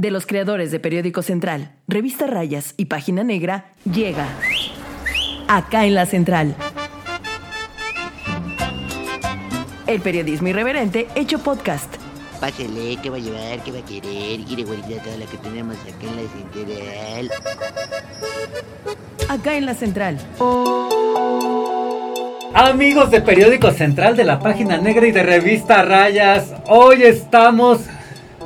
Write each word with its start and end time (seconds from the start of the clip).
de 0.00 0.12
los 0.12 0.26
creadores 0.26 0.70
de 0.70 0.78
Periódico 0.78 1.22
Central, 1.22 1.72
Revista 1.88 2.28
Rayas 2.28 2.74
y 2.76 2.84
Página 2.84 3.24
Negra, 3.24 3.72
llega 3.84 4.28
acá 5.48 5.86
en 5.86 5.94
la 5.94 6.06
Central. 6.06 6.54
El 9.88 10.00
periodismo 10.00 10.48
irreverente 10.48 11.08
hecho 11.16 11.40
podcast. 11.40 11.92
Pásele, 12.40 12.96
¿qué 13.02 13.10
va 13.10 13.16
a 13.16 13.20
llevar? 13.20 13.58
¿Qué 13.64 13.72
va 13.72 13.78
a 13.78 13.84
querer? 13.84 14.40
Quiere 14.46 14.62
guardar 14.62 15.02
toda 15.02 15.16
la 15.16 15.26
que 15.26 15.36
tenemos 15.38 15.76
acá 15.80 16.06
en 16.06 16.16
la 16.16 16.22
central. 16.30 17.30
Acá 19.28 19.56
en 19.56 19.66
la 19.66 19.74
Central. 19.74 20.18
Amigos 22.54 23.10
de 23.10 23.20
Periódico 23.20 23.72
Central 23.72 24.16
de 24.16 24.24
la 24.24 24.38
Página 24.38 24.78
Negra 24.78 25.08
y 25.08 25.12
de 25.12 25.24
Revista 25.24 25.82
Rayas, 25.82 26.54
hoy 26.68 27.02
estamos 27.02 27.80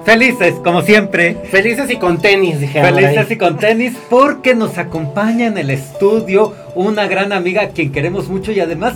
felices, 0.05 0.55
como 0.63 0.83
siempre. 0.83 1.37
Felices 1.51 1.91
y 1.91 1.97
con 1.97 2.21
tenis, 2.21 2.61
dijeron. 2.61 2.95
Felices 2.95 3.31
y 3.31 3.37
con 3.37 3.59
tenis 3.59 3.95
porque 4.11 4.55
nos 4.55 4.79
acompaña 4.79 5.47
en 5.47 5.59
el 5.59 5.71
estudio 5.71 6.55
una 6.75 7.07
gran 7.07 7.33
amiga 7.33 7.63
a 7.63 7.69
quien 7.69 7.93
queremos 7.93 8.29
mucho 8.29 8.53
y 8.53 8.61
además 8.61 8.95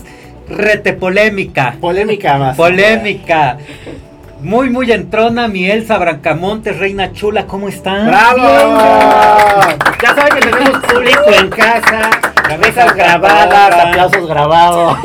rete 0.49 0.93
polémica. 0.93 1.77
Polémica 1.81 2.39
más. 2.39 2.57
Polémica. 2.57 3.59
Muy, 4.41 4.71
muy 4.71 4.93
entrona, 4.93 5.49
mi 5.49 5.69
Elsa 5.71 5.97
Brancamontes, 5.99 6.79
reina 6.79 7.13
chula, 7.13 7.47
¿cómo 7.47 7.69
están? 7.69 8.07
¡Bravo! 8.07 8.43
Ya 10.03 10.15
saben 10.15 10.35
que 10.35 10.51
tenemos 10.51 10.79
público 10.85 11.25
en 11.41 11.49
casa, 11.49 12.11
cabezas 12.47 12.95
grabadas, 12.95 13.87
aplausos 13.87 14.29
grabados. 14.29 14.99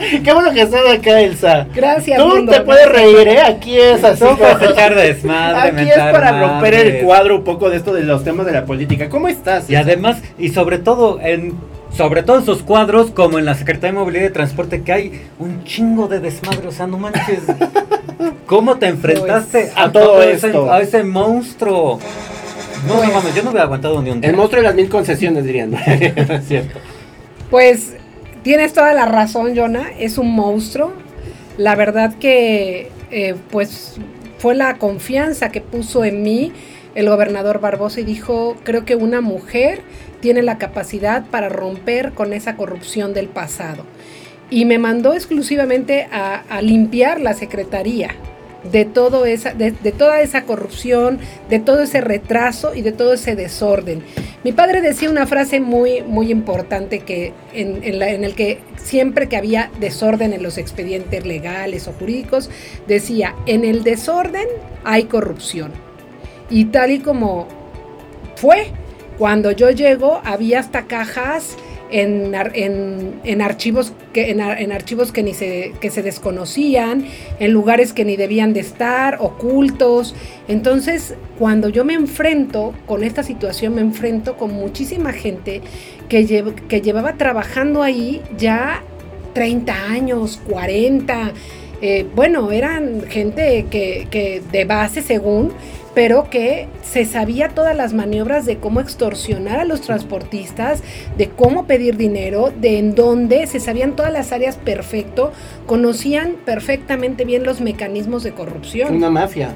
Qué 0.24 0.32
bueno 0.32 0.52
que 0.52 0.62
estás 0.62 0.80
acá, 0.88 1.20
Elsa. 1.20 1.66
Gracias. 1.74 2.18
Tú 2.18 2.28
mundo, 2.28 2.52
te 2.52 2.60
puedes 2.60 2.88
reír, 2.88 3.28
¿eh? 3.28 3.42
Aquí 3.42 3.78
es 3.78 4.02
así. 4.04 4.24
Tú 4.24 4.36
puedes 4.38 4.70
echar 4.70 4.94
desmadre, 4.94 5.82
Aquí 5.82 5.90
es 5.90 5.96
para 5.96 6.40
romper 6.40 6.74
el 6.74 7.04
cuadro 7.04 7.36
un 7.38 7.44
poco 7.44 7.68
de 7.68 7.76
esto 7.76 7.92
de 7.92 8.04
los 8.04 8.22
temas 8.22 8.46
de 8.46 8.52
la 8.52 8.64
política. 8.64 9.08
¿Cómo 9.08 9.26
estás? 9.26 9.68
Y 9.68 9.74
además, 9.74 10.22
y 10.38 10.50
sobre 10.50 10.78
todo 10.78 11.20
en 11.20 11.54
sobre 11.96 12.22
todo 12.22 12.38
esos 12.38 12.62
cuadros, 12.62 13.10
como 13.10 13.38
en 13.38 13.44
la 13.44 13.54
Secretaría 13.54 13.92
de 13.92 13.98
Movilidad 13.98 14.24
y 14.24 14.32
Transporte, 14.32 14.82
que 14.82 14.92
hay 14.92 15.22
un 15.38 15.62
chingo 15.64 16.08
de 16.08 16.20
desmadre, 16.20 16.68
o 16.68 16.72
sea, 16.72 16.86
no 16.86 16.96
manches. 16.96 17.42
¿Cómo 18.46 18.78
te 18.78 18.86
enfrentaste 18.86 19.72
a 19.74 19.84
a, 19.84 19.92
todo 19.92 20.04
todo 20.04 20.22
ese, 20.22 20.48
esto? 20.48 20.72
a 20.72 20.80
ese 20.80 21.02
monstruo? 21.02 21.98
No, 22.86 23.04
no 23.04 23.12
mames, 23.12 23.34
yo 23.34 23.42
no 23.42 23.50
hubiera 23.50 23.64
aguantado 23.64 24.02
ni 24.02 24.10
un 24.10 24.20
día. 24.20 24.30
El 24.30 24.36
monstruo 24.36 24.60
de 24.60 24.68
las 24.68 24.74
mil 24.74 24.88
concesiones, 24.88 25.44
dirían. 25.44 25.74
es 25.86 26.46
cierto. 26.46 26.78
Pues 27.50 27.94
tienes 28.42 28.72
toda 28.72 28.92
la 28.92 29.06
razón, 29.06 29.56
Jonah. 29.56 29.90
Es 29.98 30.18
un 30.18 30.32
monstruo. 30.32 30.92
La 31.56 31.76
verdad 31.76 32.14
que, 32.18 32.90
eh, 33.10 33.34
pues, 33.50 33.96
fue 34.38 34.54
la 34.54 34.78
confianza 34.78 35.50
que 35.50 35.60
puso 35.60 36.04
en 36.04 36.22
mí 36.22 36.52
el 36.94 37.08
gobernador 37.08 37.60
Barbosa 37.60 38.00
y 38.00 38.04
dijo, 38.04 38.56
creo 38.64 38.84
que 38.84 38.96
una 38.96 39.20
mujer 39.20 39.82
tiene 40.20 40.42
la 40.42 40.58
capacidad 40.58 41.24
para 41.26 41.48
romper 41.48 42.12
con 42.12 42.32
esa 42.32 42.56
corrupción 42.56 43.14
del 43.14 43.28
pasado. 43.28 43.84
Y 44.52 44.66
me 44.66 44.78
mandó 44.78 45.14
exclusivamente 45.14 46.06
a, 46.12 46.60
limpiar 46.60 47.22
la 47.22 47.32
secretaría 47.32 48.10
de, 48.70 48.84
todo 48.84 49.24
esa, 49.24 49.54
de, 49.54 49.72
toda 49.72 50.20
esa 50.20 50.42
corrupción, 50.42 51.20
de 51.48 51.58
todo 51.58 51.82
ese 51.84 52.02
retraso 52.02 52.74
y 52.74 52.82
de 52.82 52.92
todo 52.92 53.14
ese 53.14 53.34
desorden. 53.34 54.02
Mi 54.44 54.52
padre 54.52 54.82
decía 54.82 55.08
una 55.08 55.26
frase 55.26 55.58
muy, 55.58 56.02
muy 56.02 56.30
importante 56.30 56.98
que 56.98 57.32
en, 57.54 57.82
en 57.82 57.98
la- 57.98 58.10
en 58.10 58.24
el 58.24 58.34
que 58.34 58.58
siempre 58.76 59.26
que 59.26 59.38
había 59.38 59.70
desorden 59.80 60.34
en 60.34 60.42
los 60.42 60.58
expedientes 60.58 61.24
legales 61.24 61.88
o 61.88 61.92
jurídicos, 61.92 62.50
decía, 62.86 63.34
en 63.46 63.64
el 63.64 63.82
desorden 63.84 64.46
hay 64.84 65.04
corrupción. 65.04 65.72
Y 66.50 66.66
tal 66.66 66.90
y 66.90 66.98
como 66.98 67.48
fue, 68.36 68.66
cuando 69.16 69.50
yo 69.50 69.70
llego 69.70 70.20
había 70.24 70.60
hasta 70.60 70.82
cajas 70.82 71.56
en, 71.92 72.34
en- 72.54 73.20
en 73.24 73.42
archivos, 73.42 73.92
que, 74.12 74.30
en, 74.30 74.40
en 74.40 74.72
archivos 74.72 75.12
que, 75.12 75.22
ni 75.22 75.34
se, 75.34 75.72
que 75.80 75.90
se 75.90 76.02
desconocían, 76.02 77.04
en 77.38 77.52
lugares 77.52 77.92
que 77.92 78.04
ni 78.04 78.16
debían 78.16 78.52
de 78.52 78.60
estar, 78.60 79.18
ocultos. 79.20 80.14
Entonces, 80.48 81.14
cuando 81.38 81.68
yo 81.68 81.84
me 81.84 81.94
enfrento 81.94 82.74
con 82.86 83.04
esta 83.04 83.22
situación, 83.22 83.74
me 83.74 83.80
enfrento 83.82 84.36
con 84.36 84.52
muchísima 84.52 85.12
gente 85.12 85.60
que, 86.08 86.52
que 86.68 86.80
llevaba 86.80 87.14
trabajando 87.14 87.82
ahí 87.82 88.20
ya 88.36 88.82
30 89.34 89.72
años, 89.90 90.40
40. 90.48 91.32
eh, 91.80 92.06
bueno, 92.14 92.52
eran 92.52 93.02
gente 93.08 93.66
que, 93.70 94.06
que 94.10 94.42
de 94.52 94.64
base 94.64 95.02
según, 95.02 95.52
pero 95.94 96.30
que 96.30 96.68
se 96.82 97.04
sabía 97.04 97.48
todas 97.50 97.76
las 97.76 97.92
maniobras 97.92 98.46
de 98.46 98.56
cómo 98.56 98.80
extorsionar 98.80 99.60
a 99.60 99.64
los 99.64 99.82
transportistas, 99.82 100.82
de 101.16 101.28
cómo 101.28 101.66
pedir 101.66 101.96
dinero, 101.96 102.52
de 102.54 102.78
en 102.78 102.94
dónde, 102.94 103.46
se 103.46 103.60
sabían 103.60 103.94
todas 103.94 104.12
las 104.12 104.32
áreas 104.32 104.56
perfecto, 104.56 105.32
conocían 105.66 106.36
perfectamente 106.44 107.24
bien 107.24 107.44
los 107.44 107.60
mecanismos 107.60 108.22
de 108.22 108.32
corrupción. 108.32 108.96
Una 108.96 109.10
mafia. 109.10 109.54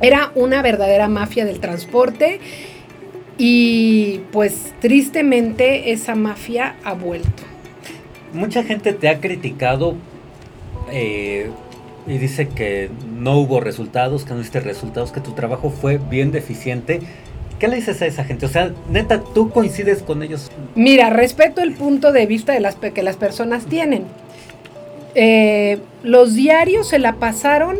Era 0.00 0.32
una 0.34 0.62
verdadera 0.62 1.08
mafia 1.08 1.44
del 1.44 1.60
transporte 1.60 2.40
y 3.38 4.20
pues 4.30 4.72
tristemente 4.80 5.92
esa 5.92 6.14
mafia 6.14 6.76
ha 6.84 6.92
vuelto. 6.94 7.42
Mucha 8.32 8.62
gente 8.62 8.92
te 8.92 9.08
ha 9.08 9.20
criticado 9.20 9.96
eh, 10.90 11.50
y 12.06 12.18
dice 12.18 12.48
que 12.48 12.90
no 13.18 13.38
hubo 13.38 13.60
resultados, 13.60 14.24
que 14.24 14.34
no 14.34 14.40
hiciste 14.40 14.60
resultados, 14.60 15.12
que 15.12 15.20
tu 15.20 15.32
trabajo 15.32 15.70
fue 15.70 15.98
bien 15.98 16.32
deficiente. 16.32 17.00
¿Qué 17.58 17.68
le 17.68 17.76
dices 17.76 18.02
a 18.02 18.06
esa 18.06 18.24
gente? 18.24 18.46
O 18.46 18.48
sea, 18.48 18.72
neta, 18.90 19.22
¿tú 19.34 19.50
coincides 19.50 20.02
con 20.02 20.22
ellos? 20.22 20.50
Mira, 20.74 21.10
respeto 21.10 21.62
el 21.62 21.72
punto 21.72 22.12
de 22.12 22.26
vista 22.26 22.52
de 22.52 22.60
las 22.60 22.74
que 22.74 23.02
las 23.02 23.16
personas 23.16 23.66
tienen. 23.66 24.04
Eh, 25.14 25.78
los 26.02 26.34
diarios 26.34 26.88
se 26.88 26.98
la 26.98 27.14
pasaron 27.14 27.78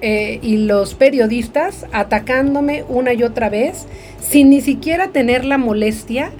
eh, 0.00 0.38
y 0.42 0.56
los 0.56 0.94
periodistas 0.94 1.86
atacándome 1.92 2.84
una 2.88 3.12
y 3.12 3.22
otra 3.22 3.50
vez 3.50 3.86
sin 4.18 4.48
ni 4.50 4.62
siquiera 4.62 5.08
tener 5.08 5.44
la 5.44 5.58
molestia 5.58 6.30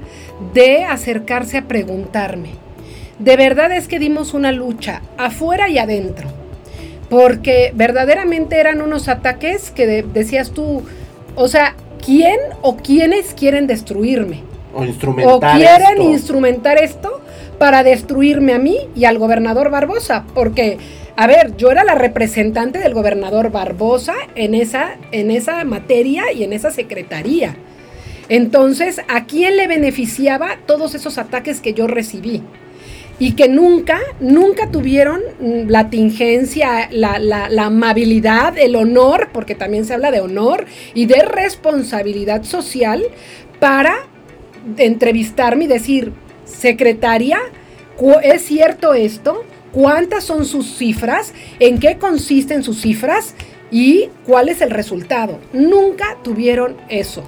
de 0.55 0.85
acercarse 0.85 1.59
a 1.59 1.69
preguntarme. 1.69 2.51
De 3.19 3.37
verdad 3.37 3.71
es 3.71 3.87
que 3.87 3.99
dimos 3.99 4.33
una 4.33 4.51
lucha 4.51 5.03
afuera 5.19 5.69
y 5.69 5.77
adentro, 5.77 6.31
porque 7.11 7.73
verdaderamente 7.75 8.59
eran 8.59 8.81
unos 8.81 9.09
ataques 9.09 9.71
que 9.71 9.87
de- 9.87 10.03
decías 10.03 10.53
tú, 10.53 10.83
o 11.37 11.49
sea, 11.49 11.75
¿quién 12.05 12.39
o 12.63 12.77
quiénes 12.79 13.35
quieren 13.35 13.67
destruirme? 13.67 14.41
O 14.73 14.85
instrumental. 14.85 15.35
o 15.35 15.41
quieren 15.41 15.91
esto. 15.99 16.03
instrumentar 16.11 16.79
esto 16.79 17.21
para 17.59 17.83
destruirme 17.83 18.55
a 18.55 18.59
mí 18.59 18.79
y 18.95 19.05
al 19.05 19.19
gobernador 19.19 19.69
Barbosa, 19.71 20.25
porque 20.35 20.79
a 21.17 21.27
ver, 21.27 21.57
yo 21.57 21.71
era 21.71 21.83
la 21.85 21.97
representante 21.97 22.79
del 22.79 22.95
gobernador 22.95 23.51
Barbosa 23.51 24.15
en 24.37 24.55
esa 24.55 24.93
en 25.13 25.31
esa 25.33 25.65
materia 25.65 26.33
y 26.33 26.45
en 26.45 26.53
esa 26.55 26.71
secretaría. 26.71 27.57
Entonces, 28.29 29.01
¿a 29.09 29.25
quién 29.25 29.57
le 29.57 29.67
beneficiaba 29.67 30.57
todos 30.67 30.95
esos 30.95 31.19
ataques 31.19 31.61
que 31.61 31.75
yo 31.75 31.89
recibí? 31.89 32.43
Y 33.21 33.33
que 33.33 33.49
nunca, 33.49 34.01
nunca 34.19 34.71
tuvieron 34.73 35.21
mm, 35.39 35.69
la 35.69 35.91
tingencia, 35.91 36.89
la, 36.91 37.19
la- 37.21 37.67
amabilidad, 37.67 38.59
el 38.59 38.75
honor, 38.75 39.29
porque 39.33 39.55
también 39.55 39.85
se 39.85 39.95
habla 39.95 40.11
de 40.11 40.21
honor 40.21 40.65
y 40.95 41.07
de 41.07 41.23
responsabilidad 41.23 42.43
social 42.43 43.05
para 43.61 43.95
entrevistarme 44.79 45.65
y 45.65 45.69
decir, 45.69 46.13
secretaria, 46.45 47.39
¿es 48.23 48.43
cierto 48.43 48.95
esto? 48.95 49.45
¿Cuántas 49.73 50.25
son 50.25 50.45
sus 50.45 50.77
cifras? 50.77 51.33
¿En 51.61 51.79
qué 51.79 51.97
consisten 51.99 52.63
sus 52.65 52.81
cifras? 52.81 53.35
¿Y 53.71 54.09
cuál 54.27 54.49
es 54.49 54.63
el 54.63 54.71
resultado? 54.71 55.39
Nunca 55.53 56.17
tuvieron 56.25 56.77
eso. 56.89 57.23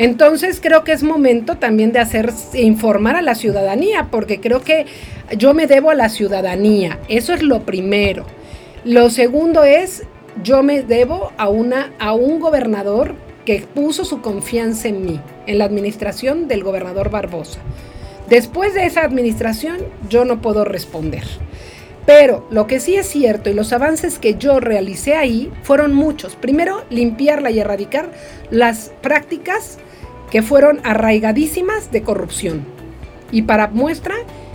Entonces 0.00 0.60
creo 0.62 0.82
que 0.82 0.92
es 0.92 1.02
momento 1.02 1.58
también 1.58 1.92
de 1.92 1.98
hacer 1.98 2.32
informar 2.54 3.16
a 3.16 3.20
la 3.20 3.34
ciudadanía, 3.34 4.08
porque 4.10 4.40
creo 4.40 4.62
que 4.62 4.86
yo 5.36 5.52
me 5.52 5.66
debo 5.66 5.90
a 5.90 5.94
la 5.94 6.08
ciudadanía. 6.08 6.98
Eso 7.08 7.34
es 7.34 7.42
lo 7.42 7.66
primero. 7.66 8.24
Lo 8.82 9.10
segundo 9.10 9.62
es 9.62 10.04
yo 10.42 10.62
me 10.62 10.80
debo 10.80 11.32
a 11.36 11.50
una 11.50 11.92
a 11.98 12.14
un 12.14 12.40
gobernador 12.40 13.14
que 13.44 13.60
puso 13.74 14.06
su 14.06 14.22
confianza 14.22 14.88
en 14.88 15.04
mí, 15.04 15.20
en 15.46 15.58
la 15.58 15.66
administración 15.66 16.48
del 16.48 16.64
gobernador 16.64 17.10
Barbosa. 17.10 17.60
Después 18.26 18.72
de 18.72 18.86
esa 18.86 19.02
administración 19.02 19.80
yo 20.08 20.24
no 20.24 20.40
puedo 20.40 20.64
responder. 20.64 21.24
Pero 22.06 22.46
lo 22.50 22.66
que 22.66 22.80
sí 22.80 22.96
es 22.96 23.06
cierto 23.06 23.50
y 23.50 23.52
los 23.52 23.70
avances 23.74 24.18
que 24.18 24.36
yo 24.36 24.60
realicé 24.60 25.14
ahí 25.14 25.52
fueron 25.62 25.92
muchos. 25.92 26.36
Primero, 26.36 26.84
limpiarla 26.88 27.50
y 27.50 27.60
erradicar 27.60 28.10
las 28.50 28.92
prácticas 29.02 29.78
que 30.30 30.42
fueron 30.42 30.80
arraigadísimas 30.84 31.90
de 31.90 32.02
corrupción. 32.02 32.64
Y 33.32 33.42
para 33.42 33.68
muestra 33.68 34.14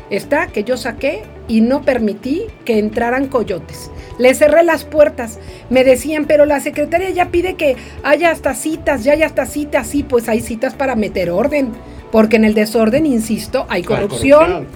está 0.10 0.48
que 0.48 0.64
yo 0.64 0.78
saqué 0.78 1.24
y 1.48 1.62
no 1.62 1.84
permití 1.84 2.44
que 2.64 2.80
entraran 2.80 3.28
coyotes. 3.28 3.92
Le 4.18 4.34
cerré 4.34 4.64
las 4.64 4.86
puertas. 4.86 5.40
Me 5.70 5.84
decían, 5.84 6.26
pero 6.26 6.46
la 6.46 6.60
secretaria 6.60 7.10
ya 7.10 7.30
pide 7.30 7.56
que 7.56 7.76
haya 8.04 8.32
hasta 8.32 8.54
citas, 8.54 9.04
ya 9.04 9.14
hay 9.14 9.24
hasta 9.24 9.46
citas. 9.46 9.88
Sí, 9.88 10.04
pues 10.04 10.30
hay 10.30 10.42
citas 10.42 10.74
para 10.74 10.96
meter 10.96 11.30
orden. 11.30 11.72
Porque 12.12 12.38
en 12.38 12.46
el 12.46 12.54
desorden, 12.54 13.06
insisto, 13.06 13.66
hay 13.70 13.84
corrupción. 13.84 14.68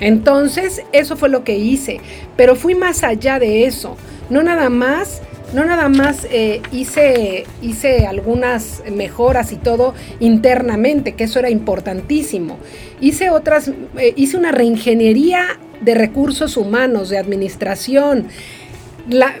Entonces, 0.00 0.82
eso 0.92 1.16
fue 1.16 1.28
lo 1.28 1.44
que 1.44 1.56
hice. 1.56 2.00
Pero 2.36 2.56
fui 2.56 2.74
más 2.74 3.04
allá 3.04 3.38
de 3.38 3.66
eso. 3.66 3.96
No 4.28 4.42
nada 4.42 4.70
más 4.70 5.22
no 5.52 5.64
nada 5.64 5.88
más 5.88 6.26
eh, 6.30 6.62
hice, 6.72 7.44
hice 7.62 8.06
algunas 8.06 8.82
mejoras 8.90 9.52
y 9.52 9.56
todo 9.56 9.94
internamente, 10.20 11.14
que 11.14 11.24
eso 11.24 11.38
era 11.38 11.50
importantísimo. 11.50 12.58
Hice 13.00 13.30
otras, 13.30 13.68
eh, 13.98 14.12
hice 14.16 14.36
una 14.36 14.52
reingeniería 14.52 15.58
de 15.80 15.94
recursos 15.94 16.56
humanos, 16.56 17.08
de 17.08 17.18
administración. 17.18 18.28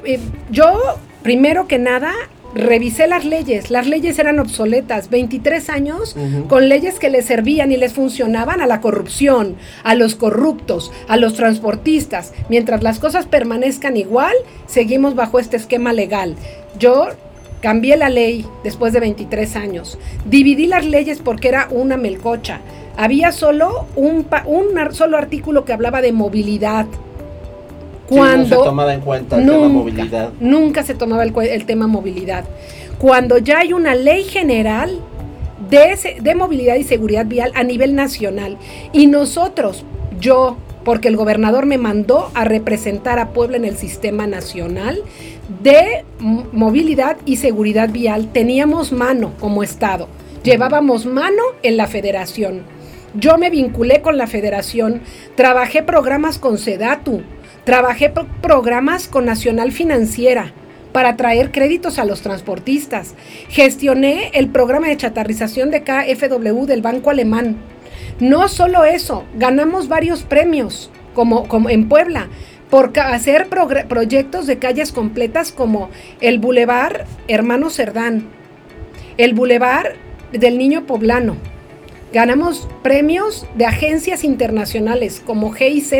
Eh, 0.04 0.18
yo, 0.50 0.80
primero 1.22 1.68
que 1.68 1.78
nada, 1.78 2.12
revisé 2.54 3.06
las 3.06 3.24
leyes, 3.24 3.70
las 3.70 3.86
leyes 3.86 4.18
eran 4.18 4.38
obsoletas, 4.38 5.10
23 5.10 5.70
años 5.70 6.16
con 6.48 6.68
leyes 6.68 6.98
que 6.98 7.10
les 7.10 7.26
servían 7.26 7.72
y 7.72 7.76
les 7.76 7.92
funcionaban 7.92 8.60
a 8.60 8.66
la 8.66 8.80
corrupción, 8.80 9.56
a 9.84 9.94
los 9.94 10.14
corruptos, 10.14 10.92
a 11.08 11.16
los 11.16 11.34
transportistas. 11.34 12.32
Mientras 12.48 12.82
las 12.82 12.98
cosas 12.98 13.26
permanezcan 13.26 13.96
igual, 13.96 14.34
seguimos 14.66 15.14
bajo 15.14 15.38
este 15.38 15.56
esquema 15.56 15.92
legal. 15.92 16.34
Yo 16.78 17.08
cambié 17.60 17.96
la 17.96 18.08
ley 18.08 18.46
después 18.64 18.92
de 18.92 19.00
23 19.00 19.56
años, 19.56 19.98
dividí 20.24 20.66
las 20.66 20.86
leyes 20.86 21.20
porque 21.22 21.48
era 21.48 21.68
una 21.70 21.96
melcocha. 21.96 22.60
Había 22.96 23.32
solo 23.32 23.86
un, 23.96 24.26
un 24.46 24.92
solo 24.92 25.16
artículo 25.16 25.64
que 25.64 25.72
hablaba 25.72 26.02
de 26.02 26.12
movilidad 26.12 26.86
cuando 28.10 28.56
no 28.56 28.62
se 28.62 28.68
tomaba 28.68 28.94
en 28.94 29.00
cuenta 29.00 29.38
el 29.38 29.46
tema 29.46 29.68
movilidad. 29.68 30.30
Nunca 30.40 30.82
se 30.82 30.94
tomaba 30.94 31.22
el, 31.22 31.64
tema 31.64 31.86
movilidad. 31.86 32.44
Cuando 32.98 33.38
ya 33.38 33.60
hay 33.60 33.72
una 33.72 33.94
ley 33.94 34.24
general 34.24 34.98
de, 35.70 36.18
de 36.20 36.34
movilidad 36.34 36.74
y 36.74 36.82
seguridad 36.84 37.26
vial 37.26 37.52
a 37.54 37.62
nivel 37.62 37.94
nacional 37.94 38.58
y 38.92 39.06
nosotros, 39.06 39.84
yo, 40.20 40.56
porque 40.84 41.08
el 41.08 41.16
gobernador 41.16 41.66
me 41.66 41.78
mandó 41.78 42.30
a 42.34 42.44
representar 42.44 43.20
a 43.20 43.28
Puebla 43.28 43.56
en 43.56 43.64
el 43.64 43.76
sistema 43.76 44.26
nacional 44.26 45.02
de 45.62 46.04
movilidad 46.52 47.16
y 47.24 47.36
seguridad 47.36 47.90
vial. 47.90 48.32
Teníamos 48.32 48.90
mano 48.90 49.32
como 49.38 49.62
Estado, 49.62 50.08
llevábamos 50.42 51.06
mano 51.06 51.42
en 51.62 51.76
la 51.76 51.86
federación. 51.86 52.62
Yo 53.14 53.38
me 53.38 53.50
vinculé 53.50 54.02
con 54.02 54.16
la 54.16 54.26
federación, 54.26 55.02
trabajé 55.34 55.82
programas 55.82 56.38
con 56.38 56.58
Sedatu, 56.58 57.22
Trabajé 57.64 58.10
programas 58.40 59.06
con 59.06 59.26
Nacional 59.26 59.70
Financiera 59.70 60.52
para 60.92 61.16
traer 61.16 61.52
créditos 61.52 61.98
a 61.98 62.06
los 62.06 62.22
transportistas. 62.22 63.14
Gestioné 63.48 64.30
el 64.32 64.48
programa 64.48 64.88
de 64.88 64.96
chatarrización 64.96 65.70
de 65.70 65.82
KFW 65.82 66.64
del 66.64 66.80
Banco 66.80 67.10
Alemán. 67.10 67.56
No 68.18 68.48
solo 68.48 68.84
eso, 68.84 69.24
ganamos 69.36 69.88
varios 69.88 70.22
premios, 70.22 70.90
como, 71.14 71.46
en 71.68 71.88
Puebla, 71.88 72.28
por 72.70 72.98
hacer 72.98 73.48
proyectos 73.88 74.46
de 74.46 74.58
calles 74.58 74.90
completas 74.90 75.52
como 75.52 75.90
el 76.20 76.38
Boulevard 76.38 77.04
Hermano 77.28 77.68
Cerdán, 77.68 78.26
el 79.18 79.34
Boulevard 79.34 79.92
del 80.32 80.56
Niño 80.56 80.86
Poblano. 80.86 81.36
Ganamos 82.12 82.68
premios 82.82 83.46
de 83.54 83.66
agencias 83.66 84.24
internacionales 84.24 85.22
como 85.24 85.52
GIZ 85.52 85.92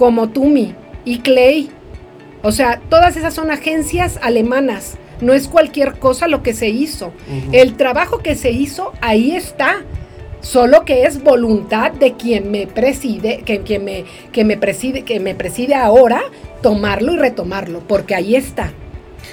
como 0.00 0.30
Tumi 0.30 0.74
y 1.04 1.18
Clay. 1.18 1.68
O 2.42 2.52
sea, 2.52 2.80
todas 2.88 3.18
esas 3.18 3.34
son 3.34 3.50
agencias 3.50 4.18
alemanas. 4.22 4.96
No 5.20 5.34
es 5.34 5.46
cualquier 5.46 5.98
cosa 5.98 6.26
lo 6.26 6.42
que 6.42 6.54
se 6.54 6.70
hizo. 6.70 7.12
El 7.52 7.74
trabajo 7.74 8.20
que 8.20 8.34
se 8.34 8.50
hizo 8.50 8.94
ahí 9.02 9.32
está. 9.36 9.82
Solo 10.40 10.86
que 10.86 11.02
es 11.02 11.22
voluntad 11.22 11.92
de 11.92 12.14
quien 12.14 12.50
me 12.50 12.66
preside, 12.66 13.42
que, 13.44 13.78
me, 13.78 14.06
que 14.32 14.42
me 14.42 14.56
preside, 14.56 15.02
que 15.02 15.20
me 15.20 15.34
preside 15.34 15.74
ahora, 15.74 16.22
tomarlo 16.62 17.12
y 17.12 17.18
retomarlo, 17.18 17.80
porque 17.80 18.14
ahí 18.14 18.36
está. 18.36 18.72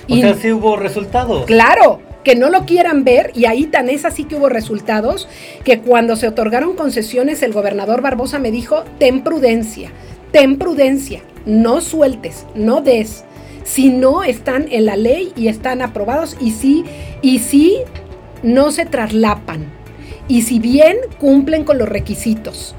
O 0.09 0.15
y, 0.17 0.19
sea, 0.19 0.35
sí 0.35 0.51
hubo 0.51 0.75
resultados. 0.75 1.45
Claro, 1.45 2.01
que 2.25 2.35
no 2.35 2.49
lo 2.49 2.65
quieran 2.65 3.05
ver, 3.05 3.31
y 3.35 3.45
ahí 3.45 3.67
tan 3.67 3.87
es 3.87 4.03
así 4.03 4.25
que 4.25 4.35
hubo 4.35 4.49
resultados, 4.49 5.29
que 5.63 5.79
cuando 5.79 6.17
se 6.17 6.27
otorgaron 6.27 6.75
concesiones, 6.75 7.41
el 7.41 7.53
gobernador 7.53 8.01
Barbosa 8.01 8.37
me 8.37 8.51
dijo, 8.51 8.83
ten 8.99 9.23
prudencia, 9.23 9.91
ten 10.37 10.59
prudencia, 10.59 11.23
no 11.47 11.81
sueltes, 11.81 12.45
no 12.53 12.81
des. 12.81 13.23
Si 13.63 13.89
no 13.89 14.23
están 14.23 14.67
en 14.69 14.85
la 14.85 14.95
ley 14.95 15.33
y 15.35 15.47
están 15.47 15.81
aprobados 15.81 16.37
y 16.39 16.51
sí, 16.51 16.85
y 17.23 17.39
sí 17.39 17.77
no 18.43 18.69
se 18.69 18.85
traslapan. 18.85 19.65
Y 20.27 20.43
si 20.43 20.59
bien 20.59 20.97
cumplen 21.17 21.63
con 21.63 21.79
los 21.79 21.89
requisitos. 21.89 22.75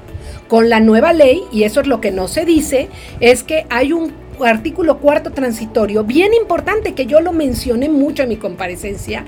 Con 0.47 0.69
la 0.69 0.79
nueva 0.79 1.11
ley, 1.11 1.43
y 1.51 1.63
eso 1.63 1.81
es 1.81 1.87
lo 1.87 1.99
que 1.99 2.11
no 2.11 2.29
se 2.29 2.45
dice, 2.45 2.87
es 3.19 3.43
que 3.43 3.65
hay 3.69 3.91
un 3.91 4.13
artículo 4.41 4.99
cuarto 4.99 5.31
transitorio, 5.31 6.05
bien 6.05 6.33
importante 6.33 6.93
que 6.93 7.07
yo 7.07 7.19
lo 7.19 7.33
mencioné 7.33 7.89
mucho 7.89 8.23
en 8.23 8.29
mi 8.29 8.37
comparecencia, 8.37 9.25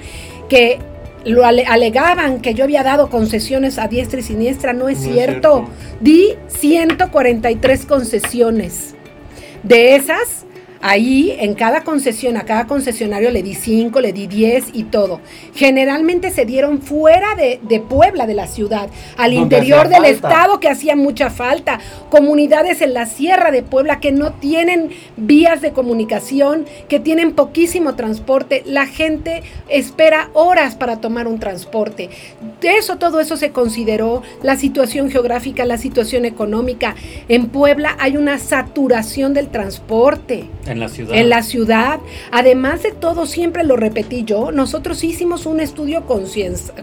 que 0.47 0.79
lo 1.25 1.45
alegaban 1.45 2.41
que 2.41 2.53
yo 2.53 2.63
había 2.63 2.83
dado 2.83 3.09
concesiones 3.09 3.77
a 3.77 3.87
diestra 3.87 4.19
y 4.19 4.23
siniestra, 4.23 4.73
no 4.73 4.89
es, 4.89 4.99
cierto. 4.99 5.67
Di 5.99 6.35
143 6.47 7.85
concesiones. 7.85 8.95
De 9.63 9.95
esas, 9.95 10.45
Ahí, 10.83 11.35
en 11.39 11.53
cada 11.53 11.83
concesión, 11.83 12.37
a 12.37 12.43
cada 12.43 12.65
concesionario 12.65 13.29
le 13.29 13.43
di 13.43 13.53
5, 13.53 14.01
le 14.01 14.13
di 14.13 14.25
10 14.27 14.69
y 14.73 14.83
todo. 14.85 15.21
Generalmente 15.53 16.31
se 16.31 16.45
dieron 16.45 16.81
fuera 16.81 17.35
de, 17.35 17.79
Puebla, 17.81 18.25
de 18.25 18.33
la 18.33 18.47
ciudad, 18.47 18.89
al 19.17 19.33
interior 19.33 19.89
del 19.89 20.05
estado 20.05 20.59
que 20.59 20.69
hacía 20.69 20.95
mucha 20.95 21.29
falta. 21.29 21.79
Comunidades 22.09 22.81
en 22.81 22.93
la 22.93 23.05
sierra 23.05 23.51
de 23.51 23.61
Puebla 23.63 23.99
que 23.99 24.11
no 24.11 24.33
tienen 24.33 24.89
vías 25.17 25.61
de 25.61 25.71
comunicación, 25.71 26.65
que 26.89 26.99
tienen 26.99 27.33
poquísimo 27.33 27.95
transporte. 27.95 28.63
La 28.65 28.87
gente 28.87 29.43
espera 29.69 30.29
horas 30.33 30.75
para 30.75 30.97
tomar 30.97 31.27
un 31.27 31.39
transporte. 31.39 32.09
De 32.59 32.77
eso, 32.77 32.97
todo 32.97 33.19
eso 33.19 33.37
se 33.37 33.51
consideró, 33.51 34.23
la 34.41 34.55
situación 34.55 35.09
geográfica, 35.09 35.65
la 35.65 35.77
situación 35.77 36.25
económica. 36.25 36.95
En 37.27 37.47
Puebla 37.47 37.95
hay 37.99 38.17
una 38.17 38.39
saturación 38.39 39.33
del 39.33 39.49
transporte. 39.49 40.45
En 40.71 40.79
la 40.79 40.89
ciudad. 40.89 41.15
En 41.15 41.29
la 41.29 41.43
ciudad. 41.43 41.99
Además 42.31 42.83
de 42.83 42.91
todo, 42.91 43.25
siempre 43.25 43.63
lo 43.63 43.75
repetí 43.75 44.23
yo, 44.23 44.51
nosotros 44.51 45.03
hicimos 45.03 45.45
un 45.45 45.59
estudio 45.59 46.03
consciente 46.05 46.73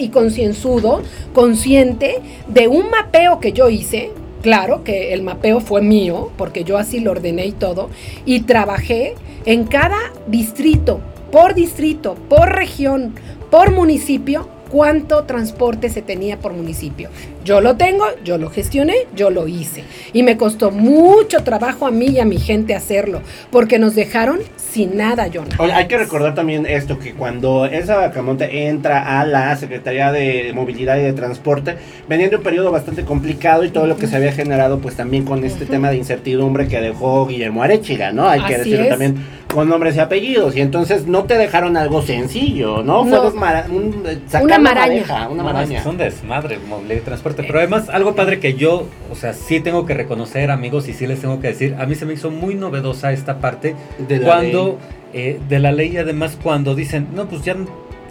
y 0.00 0.08
concienzudo, 0.08 1.02
consciente 1.32 2.20
de 2.48 2.68
un 2.68 2.90
mapeo 2.90 3.40
que 3.40 3.52
yo 3.52 3.68
hice. 3.68 4.10
Claro 4.42 4.84
que 4.84 5.12
el 5.12 5.22
mapeo 5.22 5.60
fue 5.60 5.82
mío, 5.82 6.30
porque 6.36 6.62
yo 6.62 6.78
así 6.78 7.00
lo 7.00 7.10
ordené 7.10 7.46
y 7.46 7.52
todo, 7.52 7.90
y 8.24 8.42
trabajé 8.42 9.14
en 9.44 9.64
cada 9.64 9.98
distrito, 10.28 11.00
por 11.32 11.54
distrito, 11.54 12.14
por 12.28 12.54
región, 12.54 13.14
por 13.50 13.72
municipio, 13.72 14.48
cuánto 14.70 15.24
transporte 15.24 15.88
se 15.88 16.02
tenía 16.02 16.38
por 16.38 16.52
municipio. 16.52 17.08
Yo 17.46 17.60
lo 17.60 17.76
tengo, 17.76 18.06
yo 18.24 18.38
lo 18.38 18.50
gestioné, 18.50 19.06
yo 19.14 19.30
lo 19.30 19.46
hice. 19.46 19.84
Y 20.12 20.24
me 20.24 20.36
costó 20.36 20.72
mucho 20.72 21.44
trabajo 21.44 21.86
a 21.86 21.92
mí 21.92 22.06
y 22.06 22.18
a 22.18 22.24
mi 22.24 22.38
gente 22.38 22.74
hacerlo, 22.74 23.22
porque 23.52 23.78
nos 23.78 23.94
dejaron 23.94 24.40
sin 24.56 24.96
nada, 24.96 25.28
Jonah. 25.32 25.56
hay 25.72 25.86
que 25.86 25.96
recordar 25.96 26.34
también 26.34 26.66
esto, 26.66 26.98
que 26.98 27.14
cuando 27.14 27.66
esa 27.66 27.98
Bacamonte 27.98 28.66
entra 28.66 29.20
a 29.20 29.24
la 29.24 29.54
Secretaría 29.54 30.10
de 30.10 30.50
Movilidad 30.56 30.98
y 30.98 31.02
de 31.02 31.12
Transporte, 31.12 31.76
venía 32.08 32.28
de 32.28 32.34
un 32.34 32.42
periodo 32.42 32.72
bastante 32.72 33.04
complicado 33.04 33.62
y 33.62 33.70
todo 33.70 33.86
lo 33.86 33.96
que 33.96 34.08
se 34.08 34.16
había 34.16 34.32
generado, 34.32 34.80
pues 34.80 34.96
también 34.96 35.24
con 35.24 35.44
este 35.44 35.66
tema 35.66 35.90
de 35.90 35.98
incertidumbre 35.98 36.66
que 36.66 36.80
dejó 36.80 37.28
Guillermo 37.28 37.62
Arechiga, 37.62 38.10
¿no? 38.10 38.28
Hay 38.28 38.42
que 38.42 38.58
decirlo 38.58 38.88
también 38.88 39.24
con 39.52 39.68
nombres 39.68 39.96
y 39.96 40.00
apellidos. 40.00 40.54
Y 40.56 40.60
entonces 40.60 41.06
no 41.06 41.24
te 41.24 41.38
dejaron 41.38 41.76
algo 41.76 42.02
sencillo, 42.02 42.82
¿no? 42.82 43.04
Fue 43.04 43.18
una 43.20 44.58
maraña. 44.58 45.28
una 45.30 45.42
maraña. 45.42 45.78
Es 45.80 45.86
un 45.86 45.96
desmadre, 45.96 46.58
movilidad 46.58 46.96
y 46.96 47.00
transporte. 47.00 47.35
Pero 47.42 47.58
además, 47.58 47.88
algo 47.88 48.14
padre 48.14 48.40
que 48.40 48.54
yo, 48.54 48.86
o 49.10 49.14
sea, 49.14 49.32
sí 49.32 49.60
tengo 49.60 49.86
que 49.86 49.94
reconocer, 49.94 50.50
amigos, 50.50 50.88
y 50.88 50.92
sí 50.92 51.06
les 51.06 51.20
tengo 51.20 51.40
que 51.40 51.48
decir, 51.48 51.76
a 51.78 51.86
mí 51.86 51.94
se 51.94 52.06
me 52.06 52.14
hizo 52.14 52.30
muy 52.30 52.54
novedosa 52.54 53.12
esta 53.12 53.38
parte 53.38 53.74
de 53.98 54.18
la 54.18 54.26
cuando, 54.26 54.78
ley. 55.12 55.22
Eh, 55.24 55.40
de 55.48 55.58
la 55.58 55.72
ley, 55.72 55.96
además, 55.96 56.38
cuando 56.42 56.74
dicen, 56.74 57.08
no, 57.14 57.28
pues 57.28 57.42
ya 57.42 57.56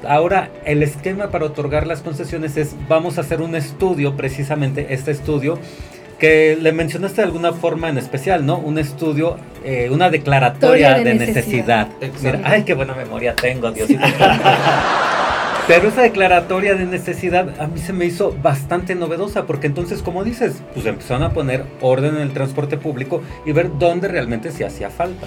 ahora 0.07 0.49
el 0.65 0.83
esquema 0.83 1.29
para 1.29 1.45
otorgar 1.45 1.87
las 1.87 2.01
concesiones 2.01 2.57
es 2.57 2.75
vamos 2.87 3.17
a 3.17 3.21
hacer 3.21 3.41
un 3.41 3.55
estudio, 3.55 4.15
precisamente 4.15 4.87
este 4.93 5.11
estudio, 5.11 5.59
que 6.19 6.57
le 6.59 6.71
mencionaste 6.71 7.21
de 7.21 7.27
alguna 7.27 7.51
forma 7.53 7.89
en 7.89 7.97
especial, 7.97 8.45
¿no? 8.45 8.57
Un 8.57 8.77
estudio, 8.77 9.37
eh, 9.63 9.89
una 9.91 10.09
declaratoria 10.09 10.97
de, 10.99 11.13
necesidad. 11.13 11.89
ay, 12.43 12.63
qué 12.63 12.73
buena 12.73 12.93
memoria 12.95 13.35
tengo, 13.35 13.71
Diosito. 13.71 14.05
Pero 15.67 15.87
esa 15.87 16.03
declaratoria 16.03 16.75
de 16.75 16.85
necesidad 16.85 17.59
a 17.59 17.65
mí 17.65 17.79
se 17.79 17.91
me 17.91 18.05
hizo 18.05 18.35
bastante 18.43 18.93
novedosa, 18.93 19.47
porque 19.47 19.65
entonces, 19.65 20.03
como 20.03 20.23
dices, 20.23 20.61
pues 20.75 20.85
empezaron 20.85 21.23
a 21.23 21.31
poner 21.31 21.65
orden 21.81 22.17
en 22.17 22.21
el 22.21 22.33
transporte 22.33 22.77
público 22.77 23.23
y 23.47 23.51
ver 23.51 23.71
dónde 23.79 24.07
realmente 24.07 24.51
se 24.51 24.63
hacía 24.63 24.91
falta. 24.91 25.25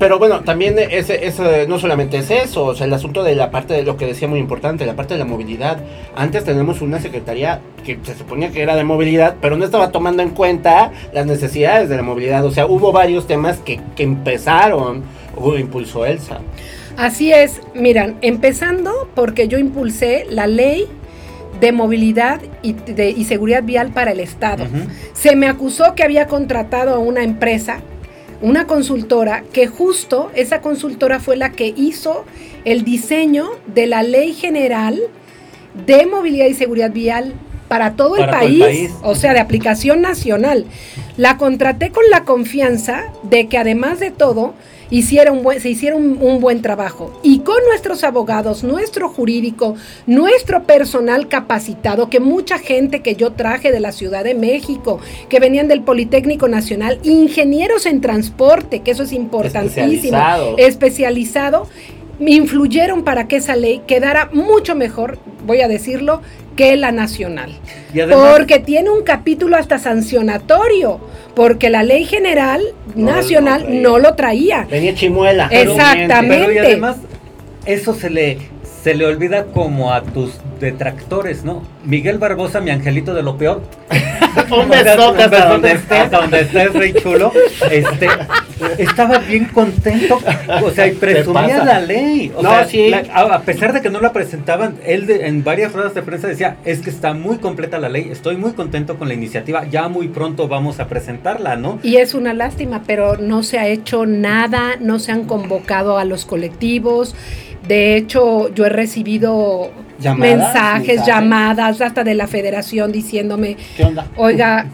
Pero 0.00 0.18
bueno, 0.18 0.40
también 0.40 0.76
ese, 0.78 1.24
ese, 1.26 1.66
no 1.68 1.78
solamente 1.78 2.18
es 2.18 2.30
eso, 2.32 2.64
o 2.64 2.74
sea, 2.74 2.86
el 2.86 2.92
asunto 2.92 3.22
de 3.22 3.36
la 3.36 3.52
parte 3.52 3.74
de 3.74 3.84
lo 3.84 3.96
que 3.96 4.06
decía 4.06 4.26
muy 4.26 4.40
importante, 4.40 4.86
la 4.86 4.96
parte 4.96 5.14
de 5.14 5.18
la 5.18 5.24
movilidad. 5.24 5.78
Antes 6.16 6.42
tenemos 6.42 6.80
una 6.82 7.00
secretaría 7.00 7.60
que 7.84 7.98
se 8.02 8.16
suponía 8.16 8.50
que 8.50 8.62
era 8.62 8.74
de 8.74 8.82
movilidad, 8.82 9.36
pero 9.40 9.56
no 9.56 9.64
estaba 9.64 9.92
tomando 9.92 10.22
en 10.22 10.30
cuenta 10.30 10.90
las 11.12 11.26
necesidades 11.26 11.88
de 11.88 11.96
la 11.96 12.02
movilidad. 12.02 12.44
O 12.44 12.50
sea, 12.50 12.66
hubo 12.66 12.90
varios 12.90 13.28
temas 13.28 13.58
que, 13.58 13.80
que 13.94 14.02
empezaron, 14.02 15.02
o 15.36 15.56
impulsó 15.56 16.06
Elsa. 16.06 16.40
Así 16.98 17.32
es, 17.32 17.60
miran, 17.74 18.16
empezando 18.22 19.08
porque 19.14 19.46
yo 19.46 19.56
impulsé 19.56 20.26
la 20.28 20.48
ley 20.48 20.88
de 21.60 21.70
movilidad 21.70 22.40
y, 22.60 22.72
de, 22.72 23.10
y 23.10 23.24
seguridad 23.24 23.62
vial 23.62 23.92
para 23.92 24.10
el 24.10 24.18
Estado. 24.18 24.66
Se 25.12 25.36
me 25.36 25.46
acusó 25.46 25.94
que 25.94 26.02
había 26.02 26.26
contratado 26.26 26.96
a 26.96 26.98
una 26.98 27.22
empresa, 27.22 27.82
una 28.42 28.66
consultora, 28.66 29.44
que 29.52 29.68
justo 29.68 30.32
esa 30.34 30.60
consultora 30.60 31.20
fue 31.20 31.36
la 31.36 31.52
que 31.52 31.72
hizo 31.76 32.24
el 32.64 32.82
diseño 32.84 33.48
de 33.72 33.86
la 33.86 34.02
ley 34.02 34.32
general 34.32 35.00
de 35.86 36.04
movilidad 36.04 36.46
y 36.46 36.54
seguridad 36.54 36.90
vial 36.90 37.32
para 37.68 37.94
todo, 37.94 38.16
el, 38.16 38.28
país. 38.28 38.90
o 39.04 39.14
sea, 39.14 39.34
de 39.34 39.40
aplicación 39.40 40.00
nacional. 40.00 40.64
La 41.16 41.36
contraté 41.36 41.90
con 41.90 42.02
la 42.10 42.24
confianza 42.24 43.04
de 43.22 43.46
que 43.46 43.56
además 43.56 44.00
de 44.00 44.10
todo 44.10 44.54
hiciera 44.90 45.32
un 45.32 45.42
buen, 45.42 45.60
se 45.60 45.68
hiciera 45.68 45.96
un, 45.96 46.18
un 46.20 46.40
buen 46.40 46.62
trabajo. 46.62 47.18
Y 47.22 47.40
con 47.40 47.56
nuestros 47.68 48.04
abogados, 48.04 48.64
nuestro 48.64 49.08
jurídico, 49.08 49.76
nuestro 50.06 50.64
personal 50.64 51.28
capacitado, 51.28 52.08
que 52.08 52.20
mucha 52.20 52.58
gente 52.58 53.00
que 53.00 53.14
yo 53.14 53.32
traje 53.32 53.72
de 53.72 53.80
la 53.80 53.92
Ciudad 53.92 54.24
de 54.24 54.34
México, 54.34 55.00
que 55.28 55.40
venían 55.40 55.68
del 55.68 55.82
Politécnico 55.82 56.48
Nacional, 56.48 56.98
ingenieros 57.02 57.86
en 57.86 58.00
transporte, 58.00 58.80
que 58.80 58.92
eso 58.92 59.02
es 59.02 59.12
importantísimo, 59.12 60.18
especializado, 60.56 61.68
me 62.18 62.32
influyeron 62.32 63.04
para 63.04 63.28
que 63.28 63.36
esa 63.36 63.56
ley 63.56 63.82
quedara 63.86 64.28
mucho 64.32 64.74
mejor, 64.74 65.18
voy 65.46 65.60
a 65.60 65.68
decirlo, 65.68 66.20
que 66.58 66.76
la 66.76 66.90
nacional. 66.90 67.52
Y 67.94 68.00
además, 68.00 68.34
Porque 68.36 68.58
tiene 68.58 68.90
un 68.90 69.04
capítulo 69.04 69.56
hasta 69.56 69.78
sancionatorio, 69.78 70.98
porque 71.36 71.70
la 71.70 71.84
ley 71.84 72.04
general 72.04 72.60
No, 72.96 73.12
nacional 73.12 73.80
no 73.80 74.00
lo 74.00 74.14
traía. 74.14 74.66
Venía 74.68 74.92
chimuela. 74.92 75.48
Exactamente. 75.52 76.46
pero 76.46 76.52
y 76.52 76.58
además, 76.58 76.96
eso 77.64 77.94
se 77.94 78.10
le, 78.10 78.38
se 78.82 78.94
le 78.94 79.06
olvida 79.06 79.44
como 79.46 79.92
a 79.92 80.02
tus 80.02 80.32
detractores, 80.60 81.44
¿no? 81.44 81.62
Miguel 81.84 82.18
Barbosa, 82.18 82.60
mi 82.60 82.70
angelito 82.70 83.14
de 83.14 83.22
lo 83.22 83.36
peor. 83.36 83.62
Un 84.50 84.68
besote 84.68 85.22
hasta 85.24 85.48
donde 85.48 85.72
estés, 85.72 85.98
hasta 86.00 86.20
donde 86.20 86.40
estés, 86.40 86.72
rey 86.72 86.92
chulo. 86.94 87.32
Este, 87.70 88.06
estaba 88.78 89.18
bien 89.18 89.46
contento, 89.46 90.18
o 90.62 90.70
sea, 90.70 90.86
y 90.86 90.92
presumía 90.92 91.64
la 91.64 91.80
ley. 91.80 92.32
O 92.36 92.42
No, 92.42 92.50
sea, 92.50 92.64
sí. 92.66 92.88
la- 92.90 92.98
a 93.34 93.40
pesar 93.42 93.72
de 93.72 93.80
que 93.82 93.90
no 93.90 94.00
la 94.00 94.12
presentaban, 94.12 94.76
él 94.86 95.06
de- 95.06 95.26
en 95.26 95.42
varias 95.42 95.72
ruedas 95.72 95.94
de 95.94 96.02
prensa 96.02 96.28
decía, 96.28 96.56
es 96.64 96.80
que 96.80 96.90
está 96.90 97.14
muy 97.14 97.38
completa 97.38 97.78
la 97.78 97.88
ley, 97.88 98.08
estoy 98.12 98.36
muy 98.36 98.52
contento 98.52 98.96
con 98.96 99.08
la 99.08 99.14
iniciativa, 99.14 99.64
ya 99.68 99.88
muy 99.88 100.08
pronto 100.08 100.46
vamos 100.46 100.78
a 100.78 100.86
presentarla, 100.86 101.56
¿no? 101.56 101.78
Y 101.82 101.96
es 101.96 102.14
una 102.14 102.32
lástima, 102.32 102.82
pero 102.86 103.16
no 103.16 103.42
se 103.42 103.58
ha 103.58 103.66
hecho 103.66 104.06
nada, 104.06 104.76
no 104.80 104.98
se 104.98 105.10
han 105.12 105.24
convocado 105.24 105.98
a 105.98 106.04
los 106.04 106.24
colectivos. 106.26 107.14
De 107.68 107.96
hecho, 107.96 108.52
yo 108.54 108.64
he 108.66 108.70
recibido 108.70 109.70
Llamadas, 110.00 110.36
mensajes, 110.36 110.88
mensajes. 110.88 111.06
llamadas 111.06 111.80
hasta 111.80 112.02
de 112.04 112.14
la 112.14 112.26
federación 112.26 112.90
diciéndome, 112.92 113.56
¿Qué 113.76 113.84
onda? 113.84 114.06
oiga, 114.16 114.66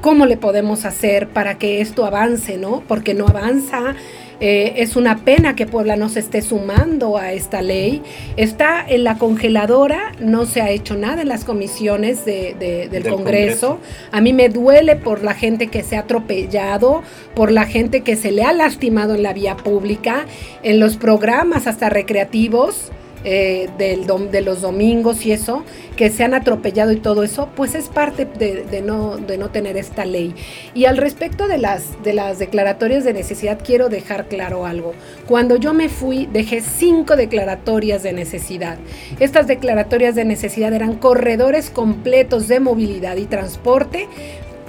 ¿cómo 0.00 0.26
le 0.26 0.36
podemos 0.36 0.84
hacer 0.84 1.28
para 1.28 1.58
que 1.58 1.80
esto 1.80 2.04
avance, 2.06 2.56
no? 2.56 2.82
Porque 2.86 3.14
no 3.14 3.26
avanza. 3.26 3.94
Eh, 4.40 4.74
es 4.82 4.96
una 4.96 5.18
pena 5.24 5.56
que 5.56 5.66
Puebla 5.66 5.96
no 5.96 6.08
se 6.08 6.20
esté 6.20 6.42
sumando 6.42 7.16
a 7.16 7.32
esta 7.32 7.62
ley. 7.62 8.02
Está 8.36 8.84
en 8.86 9.04
la 9.04 9.16
congeladora, 9.16 10.12
no 10.20 10.44
se 10.44 10.60
ha 10.60 10.70
hecho 10.70 10.94
nada 10.96 11.22
en 11.22 11.28
las 11.28 11.44
comisiones 11.44 12.24
de- 12.24 12.54
de- 12.58 12.88
del, 12.88 13.02
Del 13.02 13.12
Congreso. 13.12 13.78
A 14.12 14.20
mí 14.20 14.32
me 14.32 14.48
duele 14.48 14.96
por 14.96 15.22
la 15.24 15.34
gente 15.34 15.68
que 15.68 15.82
se 15.82 15.96
ha 15.96 16.00
atropellado, 16.00 17.02
por 17.34 17.50
la 17.50 17.64
gente 17.66 18.02
que 18.02 18.16
se 18.16 18.30
le 18.30 18.42
ha 18.42 18.52
lastimado 18.52 19.14
en 19.14 19.22
la 19.22 19.32
vía 19.32 19.56
pública, 19.56 20.26
en 20.62 20.80
los 20.80 20.96
programas 20.96 21.66
hasta 21.66 21.88
recreativos. 21.88 22.90
Eh, 23.28 23.68
del 23.76 24.06
de 24.30 24.40
los 24.40 24.60
domingos 24.62 25.26
y 25.26 25.32
eso, 25.32 25.64
que 25.96 26.10
se 26.10 26.22
han 26.22 26.32
atropellado 26.32 26.92
y 26.92 26.96
todo 26.96 27.24
eso, 27.24 27.48
pues 27.56 27.74
es 27.74 27.88
parte 27.88 28.24
de, 28.24 28.62
de 28.62 28.82
no, 28.82 29.16
de 29.16 29.36
no 29.36 29.50
tener 29.50 29.76
esta 29.76 30.04
ley. 30.06 30.32
Y 30.74 30.84
al 30.84 30.96
respecto 30.96 31.48
de 31.48 31.58
las, 31.58 32.02
de 32.04 32.14
las 32.14 32.38
declaratorias 32.38 33.02
de 33.04 33.12
necesidad, 33.12 33.58
quiero 33.62 33.88
dejar 33.88 34.28
claro 34.28 34.64
algo. 34.64 34.94
Cuando 35.26 35.56
yo 35.56 35.74
me 35.74 35.88
fui, 35.88 36.26
dejé 36.32 36.60
cinco 36.60 37.16
declaratorias 37.16 38.04
de 38.04 38.12
necesidad. 38.12 38.78
Estas 39.18 39.48
declaratorias 39.48 40.14
de 40.14 40.24
necesidad 40.24 40.72
eran 40.72 40.94
corredores 40.94 41.68
completos 41.70 42.46
de 42.46 42.60
movilidad 42.60 43.16
y 43.16 43.24
transporte 43.24 44.06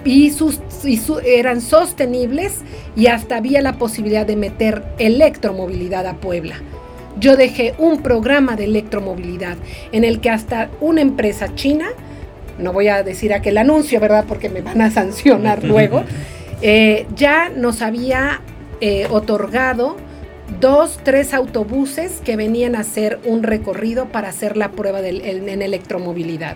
y, 0.03 0.31
sus, 0.31 0.59
y 0.83 0.97
su- 0.97 1.19
eran 1.19 1.61
sostenibles 1.61 2.61
y 2.95 3.05
hasta 3.07 3.37
había 3.37 3.61
la 3.61 3.73
posibilidad 3.77 4.25
de 4.25 4.35
meter 4.35 4.83
electromovilidad 4.97 6.07
a 6.07 6.15
Puebla. 6.15 6.55
Yo 7.19 7.36
dejé 7.38 7.74
un 7.77 8.01
programa 8.01 8.55
de 8.55 8.65
electromovilidad 8.65 9.57
en 9.91 10.03
el 10.03 10.19
que 10.19 10.29
hasta 10.29 10.69
una 10.81 11.01
empresa 11.01 11.53
china, 11.55 11.88
no 12.59 12.74
voy 12.74 12.88
a 12.88 13.03
decir 13.03 13.33
aquel 13.33 13.57
anuncio, 13.57 14.00
¿verdad? 14.00 14.25
Porque 14.27 14.50
me 14.50 14.62
van 14.62 14.81
a 14.81 14.91
sancionar 14.91 15.63
luego, 15.63 16.03
eh, 16.62 17.05
ya 17.15 17.50
nos 17.50 17.81
había 17.81 18.41
eh, 18.81 19.07
otorgado 19.09 19.97
dos, 20.59 21.00
tres 21.03 21.33
autobuses 21.33 22.21
que 22.24 22.36
venían 22.36 22.75
a 22.75 22.79
hacer 22.79 23.19
un 23.25 23.43
recorrido 23.43 24.05
para 24.05 24.29
hacer 24.29 24.55
la 24.57 24.71
prueba 24.71 25.01
del- 25.01 25.21
en, 25.21 25.50
en 25.50 25.62
electromovilidad. 25.62 26.55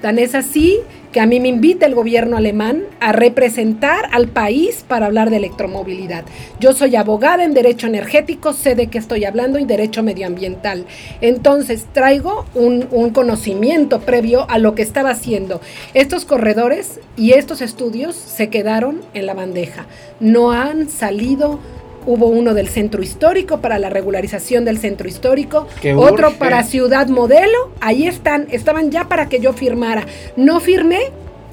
Tan 0.00 0.18
es 0.18 0.34
así 0.34 0.78
que 1.12 1.20
a 1.20 1.26
mí 1.26 1.40
me 1.40 1.48
invita 1.48 1.86
el 1.86 1.94
gobierno 1.94 2.36
alemán 2.36 2.84
a 3.00 3.12
representar 3.12 4.08
al 4.12 4.28
país 4.28 4.84
para 4.86 5.06
hablar 5.06 5.28
de 5.28 5.36
electromovilidad. 5.36 6.24
Yo 6.60 6.72
soy 6.72 6.96
abogada 6.96 7.44
en 7.44 7.52
derecho 7.52 7.86
energético, 7.86 8.52
sé 8.52 8.74
de 8.74 8.86
qué 8.86 8.98
estoy 8.98 9.24
hablando 9.24 9.58
y 9.58 9.64
derecho 9.64 10.02
medioambiental. 10.02 10.86
Entonces 11.20 11.86
traigo 11.92 12.46
un, 12.54 12.86
un 12.92 13.10
conocimiento 13.10 14.00
previo 14.00 14.48
a 14.48 14.58
lo 14.58 14.74
que 14.74 14.82
estaba 14.82 15.10
haciendo. 15.10 15.60
Estos 15.94 16.24
corredores 16.24 17.00
y 17.16 17.32
estos 17.32 17.60
estudios 17.60 18.14
se 18.14 18.48
quedaron 18.48 19.00
en 19.14 19.26
la 19.26 19.34
bandeja. 19.34 19.86
No 20.20 20.52
han 20.52 20.88
salido. 20.88 21.58
Hubo 22.06 22.26
uno 22.26 22.54
del 22.54 22.68
centro 22.68 23.02
histórico 23.02 23.60
para 23.60 23.78
la 23.78 23.90
regularización 23.90 24.64
del 24.64 24.78
centro 24.78 25.08
histórico, 25.08 25.66
otro 25.96 26.28
urge. 26.28 26.38
para 26.38 26.62
Ciudad 26.62 27.08
Modelo. 27.08 27.70
Ahí 27.80 28.06
están, 28.06 28.46
estaban 28.50 28.90
ya 28.90 29.08
para 29.08 29.28
que 29.28 29.40
yo 29.40 29.52
firmara. 29.52 30.04
No 30.36 30.60
firmé 30.60 31.00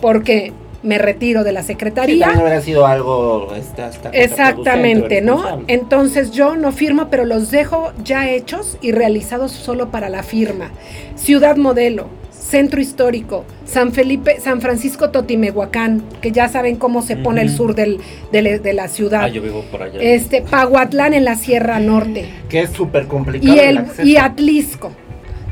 porque 0.02 0.54
me 0.84 0.98
retiro 1.00 1.44
de 1.44 1.52
la 1.52 1.62
Sí, 1.62 1.68
secretaría. 1.68 2.26
también 2.28 2.44
hubiera 2.46 2.62
sido 2.62 2.86
algo 2.88 3.54
este, 3.58 3.82
hasta 3.82 4.10
Exactamente, 4.12 5.22
¿no? 5.22 5.64
Entonces 5.68 6.32
yo 6.32 6.56
no 6.56 6.72
firmo, 6.72 7.08
pero 7.10 7.26
los 7.26 7.52
dejo 7.52 7.92
ya 8.04 8.30
hechos 8.30 8.78
y 8.82 8.92
realizados 8.92 9.52
solo 9.52 9.90
para 9.90 10.08
la 10.10 10.24
firma. 10.24 10.72
Ciudad 11.16 11.58
Modelo, 11.58 12.08
Centro 12.48 12.80
Histórico, 12.80 13.44
San 13.66 13.92
Felipe, 13.92 14.40
San 14.40 14.62
Francisco 14.62 15.10
Totimehuacán, 15.10 16.02
que 16.22 16.32
ya 16.32 16.48
saben 16.48 16.78
cómo 16.78 17.02
se 17.02 17.18
pone 17.18 17.42
el 17.42 17.50
sur 17.50 17.76
del, 17.76 18.00
del- 18.32 18.62
de 18.62 18.74
la 18.74 18.88
ciudad. 18.88 19.24
Ah, 19.24 19.28
yo 19.28 19.42
vivo 19.42 19.64
por 19.70 19.84
allá. 19.84 20.00
Este, 20.02 20.42
Pahuatlán 20.42 21.14
en 21.14 21.26
la 21.26 21.36
Sierra 21.36 21.80
Norte 21.80 22.30
Que 22.48 22.62
es 22.62 22.70
súper 22.72 23.08
complicado. 23.08 23.54
y, 23.54 23.60
el 23.60 23.66
el, 23.70 23.78
acceso. 23.80 24.08
y 24.08 24.16
Atlisco. 24.18 24.92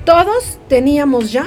Todos 0.05 0.59
teníamos 0.69 1.31
ya 1.33 1.45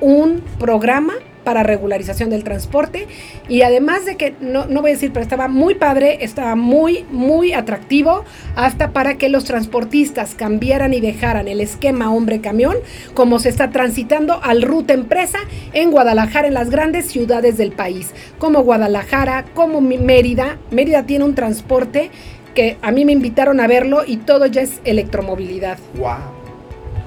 un 0.00 0.42
programa 0.60 1.14
para 1.44 1.62
regularización 1.62 2.30
del 2.30 2.42
transporte 2.42 3.06
y 3.48 3.62
además 3.62 4.04
de 4.04 4.16
que, 4.16 4.34
no, 4.40 4.66
no 4.66 4.80
voy 4.80 4.90
a 4.90 4.94
decir, 4.94 5.12
pero 5.12 5.22
estaba 5.22 5.48
muy 5.48 5.74
padre, 5.74 6.24
estaba 6.24 6.56
muy, 6.56 7.04
muy 7.10 7.52
atractivo, 7.52 8.24
hasta 8.56 8.90
para 8.90 9.16
que 9.16 9.28
los 9.28 9.44
transportistas 9.44 10.34
cambiaran 10.34 10.94
y 10.94 11.00
dejaran 11.00 11.48
el 11.48 11.60
esquema 11.60 12.12
hombre-camión, 12.12 12.76
como 13.14 13.38
se 13.38 13.48
está 13.48 13.70
transitando 13.70 14.40
al 14.42 14.62
ruta 14.62 14.94
empresa 14.94 15.38
en 15.72 15.90
Guadalajara, 15.90 16.48
en 16.48 16.54
las 16.54 16.70
grandes 16.70 17.06
ciudades 17.06 17.56
del 17.56 17.72
país, 17.72 18.12
como 18.38 18.62
Guadalajara, 18.62 19.44
como 19.54 19.80
Mérida. 19.80 20.58
Mérida 20.70 21.04
tiene 21.04 21.24
un 21.24 21.34
transporte 21.34 22.10
que 22.54 22.78
a 22.82 22.90
mí 22.92 23.04
me 23.04 23.12
invitaron 23.12 23.60
a 23.60 23.66
verlo 23.66 24.02
y 24.06 24.18
todo 24.18 24.46
ya 24.46 24.62
es 24.62 24.80
electromovilidad. 24.84 25.78
Wow. 25.96 26.33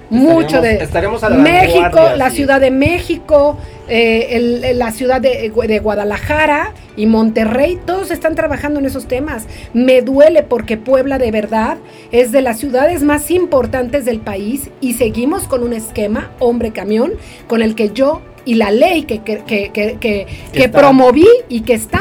Mucho 0.10 0.62
de 0.62 0.76
estaremos 0.84 1.24
a 1.24 1.30
la 1.30 1.38
México, 1.38 1.80
vanguardia, 1.82 2.16
la 2.16 2.30
sí. 2.30 2.38
Ciudad 2.38 2.62
de 2.62 2.72
México, 2.72 3.58
eh, 3.90 4.28
el- 4.32 4.64
el- 4.64 4.80
la 4.80 4.92
ciudad 4.92 5.20
de, 5.22 5.52
de 5.68 5.80
Guadalajara 5.80 6.74
y 6.96 7.06
Monterrey, 7.06 7.78
todos 7.86 8.12
están 8.12 8.36
trabajando 8.36 8.80
en 8.80 8.86
esos 8.86 9.08
temas. 9.08 9.46
Me 9.74 10.02
duele 10.02 10.44
porque 10.44 10.78
Puebla 10.78 11.18
de 11.18 11.32
verdad 11.32 11.78
es 12.12 12.32
de 12.32 12.42
las 12.42 12.58
ciudades 12.60 13.04
más 13.04 13.30
importantes 13.32 14.06
del 14.06 14.20
país 14.20 14.70
y 14.82 14.94
seguimos 14.94 15.44
con 15.44 15.64
un 15.64 15.74
esquema 15.74 16.32
hombre 16.40 16.72
camión 16.72 17.14
con 17.48 17.62
el 17.62 17.76
que 17.76 17.90
yo 17.90 18.22
y 18.46 18.56
la 18.56 18.72
ley 18.72 19.04
que, 19.04 19.20
que, 19.20 19.40
que, 19.46 19.72
que- 19.74 20.70
promoví 20.70 21.28
y 21.50 21.62
que 21.62 21.74
está 21.74 22.00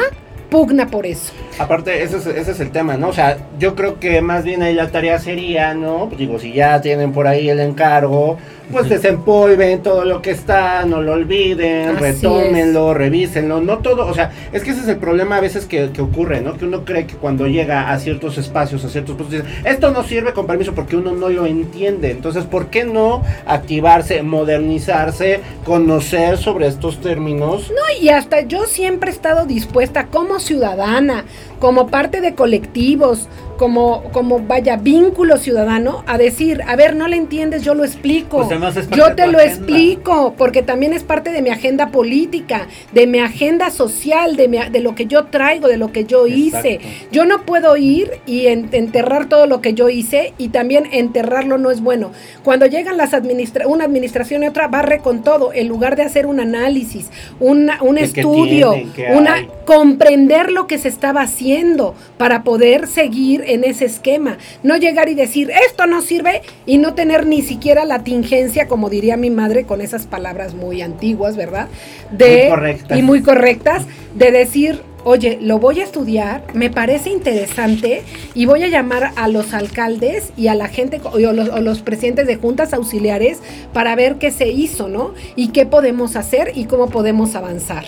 pugna 0.51 0.87
por 0.87 1.07
eso. 1.07 1.33
Aparte, 1.59 2.03
ese 2.03 2.19
es, 2.19 2.27
ese 2.27 2.51
es 2.53 2.61
el 2.61 2.71
tema, 2.71 2.97
¿no? 2.97 3.09
O 3.09 3.13
sea, 3.13 3.39
yo 3.59 3.75
creo 3.75 3.99
que 3.99 4.21
más 4.21 4.45
bien 4.45 4.63
ahí 4.63 4.75
la 4.75 4.91
tarea 4.91 5.19
sería, 5.19 5.75
¿no? 5.75 6.07
Pues 6.07 6.19
digo, 6.19 6.39
si 6.39 6.53
ya 6.53 6.81
tienen 6.81 7.13
por 7.13 7.27
ahí 7.27 7.49
el 7.49 7.61
encargo, 7.61 8.39
pues 8.71 8.89
desempolven 8.89 9.83
todo 9.83 10.05
lo 10.05 10.21
que 10.21 10.33
está, 10.33 10.85
no 10.85 11.01
lo 11.01 11.13
olviden, 11.13 11.91
Así 11.91 12.01
retómenlo, 12.01 12.95
revísenlo, 12.95 13.61
no 13.61 13.79
todo, 13.79 14.07
o 14.07 14.15
sea, 14.15 14.33
es 14.53 14.63
que 14.65 14.71
ese 14.71 14.81
es 14.81 14.89
el 14.89 14.97
problema 14.97 15.37
a 15.37 15.41
veces 15.41 15.67
que, 15.67 15.91
que 15.93 16.03
ocurre, 16.03 16.41
¿no? 16.41 16.57
Que 16.57 16.65
uno 16.65 16.85
cree 16.85 17.07
que 17.07 17.15
cuando 17.15 17.47
llega 17.47 17.91
a 17.91 17.99
ciertos 17.99 18.39
espacios, 18.39 18.85
a 18.85 18.89
ciertos 18.89 19.17
puntos, 19.17 19.33
dice, 19.33 19.45
esto 19.65 19.91
no 19.91 20.03
sirve 20.03 20.33
con 20.33 20.47
permiso 20.47 20.75
porque 20.75 20.97
uno 20.97 21.13
no 21.13 21.29
lo 21.29 21.47
entiende. 21.47 22.11
Entonces, 22.11 22.45
¿por 22.45 22.67
qué 22.67 22.85
no 22.85 23.23
activarse, 23.47 24.23
modernizarse, 24.23 25.41
conocer 25.65 26.37
sobre 26.39 26.67
estos 26.67 27.01
términos? 27.01 27.71
No, 27.71 28.03
y 28.03 28.09
hasta 28.09 28.41
yo 28.41 28.65
siempre 28.65 29.11
he 29.11 29.13
estado 29.13 29.47
dispuesta 29.47 30.07
como 30.07 30.36
ciudadana, 30.39 31.25
como 31.61 31.89
parte 31.89 32.21
de 32.21 32.35
colectivos, 32.35 33.29
como, 33.57 34.03
como 34.13 34.41
vaya, 34.41 34.77
vínculo 34.77 35.37
ciudadano, 35.39 36.05
a 36.07 36.19
decir, 36.19 36.61
a 36.67 36.77
ver, 36.77 36.95
no 36.97 37.09
le 37.09 37.17
entiendes, 37.17 37.63
yo 37.63 37.75
lo 37.75 37.85
explico. 37.85 38.47
Pues 38.49 38.89
yo 38.97 39.15
te 39.15 39.27
lo 39.27 39.39
agenda. 39.39 39.45
explico, 39.45 40.35
porque 40.37 40.63
también 40.63 40.93
es 40.93 41.03
parte 41.05 41.31
de 41.33 41.43
mi 41.43 41.51
agenda 41.51 41.89
política, 41.91 42.67
de 42.93 43.07
mi 43.07 43.19
agenda 43.19 43.71
social, 43.71 44.37
de, 44.37 44.49
mi- 44.49 44.59
de 44.71 44.81
lo 44.81 44.95
que 44.95 45.07
yo 45.07 45.25
traigo, 45.27 45.69
de 45.69 45.77
lo 45.77 45.93
que 45.93 46.05
yo 46.05 46.27
hice. 46.27 46.81
Yo 47.13 47.25
no 47.25 47.43
puedo 47.43 47.77
ir 47.77 48.11
y 48.27 48.47
en- 48.47 48.69
enterrar 48.73 49.29
todo 49.29 49.47
lo 49.47 49.61
que 49.61 49.75
yo 49.75 49.89
hice 49.89 50.33
y 50.39 50.49
también 50.49 50.85
enterrarlo 50.93 51.59
no 51.59 51.71
es 51.71 51.81
bueno. 51.81 52.13
Cuando 52.45 52.67
llegan 52.67 52.97
las 52.97 53.15
administra 53.15 53.67
una 53.67 53.85
administración 53.85 54.43
y 54.43 54.49
otra, 54.49 54.69
barre 54.69 54.99
con 54.99 55.23
todo, 55.23 55.53
en 55.53 55.69
lugar 55.69 55.97
de 55.97 56.03
hacer 56.03 56.27
un 56.27 56.41
análisis, 56.41 57.11
una- 57.41 57.83
un 57.83 57.97
¿Qué- 57.97 58.13
qué 58.13 58.21
estudio, 58.21 58.75
una 59.15 59.35
hay? 59.35 59.49
comprender 59.65 60.51
lo 60.53 60.67
que 60.67 60.79
se 60.79 60.89
estaba 60.89 61.23
haciendo 61.23 61.95
para 62.19 62.43
poder 62.45 62.87
seguir 62.87 63.45
en 63.47 63.65
ese 63.65 63.85
esquema. 63.85 64.39
No 64.63 64.77
llegar 64.77 65.09
y 65.09 65.15
decir, 65.15 65.51
esto 65.69 65.87
no 65.87 66.03
sirve 66.03 66.43
y 66.67 66.79
no 66.79 66.95
tener 66.95 67.27
ni 67.27 67.43
siquiera 67.43 67.85
la 67.85 68.05
tingencia, 68.05 68.69
como 68.69 68.91
diría 68.91 69.17
mi 69.17 69.31
madre 69.31 69.65
con 69.65 69.81
esas 69.81 70.07
palabras 70.07 70.55
muy 70.55 70.83
antiguas, 70.83 71.37
¿verdad? 71.37 71.69
De, 72.11 72.27
Muy 72.27 72.51
correctas. 72.51 72.99
Y 72.99 73.03
muy 73.03 73.23
correctas, 73.23 73.83
de 74.15 74.31
decir, 74.31 74.81
oye, 75.05 75.39
lo 75.41 75.59
voy 75.59 75.81
a 75.81 75.85
estudiar, 75.85 76.43
me 76.53 76.69
parece 76.71 77.11
interesante 77.11 78.03
y 78.35 78.47
voy 78.47 78.65
a 78.65 78.69
llamar 78.69 79.13
a 79.15 79.29
los 79.29 79.55
alcaldes 79.55 80.33
y 80.37 80.49
a 80.49 80.55
la 80.55 80.69
gente 80.69 81.01
o 81.05 81.19
los, 81.19 81.49
o 81.49 81.61
los 81.61 81.83
presidentes 81.83 82.27
de 82.27 82.37
juntas 82.37 82.73
auxiliares 82.73 83.39
para 83.73 83.95
ver 83.95 84.17
qué 84.17 84.31
se 84.31 84.49
hizo, 84.49 84.89
¿no? 84.89 85.15
Y 85.37 85.49
qué 85.49 85.65
podemos 85.65 86.17
hacer 86.17 86.53
y 86.55 86.65
cómo 86.65 86.89
podemos 86.89 87.37
avanzar. 87.37 87.85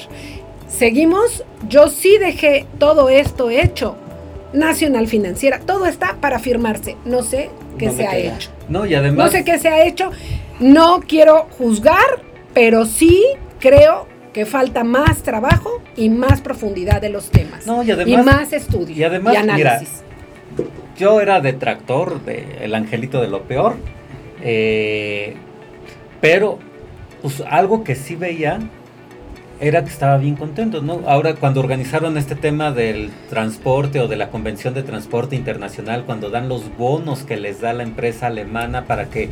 Seguimos, 0.68 1.44
yo 1.68 1.88
sí 1.88 2.18
dejé 2.18 2.66
todo 2.78 3.08
esto 3.08 3.50
hecho. 3.50 3.96
Nacional 4.52 5.06
Financiera, 5.08 5.60
todo 5.60 5.86
está 5.86 6.16
para 6.20 6.38
firmarse. 6.38 6.96
No 7.04 7.22
sé 7.22 7.50
qué 7.78 7.86
¿Dónde 7.88 8.02
se 8.02 8.08
ha 8.08 8.12
queda? 8.12 8.34
hecho. 8.36 8.50
No, 8.68 8.86
y 8.86 8.94
además. 8.94 9.26
No 9.26 9.30
sé 9.32 9.44
qué 9.44 9.58
se 9.58 9.68
ha 9.68 9.84
hecho. 9.84 10.10
No 10.60 11.00
quiero 11.06 11.46
juzgar, 11.58 12.22
pero 12.54 12.84
sí 12.86 13.24
creo 13.60 14.06
que 14.32 14.46
falta 14.46 14.84
más 14.84 15.22
trabajo 15.22 15.82
y 15.96 16.10
más 16.10 16.40
profundidad 16.40 17.00
de 17.00 17.08
los 17.10 17.30
temas. 17.30 17.66
No, 17.66 17.82
y 17.82 17.88
y 17.88 17.90
además. 17.92 18.24
más 18.24 18.52
estudio 18.52 18.94
y 18.96 19.02
además, 19.02 19.36
análisis. 19.36 20.02
Yo 20.96 21.20
era 21.20 21.40
detractor 21.40 22.24
de 22.24 22.58
El 22.62 22.74
Angelito 22.74 23.20
de 23.20 23.28
lo 23.28 23.42
Peor. 23.42 23.76
eh, 24.42 25.34
pero, 26.20 26.58
pues 27.22 27.42
algo 27.48 27.84
que 27.84 27.94
sí 27.94 28.16
veía 28.16 28.58
era 29.60 29.82
que 29.82 29.90
estaba 29.90 30.18
bien 30.18 30.36
contento, 30.36 30.82
¿no? 30.82 31.00
Ahora, 31.06 31.34
cuando 31.34 31.60
organizaron 31.60 32.16
este 32.16 32.34
tema 32.36 32.70
del 32.70 33.10
transporte 33.28 34.00
o 34.00 34.06
de 34.08 34.16
la 34.16 34.30
Convención 34.30 34.72
de 34.74 34.82
Transporte 34.84 35.34
Internacional, 35.36 36.04
cuando 36.04 36.30
dan 36.30 36.48
los 36.48 36.76
bonos 36.76 37.24
que 37.24 37.36
les 37.36 37.60
da 37.60 37.72
la 37.72 37.82
empresa 37.82 38.28
alemana 38.28 38.84
para 38.84 39.06
que 39.06 39.30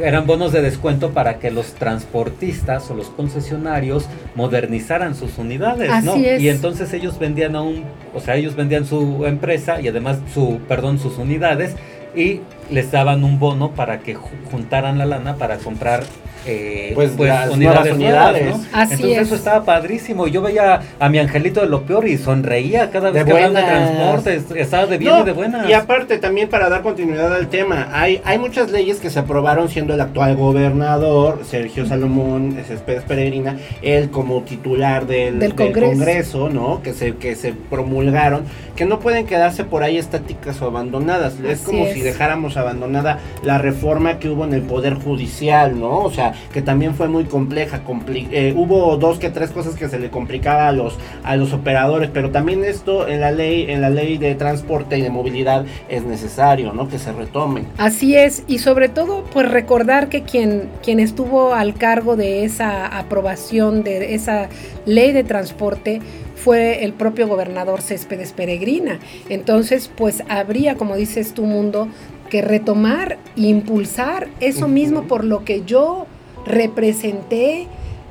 eran 0.00 0.26
bonos 0.26 0.52
de 0.52 0.62
descuento 0.62 1.10
para 1.10 1.38
que 1.40 1.50
los 1.50 1.72
transportistas 1.74 2.88
o 2.90 2.94
los 2.94 3.08
concesionarios 3.08 4.06
modernizaran 4.36 5.14
sus 5.16 5.38
unidades, 5.38 5.88
¿no? 6.04 6.12
Así 6.12 6.26
es. 6.26 6.40
Y 6.42 6.48
entonces 6.50 6.92
ellos 6.92 7.18
vendían 7.18 7.56
a 7.56 7.62
un, 7.62 7.84
o 8.14 8.20
sea, 8.20 8.36
ellos 8.36 8.54
vendían 8.54 8.84
su 8.84 9.24
empresa 9.26 9.80
y 9.80 9.88
además 9.88 10.18
su, 10.32 10.60
perdón, 10.68 10.98
sus 11.00 11.18
unidades 11.18 11.74
y 12.14 12.40
les 12.70 12.90
daban 12.92 13.24
un 13.24 13.38
bono 13.38 13.72
para 13.72 13.98
que 14.00 14.14
ju- 14.16 14.20
juntaran 14.50 14.98
la 14.98 15.06
lana 15.06 15.34
para 15.36 15.56
comprar 15.58 16.04
eh, 16.46 16.92
Pues, 16.94 17.18
las 17.18 17.56
nuevas 17.56 17.90
unidades. 17.90 18.54
Así 18.72 18.94
Entonces 18.94 19.18
es. 19.18 19.26
eso 19.26 19.34
estaba 19.34 19.64
padrísimo. 19.64 20.26
Yo 20.26 20.42
veía 20.42 20.80
a 20.98 21.08
mi 21.08 21.18
angelito 21.18 21.60
de 21.60 21.68
lo 21.68 21.82
peor 21.82 22.06
y 22.08 22.18
sonreía 22.18 22.90
cada 22.90 23.10
vez 23.10 23.24
De 23.24 23.32
que 23.32 23.44
hablaba 23.44 23.60
de 23.60 23.66
transporte. 23.66 24.60
Estaba 24.60 24.86
de 24.86 24.98
bien 24.98 25.12
No, 25.12 25.22
y 25.22 25.24
de 25.24 25.32
buenas. 25.32 25.68
Y 25.68 25.72
aparte 25.72 26.18
también 26.18 26.48
para 26.48 26.68
dar 26.68 26.82
continuidad 26.82 27.34
al 27.34 27.48
tema, 27.48 27.88
hay, 27.92 28.20
hay 28.24 28.38
muchas 28.38 28.70
leyes 28.70 28.98
que 28.98 29.10
se 29.10 29.18
aprobaron 29.18 29.68
siendo 29.68 29.94
el 29.94 30.00
actual 30.00 30.36
gobernador, 30.36 31.40
Sergio 31.44 31.86
Salomón 31.86 32.56
Céspedes 32.66 33.02
Peregrina, 33.04 33.56
él 33.82 34.10
como 34.10 34.42
titular 34.42 35.06
del, 35.06 35.38
Del 35.38 35.54
del 35.56 35.72
Congreso. 35.74 36.48
¿no? 36.48 36.82
Que 36.82 36.92
se, 36.92 37.16
que 37.16 37.34
se 37.34 37.52
promulgaron, 37.52 38.42
que 38.76 38.84
no 38.84 39.00
pueden 39.00 39.26
quedarse 39.26 39.64
por 39.64 39.82
ahí 39.82 39.98
estáticas 39.98 40.60
o 40.62 40.66
abandonadas. 40.66 41.34
es 41.40 41.60
como 41.60 41.86
es. 41.86 41.94
si 41.94 42.00
dejáramos 42.00 42.56
abandonada 42.56 43.18
la 43.42 43.58
reforma 43.58 44.18
que 44.18 44.28
hubo 44.28 44.44
en 44.44 44.54
el 44.54 44.62
Poder 44.62 44.94
Judicial, 44.94 45.78
¿no? 45.78 45.98
O 46.00 46.10
sea, 46.10 46.27
que 46.52 46.62
también 46.62 46.94
fue 46.94 47.08
muy 47.08 47.24
compleja. 47.24 47.82
compli- 47.84 48.28
eh, 48.30 48.54
hubo 48.56 48.96
dos 48.96 49.18
que 49.18 49.30
tres 49.30 49.50
cosas 49.50 49.74
que 49.74 49.88
se 49.88 49.98
le 49.98 50.10
complicaba 50.10 50.68
a 50.68 50.72
los, 50.72 50.96
a 51.24 51.36
los 51.36 51.52
operadores, 51.52 52.10
pero 52.12 52.30
también 52.30 52.64
esto 52.64 53.06
en 53.08 53.20
la 53.20 53.30
ley, 53.30 53.66
en 53.68 53.80
la 53.80 53.90
ley 53.90 54.18
de 54.18 54.34
transporte 54.34 54.98
y 54.98 55.02
de 55.02 55.10
movilidad 55.10 55.64
es 55.88 56.04
necesario, 56.04 56.72
¿no? 56.72 56.88
Que 56.88 56.98
se 56.98 57.12
retome. 57.12 57.62
Así 57.78 58.16
es, 58.16 58.42
y 58.46 58.58
sobre 58.58 58.88
todo, 58.88 59.24
pues 59.32 59.50
recordar 59.50 60.08
que 60.08 60.22
quien, 60.22 60.68
quien 60.82 61.00
estuvo 61.00 61.54
al 61.54 61.74
cargo 61.74 62.16
de 62.16 62.44
esa 62.44 62.86
aprobación, 62.86 63.82
de 63.82 64.14
esa 64.14 64.48
ley 64.86 65.12
de 65.12 65.24
transporte, 65.24 66.00
fue 66.36 66.84
el 66.84 66.92
propio 66.92 67.26
gobernador 67.26 67.82
Céspedes 67.82 68.32
Peregrina. 68.32 69.00
Entonces, 69.28 69.90
pues 69.94 70.22
habría, 70.28 70.76
como 70.76 70.96
dices 70.96 71.34
tú, 71.34 71.44
Mundo, 71.44 71.88
que 72.30 72.42
retomar 72.42 73.18
e 73.36 73.40
impulsar 73.42 74.28
eso 74.40 74.68
mismo 74.68 75.02
por 75.04 75.24
lo 75.24 75.44
que 75.44 75.62
yo 75.64 76.06
representé, 76.46 77.66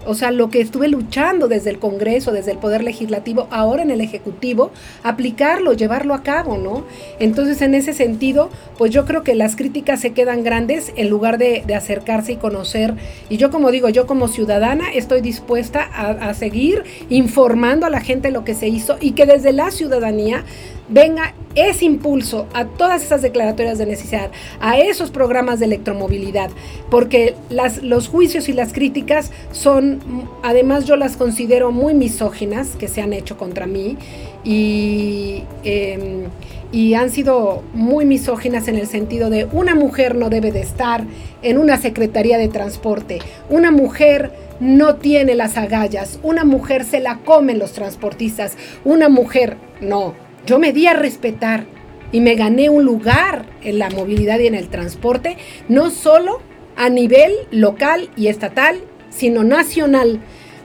o 0.07 0.13
sea, 0.13 0.31
lo 0.31 0.49
que 0.49 0.61
estuve 0.61 0.87
luchando 0.87 1.49
desde 1.49 1.69
el 1.69 1.79
Congreso, 1.79 2.31
desde 2.31 2.51
el 2.51 2.57
Poder 2.57 2.81
Legislativo, 2.81 3.47
ahora 3.51 3.83
en 3.83 3.91
el 3.91 3.99
Ejecutivo, 3.99 4.71
aplicarlo, 5.03 5.73
llevarlo 5.73 6.13
a 6.13 6.23
cabo, 6.23 6.57
¿no? 6.57 6.85
Entonces, 7.19 7.61
en 7.61 7.75
ese 7.75 7.91
sentido, 7.91 8.49
pues 8.77 8.91
yo 8.91 9.05
creo 9.05 9.23
que 9.23 9.35
las 9.35 9.57
críticas 9.57 9.99
se 9.99 10.13
quedan 10.13 10.43
grandes 10.43 10.93
en 10.95 11.09
lugar 11.09 11.37
de, 11.37 11.65
acercarse 11.75 12.31
y 12.31 12.35
conocer. 12.37 12.93
Y 13.29 13.35
yo, 13.35 13.51
como 13.51 13.69
digo, 13.69 13.89
yo 13.89 14.07
como 14.07 14.29
ciudadana 14.29 14.85
estoy 14.93 15.19
dispuesta 15.19 15.83
a, 15.83 16.29
a 16.29 16.33
seguir 16.33 16.83
informando 17.09 17.85
a 17.85 17.89
la 17.89 17.99
gente 17.99 18.31
lo 18.31 18.45
que 18.45 18.55
se 18.55 18.69
hizo 18.69 18.97
y 19.01 19.11
que 19.11 19.25
desde 19.25 19.51
la 19.51 19.71
ciudadanía 19.71 20.45
venga 20.89 21.33
ese 21.55 21.85
impulso 21.85 22.47
a 22.53 22.65
todas 22.65 23.03
esas 23.03 23.21
declaratorias 23.21 23.77
de 23.77 23.87
necesidad, 23.87 24.31
a 24.59 24.77
esos 24.77 25.09
programas 25.09 25.59
de 25.59 25.65
electromovilidad, 25.65 26.51
porque 26.89 27.35
los 27.81 28.07
juicios 28.07 28.47
y 28.47 28.53
las 28.53 28.73
críticas 28.73 29.31
son, 29.51 29.99
además 30.43 30.85
yo 30.85 30.95
las 30.95 31.17
considero 31.17 31.71
muy 31.71 31.93
misóginas 31.93 32.75
que 32.75 32.87
se 32.87 33.01
han 33.01 33.11
hecho 33.11 33.37
contra 33.37 33.65
mí 33.65 33.97
y, 34.43 35.43
em, 35.63 36.25
y 36.71 36.93
han 36.93 37.09
sido 37.09 37.63
muy 37.73 38.05
misóginas 38.05 38.67
en 38.67 38.75
el 38.75 38.87
sentido 38.87 39.29
de 39.29 39.45
una 39.45 39.73
mujer 39.73 40.15
no 40.15 40.29
debe 40.29 40.51
de 40.51 40.61
estar 40.61 41.05
en 41.41 41.57
una 41.57 41.77
secretaría 41.77 42.37
de 42.37 42.49
transporte, 42.49 43.19
una 43.49 43.71
mujer 43.71 44.31
no 44.59 44.95
tiene 44.95 45.33
las 45.35 45.57
agallas, 45.57 46.19
una 46.23 46.43
mujer 46.43 46.83
se 46.83 46.99
la 46.99 47.17
comen 47.19 47.57
los 47.57 47.73
transportistas, 47.73 48.57
una 48.85 49.07
mujer 49.09 49.57
no, 49.81 50.13
yo 50.47 50.59
me 50.59 50.71
di 50.71 50.87
a 50.87 50.93
respetar 50.93 51.65
y 52.13 52.21
me 52.21 52.35
gané 52.35 52.69
un 52.69 52.85
lugar 52.85 53.45
en 53.61 53.79
la 53.79 53.89
movilidad 53.89 54.39
y 54.39 54.47
en 54.47 54.55
el 54.55 54.69
transporte, 54.69 55.37
no 55.67 55.89
solo 55.89 56.41
a 56.77 56.89
nivel 56.89 57.33
local 57.51 58.09
y 58.15 58.27
estatal, 58.27 58.79
sino 59.09 59.43
nacional, 59.43 60.21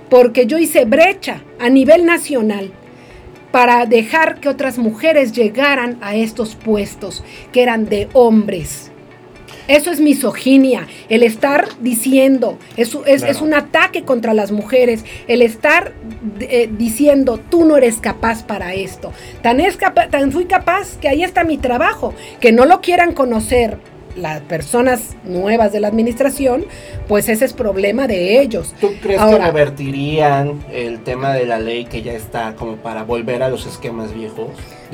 porque 0.08 0.46
yo 0.46 0.58
hice 0.58 0.84
brecha 0.84 1.42
a 1.58 1.68
nivel 1.68 2.06
nacional 2.06 2.70
para 3.50 3.84
dejar 3.86 4.38
que 4.40 4.48
otras 4.48 4.78
mujeres 4.78 5.32
llegaran 5.32 5.98
a 6.00 6.14
estos 6.14 6.54
puestos 6.54 7.24
que 7.50 7.62
eran 7.62 7.88
de 7.88 8.08
hombres. 8.12 8.91
Eso 9.68 9.90
es 9.90 10.00
misoginia, 10.00 10.86
el 11.08 11.22
estar 11.22 11.66
diciendo, 11.80 12.58
es, 12.76 12.96
es, 13.06 13.22
es 13.22 13.40
un 13.40 13.54
ataque 13.54 14.02
contra 14.02 14.34
las 14.34 14.50
mujeres, 14.52 15.04
el 15.28 15.40
estar 15.42 15.92
eh, 16.40 16.68
diciendo, 16.76 17.38
tú 17.48 17.64
no 17.64 17.76
eres 17.76 17.96
capaz 17.98 18.42
para 18.44 18.74
esto. 18.74 19.12
Tan, 19.42 19.60
es 19.60 19.76
capa- 19.76 20.08
tan 20.08 20.32
fui 20.32 20.44
capaz 20.46 20.96
que 21.00 21.08
ahí 21.08 21.22
está 21.22 21.44
mi 21.44 21.58
trabajo, 21.58 22.12
que 22.40 22.52
no 22.52 22.66
lo 22.66 22.80
quieran 22.80 23.12
conocer 23.12 23.78
las 24.16 24.40
personas 24.42 25.16
nuevas 25.24 25.72
de 25.72 25.80
la 25.80 25.88
administración, 25.88 26.66
pues 27.08 27.30
ese 27.30 27.46
es 27.46 27.54
problema 27.54 28.06
de 28.06 28.40
ellos. 28.42 28.74
¿Tú 28.80 28.90
crees 29.00 29.20
Ahora- 29.20 29.38
que 29.38 29.44
revertirían 29.52 30.60
el 30.72 31.00
tema 31.02 31.32
de 31.32 31.46
la 31.46 31.58
ley 31.58 31.86
que 31.86 32.02
ya 32.02 32.12
está 32.12 32.54
como 32.56 32.76
para 32.76 33.04
volver 33.04 33.42
a 33.42 33.48
los 33.48 33.64
esquemas 33.66 34.12
viejos? 34.12 34.48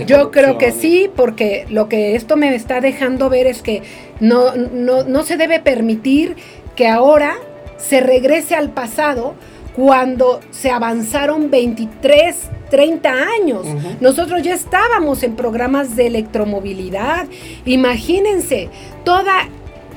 Yo 0.07 0.31
creo 0.31 0.59
que 0.59 0.73
sí, 0.73 1.11
porque 1.15 1.67
lo 1.71 1.89
que 1.89 2.15
esto 2.15 2.37
me 2.37 2.55
está 2.55 2.81
dejando 2.81 3.29
ver 3.29 3.47
es 3.47 3.63
que 3.63 3.83
no, 4.21 4.55
no, 4.55 5.05
no 5.05 5.23
se 5.23 5.37
debe 5.37 5.61
permitir 5.61 6.37
que 6.77 6.89
ahora 6.89 7.37
se 7.77 8.01
regrese 8.01 8.55
al 8.55 8.71
pasado 8.71 9.35
cuando 9.75 10.41
se 10.51 10.71
avanzaron 10.71 11.51
23, 11.51 12.37
30 12.69 13.13
años. 13.13 13.67
Nosotros 14.01 14.43
ya 14.43 14.55
estábamos 14.55 15.23
en 15.23 15.37
programas 15.37 15.95
de 15.95 16.09
electromovilidad. 16.09 17.27
Imagínense, 17.65 18.69
toda... 19.05 19.49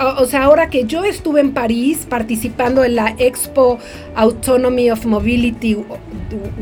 O 0.01 0.25
sea, 0.25 0.43
ahora 0.43 0.69
que 0.69 0.85
yo 0.85 1.03
estuve 1.03 1.41
en 1.41 1.53
París 1.53 2.07
participando 2.09 2.83
en 2.83 2.95
la 2.95 3.13
Expo 3.19 3.77
Autonomy 4.15 4.89
of 4.89 5.05
Mobility 5.05 5.77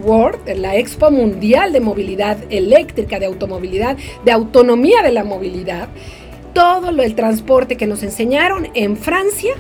World, 0.04 0.48
en 0.48 0.62
la 0.62 0.76
Expo 0.76 1.10
Mundial 1.10 1.72
de 1.72 1.80
Movilidad 1.80 2.38
Eléctrica, 2.50 3.18
de 3.18 3.28
automovilidad, 3.28 3.98
de 4.26 4.32
autonomía 4.32 5.02
de 5.04 5.12
la 5.12 5.24
movilidad, 5.24 5.88
todo 6.54 6.92
lo 6.92 7.04
del 7.04 7.16
transporte 7.16 7.78
que 7.78 7.88
nos 7.88 8.04
enseñaron 8.04 8.68
en 8.74 8.98
Francia, 8.98 9.54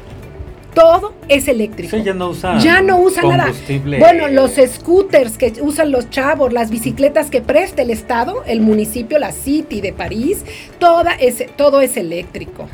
todo 0.73 1.13
es 1.27 1.47
eléctrico. 1.47 1.95
Sí, 1.95 2.03
ya 2.03 2.13
no 2.13 2.29
usa. 2.29 2.57
Ya 2.59 2.81
no 2.81 2.99
usa 2.99 3.23
nada. 3.23 3.45
combustible. 3.45 3.99
Bueno, 3.99 4.27
los 4.27 4.51
scooters 4.55 5.37
que 5.37 5.53
usan 5.61 5.91
los 5.91 6.09
chavos, 6.09 6.53
las 6.53 6.69
bicicletas 6.69 7.29
que 7.29 7.41
presta 7.41 7.81
el 7.81 7.89
Estado, 7.89 8.43
el 8.45 8.61
municipio, 8.61 9.19
la 9.19 9.31
City 9.31 9.81
de 9.81 9.93
París, 9.93 10.43
toda 10.79 11.13
es, 11.13 11.45
todo 11.55 11.81
es 11.81 11.97
eléctrico. 11.97 12.67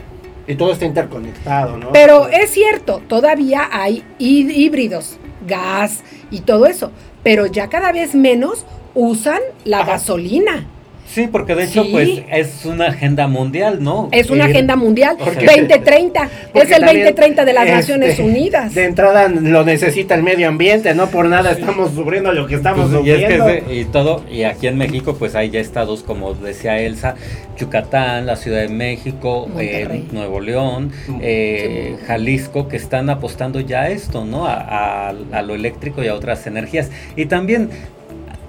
Y 0.47 0.55
todo 0.55 0.71
está 0.71 0.86
interconectado, 0.86 1.77
¿no? 1.77 1.91
Pero 1.91 2.27
es 2.27 2.51
cierto, 2.51 3.01
todavía 3.08 3.67
hay 3.71 4.03
hí- 4.19 4.51
híbridos, 4.51 5.17
gas 5.47 6.03
y 6.31 6.41
todo 6.41 6.65
eso, 6.67 6.91
pero 7.23 7.45
ya 7.47 7.67
cada 7.67 7.91
vez 7.91 8.13
menos 8.15 8.65
usan 8.93 9.39
la 9.63 9.79
Ajá. 9.79 9.93
gasolina. 9.93 10.67
Sí, 11.15 11.28
porque 11.32 11.56
de 11.56 11.63
hecho, 11.63 11.84
Sí. 11.84 11.89
pues 11.93 12.10
es 12.30 12.65
una 12.65 12.88
agenda 12.88 13.28
mundial, 13.28 13.82
¿no? 13.82 14.10
Es 14.12 14.30
una 14.30 14.45
agenda 14.45 14.75
mundial. 14.75 15.15
Porque- 15.17 15.45
2030. 15.45 16.30
Porque 16.51 16.67
Es 16.67 16.73
el 16.75 16.82
también, 16.84 17.06
2030 17.06 17.45
de 17.45 17.54
las 17.54 17.63
este, 17.63 17.75
Naciones 17.78 18.19
Unidas. 18.19 18.75
De 18.75 18.84
entrada 18.84 19.30
lo 19.30 19.63
necesita 19.63 20.13
el 20.15 20.23
medio 20.23 20.49
ambiente, 20.49 20.93
no 20.93 21.08
por 21.08 21.25
nada 21.28 21.51
estamos 21.51 21.91
sufriendo 21.93 22.34
lo 22.34 22.45
que 22.47 22.56
estamos 22.56 22.91
Pues, 22.91 23.06
y 23.08 23.12
es 23.12 23.25
que 23.30 23.38
sufriendo. 23.38 23.73
y 23.73 23.86
todo, 23.86 24.23
y 24.30 24.43
aquí 24.43 24.67
en 24.67 24.78
México, 24.78 25.15
pues 25.17 25.36
hay 25.36 25.49
ya 25.51 25.62
estados 25.62 26.04
como 26.04 26.34
decía 26.34 26.80
Elsa, 26.80 27.15
Yucatán, 27.58 28.25
la 28.25 28.36
Ciudad 28.36 28.60
de 28.60 28.67
México, 28.67 29.47
eh. 29.58 30.04
Nuevo 30.12 30.41
León, 30.41 30.91
Mm. 31.08 31.19
eh, 31.21 31.95
Jalisco, 32.08 32.67
que 32.67 32.75
están 32.75 33.10
apostando 33.10 33.62
ya 33.62 33.84
a 33.84 33.89
esto, 33.89 34.25
¿no? 34.25 34.45
A, 34.47 34.56
a- 34.56 35.13
a 35.32 35.41
lo 35.41 35.56
eléctrico 35.56 36.04
y 36.04 36.08
a 36.10 36.13
otras 36.13 36.45
energías. 36.47 36.91
Y 37.15 37.28
también, 37.28 37.69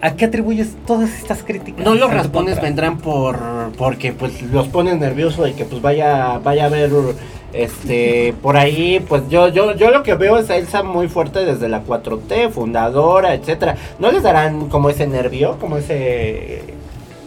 ¿a 0.01 0.15
qué 0.17 0.27
atribuyes 0.27 0.75
todas 0.87 1.11
estas 1.19 1.43
críticas? 1.43 1.85
No 1.85 1.95
los 1.95 2.13
raspones 2.13 2.61
vendrán 2.61 2.99
por 2.99 3.39
porque 3.79 4.13
pues 4.13 4.43
los 4.43 4.69
ponen 4.69 5.01
nerviosos 5.01 5.49
y 5.49 5.53
que 5.55 5.65
pues 5.65 5.81
vaya 5.83 6.39
vaya 6.39 6.65
a 6.65 6.67
haber 6.67 6.91
este 7.53 8.35
por 8.43 8.57
ahí 8.57 9.01
pues 9.09 9.23
yo 9.31 9.49
yo 9.49 9.75
yo 9.75 9.91
lo 9.91 10.03
que 10.03 10.15
veo 10.15 10.39
es 10.39 10.51
a 10.51 10.57
Elsa 10.57 10.83
muy 10.83 11.09
fuerte 11.09 11.45
desde 11.45 11.69
la 11.69 11.83
4T, 11.85 12.51
fundadora, 12.51 13.35
etcétera. 13.35 13.77
¿No 13.99 14.11
les 14.13 14.23
darán 14.23 14.69
como 14.69 14.91
ese 14.91 15.07
nervio, 15.07 15.57
como 15.59 15.77
ese 15.79 16.63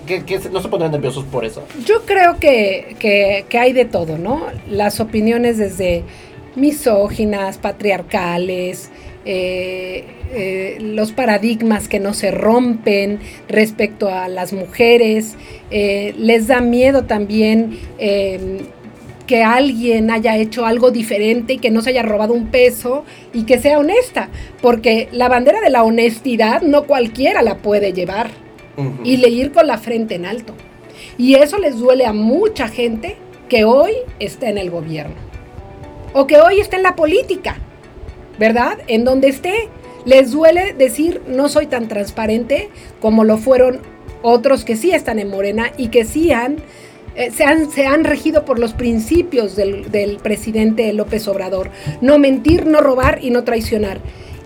que, 0.06 0.24
no 0.52 0.60
se 0.60 0.68
pondrán 0.70 0.92
nerviosos 0.92 1.24
por 1.26 1.46
eso? 1.46 1.64
Yo 1.86 2.02
creo 2.06 2.38
que, 2.40 2.96
que- 3.00 3.46
que 3.48 3.60
hay 3.60 3.74
de 3.74 3.86
todo, 3.86 4.18
¿no? 4.18 4.42
Las 4.68 5.00
opiniones 5.00 5.58
desde 5.60 6.04
misóginas, 6.56 7.58
patriarcales, 7.60 8.90
eh, 9.26 10.06
eh, 10.32 10.78
los 10.80 11.12
paradigmas 11.12 11.88
que 11.88 12.00
no 12.00 12.14
se 12.14 12.32
rompen 12.32 13.20
respecto 13.48 14.10
a 14.10 14.28
las 14.28 14.54
mujeres, 14.54 15.36
eh, 15.72 16.14
les 16.18 16.48
da 16.48 16.62
miedo 16.62 17.04
también 17.06 17.78
que 19.28 19.44
alguien 19.44 20.10
haya 20.10 20.38
hecho 20.38 20.66
algo 20.66 20.90
diferente 20.90 21.54
y 21.54 21.58
que 21.60 21.70
no 21.70 21.82
se 21.82 21.92
haya 21.92 22.02
robado 22.02 22.34
un 22.34 22.48
peso 22.48 23.04
y 23.32 23.44
que 23.44 23.60
sea 23.60 23.78
honesta, 23.78 24.30
porque 24.62 25.08
la 25.12 25.30
bandera 25.30 25.62
de 25.62 25.70
la 25.70 25.84
honestidad 25.84 26.62
no 26.62 26.86
cualquiera 26.86 27.44
la 27.44 27.58
puede 27.58 27.94
llevar 27.94 28.32
y 29.04 29.18
le 29.18 29.30
ir 29.30 29.52
con 29.52 29.68
la 29.68 29.78
frente 29.78 30.16
en 30.16 30.26
alto. 30.26 30.54
Y 31.18 31.36
eso 31.36 31.60
les 31.60 31.78
duele 31.78 32.06
a 32.06 32.14
mucha 32.14 32.70
gente 32.70 33.18
que 33.50 33.66
hoy 33.66 33.92
está 34.20 34.50
en 34.50 34.58
el 34.58 34.72
gobierno 34.72 35.16
o 36.14 36.26
que 36.26 36.38
hoy 36.38 36.60
está 36.60 36.78
en 36.78 36.84
la 36.84 36.96
política, 36.96 37.58
¿verdad? 38.40 38.80
En 38.88 39.04
donde 39.04 39.28
esté. 39.28 39.70
Les 40.06 40.32
duele 40.32 40.74
decir 40.74 41.22
no 41.28 41.50
soy 41.50 41.68
tan 41.68 41.90
transparente 41.90 42.70
como 43.02 43.26
lo 43.26 43.38
fueron 43.38 43.82
otros 44.22 44.64
que 44.64 44.78
sí 44.78 44.92
están 44.92 45.20
en 45.20 45.30
Morena 45.30 45.72
y 45.78 45.90
que 45.90 46.06
sí 46.06 46.32
han, 46.32 46.58
eh, 47.16 47.32
se, 47.32 47.44
han 47.44 47.70
se 47.70 47.86
han 47.86 48.06
regido 48.06 48.46
por 48.46 48.60
los 48.60 48.74
principios 48.74 49.56
del, 49.56 49.92
del 49.92 50.18
presidente 50.18 50.92
López 50.94 51.28
Obrador. 51.28 51.70
No 52.02 52.18
mentir, 52.18 52.66
no 52.66 52.80
robar 52.80 53.20
y 53.22 53.30
no 53.30 53.44
traicionar. 53.44 54.00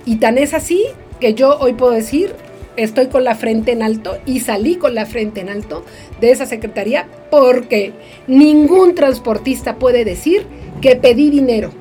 Y 0.05 0.17
tan 0.17 0.37
es 0.37 0.53
así 0.53 0.83
que 1.19 1.35
yo 1.35 1.57
hoy 1.59 1.73
puedo 1.73 1.93
decir, 1.93 2.33
estoy 2.75 3.07
con 3.07 3.23
la 3.23 3.35
frente 3.35 3.71
en 3.71 3.83
alto 3.83 4.17
y 4.25 4.39
salí 4.39 4.75
con 4.75 4.95
la 4.95 5.05
frente 5.05 5.41
en 5.41 5.49
alto 5.49 5.85
de 6.19 6.31
esa 6.31 6.47
secretaría 6.47 7.07
porque 7.29 7.93
ningún 8.27 8.95
transportista 8.95 9.75
puede 9.75 10.03
decir 10.03 10.45
que 10.81 10.95
pedí 10.95 11.29
dinero 11.29 11.71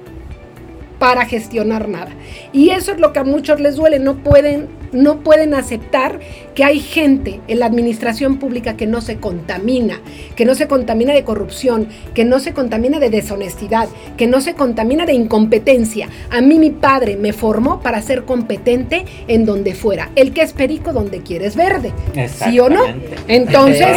para 1.03 1.27
gestionar 1.27 1.89
nada. 1.89 2.13
Y 2.53 2.71
eso 2.71 2.93
es 2.93 3.01
lo 3.01 3.13
que 3.13 3.19
a 3.19 3.25
muchos 3.25 3.59
les 3.59 3.75
duele, 3.75 3.99
no 3.99 4.19
pueden 4.19 4.69
no 4.93 5.21
pueden 5.21 5.53
aceptar 5.53 6.21
que 6.55 6.63
hay 6.63 6.79
gente 6.79 7.41
en 7.49 7.59
la 7.59 7.67
administración 7.67 8.37
pública 8.37 8.77
que 8.77 8.87
no 8.87 9.01
se 9.01 9.17
contamina, 9.17 10.01
que 10.37 10.45
no 10.45 10.55
se 10.55 10.69
contamina 10.69 11.13
de 11.13 11.25
corrupción, 11.25 11.89
que 12.15 12.25
no 12.25 12.39
se 12.39 12.53
contamina 12.53 13.01
de 13.01 13.11
deshonestidad, 13.11 13.89
que 14.17 14.29
no 14.29 14.41
se 14.41 14.55
contamina 14.55 15.05
de 15.05 15.15
incompetencia. 15.15 16.09
A 16.31 16.41
mí 16.41 16.61
mi 16.61 16.71
padre 16.71 17.17
me 17.17 17.33
formó 17.33 17.81
para 17.81 18.01
ser 18.01 18.25
competente 18.25 19.05
en 19.27 19.45
donde 19.45 19.75
fuera. 19.75 20.11
El 20.15 20.33
que 20.33 20.43
es 20.43 20.53
perico 20.53 20.93
donde 20.93 21.23
quieres 21.23 21.57
verde. 21.57 21.93
¿Sí 22.29 22.61
o 22.61 22.69
no? 22.69 22.83
Entonces. 23.27 23.89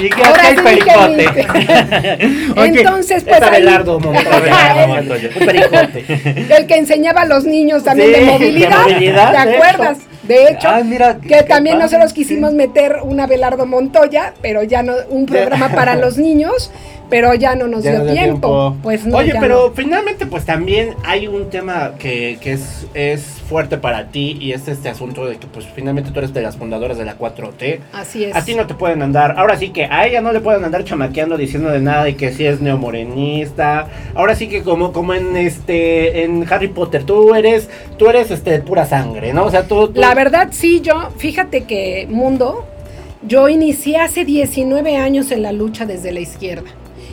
Y 0.00 0.08
que 0.10 0.22
Ahora 0.24 0.48
el 0.50 0.62
pericote. 0.62 1.28
Oye, 2.56 2.80
Entonces, 2.80 3.24
pues 3.24 3.36
es 3.36 3.42
ahí- 3.42 3.62
Montoya. 3.64 4.26
Abelardo 4.36 4.88
Montoya. 4.88 5.28
Un 5.38 5.46
pericote. 5.46 6.46
el 6.56 6.66
que 6.66 6.76
enseñaba 6.76 7.22
a 7.22 7.26
los 7.26 7.44
niños 7.44 7.84
también 7.84 8.08
Sí, 8.08 8.14
de 8.14 8.20
de 8.20 8.32
movilidad, 8.32 8.86
¿te 8.86 9.00
de 9.00 9.54
acuerdas? 9.56 9.98
De 10.22 10.48
hecho, 10.48 10.68
Ah, 10.68 10.82
mira, 10.84 11.16
que 11.18 11.42
también 11.42 11.76
padre, 11.76 11.86
nosotros 11.88 12.10
sí. 12.10 12.16
quisimos 12.16 12.52
meter 12.52 12.98
un 13.02 13.18
Abelardo 13.20 13.66
Montoya, 13.66 14.32
pero 14.40 14.62
ya 14.62 14.82
no, 14.82 14.92
un 15.08 15.26
programa 15.26 15.70
para 15.70 15.96
los 15.96 16.18
niños, 16.18 16.70
pero 17.10 17.34
ya 17.34 17.54
no 17.54 17.66
nos 17.66 17.82
Ya 17.82 17.90
dio 17.90 17.98
no 18.00 18.04
dio 18.06 18.14
tiempo. 18.14 18.76
Pues 18.82 19.04
no, 19.04 19.16
Oye, 19.18 19.34
pero 19.40 19.68
no. 19.68 19.74
finalmente 19.74 20.24
pues 20.26 20.44
también 20.46 20.94
hay 21.04 21.26
un 21.26 21.50
tema 21.50 21.92
que, 21.98 22.38
que 22.40 22.52
es, 22.52 22.86
es 22.94 23.22
fuerte 23.48 23.76
para 23.78 24.08
ti 24.08 24.38
y 24.40 24.52
es 24.52 24.68
este 24.68 24.88
asunto 24.88 25.26
de 25.26 25.36
que 25.36 25.46
pues 25.48 25.66
finalmente 25.74 26.10
tú 26.12 26.20
eres 26.20 26.32
de 26.32 26.40
las 26.42 26.56
fundadoras 26.56 26.96
de 26.96 27.04
la 27.04 27.18
4T. 27.18 27.80
Así 27.92 28.24
es. 28.24 28.34
A 28.36 28.44
ti 28.44 28.54
no 28.54 28.66
te 28.66 28.74
pueden 28.74 29.02
andar, 29.02 29.34
ahora 29.36 29.58
sí 29.58 29.70
que 29.70 29.84
a 29.86 30.06
ella 30.06 30.20
no 30.20 30.32
le 30.32 30.40
pueden 30.40 30.64
andar 30.64 30.84
chamaqueando 30.84 31.36
diciendo 31.36 31.68
de 31.70 31.80
nada 31.80 32.08
y 32.08 32.14
que 32.14 32.32
si 32.32 32.46
es 32.46 32.60
neomorenista. 32.60 33.88
Ahora 34.14 34.34
sí 34.34 34.48
que 34.48 34.62
como, 34.62 34.92
como 34.92 35.14
en 35.14 35.36
este 35.36 36.22
en 36.22 36.46
Harry 36.50 36.68
Potter, 36.68 37.04
tú 37.04 37.34
eres, 37.34 37.68
tú 37.98 38.08
eres 38.08 38.30
este 38.30 38.60
pura 38.60 38.84
sangre, 38.86 39.32
¿no? 39.32 39.44
O 39.44 39.50
sea, 39.50 39.64
tú, 39.64 39.88
tú- 39.88 40.00
La 40.00 40.14
verdad, 40.14 40.48
sí, 40.52 40.80
yo, 40.80 41.10
fíjate 41.16 41.64
que 41.64 42.06
Mundo, 42.08 42.64
yo 43.22 43.48
inicié 43.48 43.98
hace 43.98 44.24
19 44.24 44.96
años 44.96 45.30
en 45.30 45.42
la 45.42 45.52
lucha 45.52 45.86
desde 45.86 46.12
la 46.12 46.20
izquierda. 46.20 46.70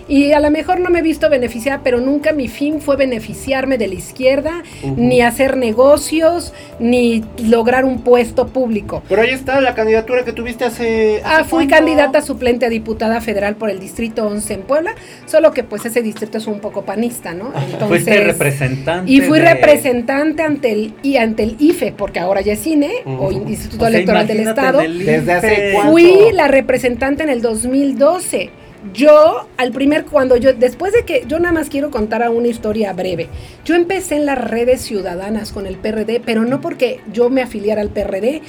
Y 0.08 0.32
a 0.32 0.40
lo 0.40 0.50
mejor 0.52 0.80
no 0.80 0.90
me 0.90 1.00
he 1.00 1.02
visto 1.02 1.30
beneficiada, 1.30 1.82
pero 1.84 2.00
nunca 2.00 2.32
mi 2.32 2.48
fin 2.48 2.80
fue 2.82 2.96
beneficiarme 2.96 3.78
de 3.78 3.88
la 3.88 3.96
izquierda, 3.96 4.64
ni 4.96 5.22
hacer 5.22 5.58
negocios, 5.58 6.54
ni 6.80 7.24
lograr 7.44 7.84
un 7.86 8.00
puesto 8.02 8.48
público. 8.48 9.04
Pero 9.10 9.22
ahí 9.22 9.32
está 9.32 9.60
la 9.62 9.76
candidatura 9.76 10.24
que 10.24 10.32
tuviste 10.34 10.64
hace. 10.66 11.22
Ah, 11.26 11.40
¿hace 11.40 11.44
fui 11.50 11.68
cuánto? 11.68 11.76
candidata 11.76 12.22
suplente 12.22 12.66
a 12.66 12.70
diputada 12.70 13.20
federal 13.22 13.56
por 13.56 13.70
el 13.70 13.80
distrito 13.80 14.26
11 14.28 14.54
en 14.54 14.62
Puebla, 14.62 14.96
solo 15.26 15.52
que 15.52 15.64
pues 15.64 15.86
ese 15.86 16.02
distrito 16.02 16.38
es 16.38 16.48
un 16.48 16.60
poco 16.60 16.84
panista, 16.84 17.34
¿no? 17.34 17.52
Fuiste 17.88 18.24
representante. 18.24 19.12
Y 19.12 19.22
fui 19.22 19.40
de- 19.40 19.54
representante 19.54 20.42
ante 20.44 20.72
el, 20.72 20.94
y 21.04 21.18
ante 21.18 21.44
el 21.44 21.56
IFE, 21.60 21.92
porque 21.92 22.20
ahora 22.20 22.42
ya 22.42 22.54
es 22.54 22.66
INE, 22.66 22.92
o. 23.06 23.32
Instituto 23.32 23.86
O 23.86 23.88
sea, 23.88 23.96
Electoral 23.98 24.28
del 24.28 24.40
Estado. 24.42 24.82
el 24.82 25.06
Desde 25.06 25.34
hace. 25.34 25.74
Fui 25.90 26.32
la 26.34 26.48
representante 26.48 27.24
en 27.24 27.30
el 27.30 27.42
2012 27.42 28.50
Yo, 28.94 29.48
al 29.58 29.72
primer, 29.72 30.06
cuando 30.06 30.38
yo, 30.38 30.54
después 30.54 30.94
de 30.94 31.04
que, 31.04 31.24
yo 31.28 31.40
nada 31.40 31.54
más 31.54 31.70
quiero 31.70 31.92
contar 31.92 32.24
a 32.24 32.30
una 32.30 32.48
historia 32.48 32.94
breve. 32.94 33.28
Yo 33.66 33.76
empecé 33.76 34.16
en 34.16 34.26
las 34.26 34.38
redes 34.38 34.82
ciudadanas 34.82 35.52
con 35.52 35.68
el 35.68 35.78
PRD, 35.78 36.22
pero 36.24 36.46
no 36.46 36.62
porque 36.62 37.02
yo 37.12 37.30
me 37.30 37.42
afiliara 37.42 37.82
al 37.82 37.90
PRD, 37.90 38.42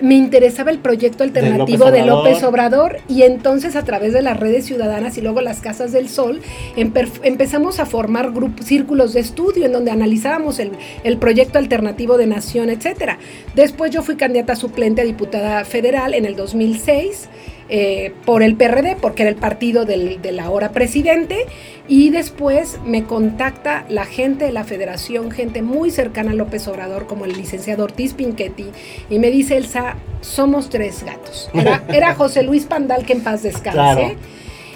me 0.00 0.14
interesaba 0.14 0.70
el 0.70 0.78
proyecto 0.78 1.24
alternativo 1.24 1.90
de 1.90 2.04
López 2.04 2.34
López, 2.34 2.44
Obrador 2.44 2.98
y 3.08 3.22
entonces 3.22 3.76
a 3.76 3.84
través 3.84 4.12
de 4.12 4.22
las 4.22 4.38
redes 4.38 4.64
ciudadanas 4.64 5.18
y 5.18 5.20
luego 5.20 5.40
las 5.40 5.60
casas 5.60 5.92
del 5.92 6.08
sol 6.08 6.40
empezamos 6.76 7.80
a 7.80 7.86
formar 7.86 8.32
grupos, 8.32 8.66
círculos 8.66 9.12
de 9.12 9.20
estudio 9.20 9.66
en 9.66 9.72
donde 9.72 9.90
analizábamos 9.90 10.58
el, 10.58 10.72
el 11.04 11.18
proyecto 11.18 11.58
alternativo 11.58 12.16
de 12.16 12.26
nación, 12.26 12.70
etcétera. 12.70 13.18
Después 13.54 13.90
yo 13.90 14.02
fui 14.02 14.16
candidata 14.16 14.56
suplente 14.56 15.02
a 15.02 15.04
diputada 15.04 15.64
federal 15.64 16.14
en 16.14 16.24
el 16.24 16.36
2006 16.36 17.28
eh, 17.68 18.12
por 18.24 18.42
el 18.42 18.56
PRD, 18.56 18.96
porque 19.00 19.22
era 19.22 19.30
el 19.30 19.36
partido 19.36 19.84
del, 19.84 20.20
del 20.22 20.40
ahora 20.40 20.70
presidente, 20.72 21.46
y 21.86 22.10
después 22.10 22.78
me 22.84 23.04
contacta 23.04 23.84
la 23.88 24.04
gente 24.04 24.46
de 24.46 24.52
la 24.52 24.64
federación, 24.64 25.30
gente 25.30 25.62
muy 25.62 25.90
cercana 25.90 26.32
a 26.32 26.34
López 26.34 26.66
Obrador, 26.68 27.06
como 27.06 27.24
el 27.24 27.32
licenciado 27.36 27.84
Ortiz 27.84 28.14
Pinchetti, 28.14 28.66
y 29.10 29.18
me 29.18 29.30
dice, 29.30 29.56
Elsa, 29.56 29.96
somos 30.20 30.68
tres 30.70 31.02
gatos. 31.04 31.50
Era, 31.54 31.82
era 31.88 32.14
José 32.14 32.42
Luis 32.42 32.64
Pandal, 32.66 33.04
que 33.06 33.12
en 33.14 33.22
paz 33.22 33.42
descanse. 33.42 33.72
Claro. 33.72 34.14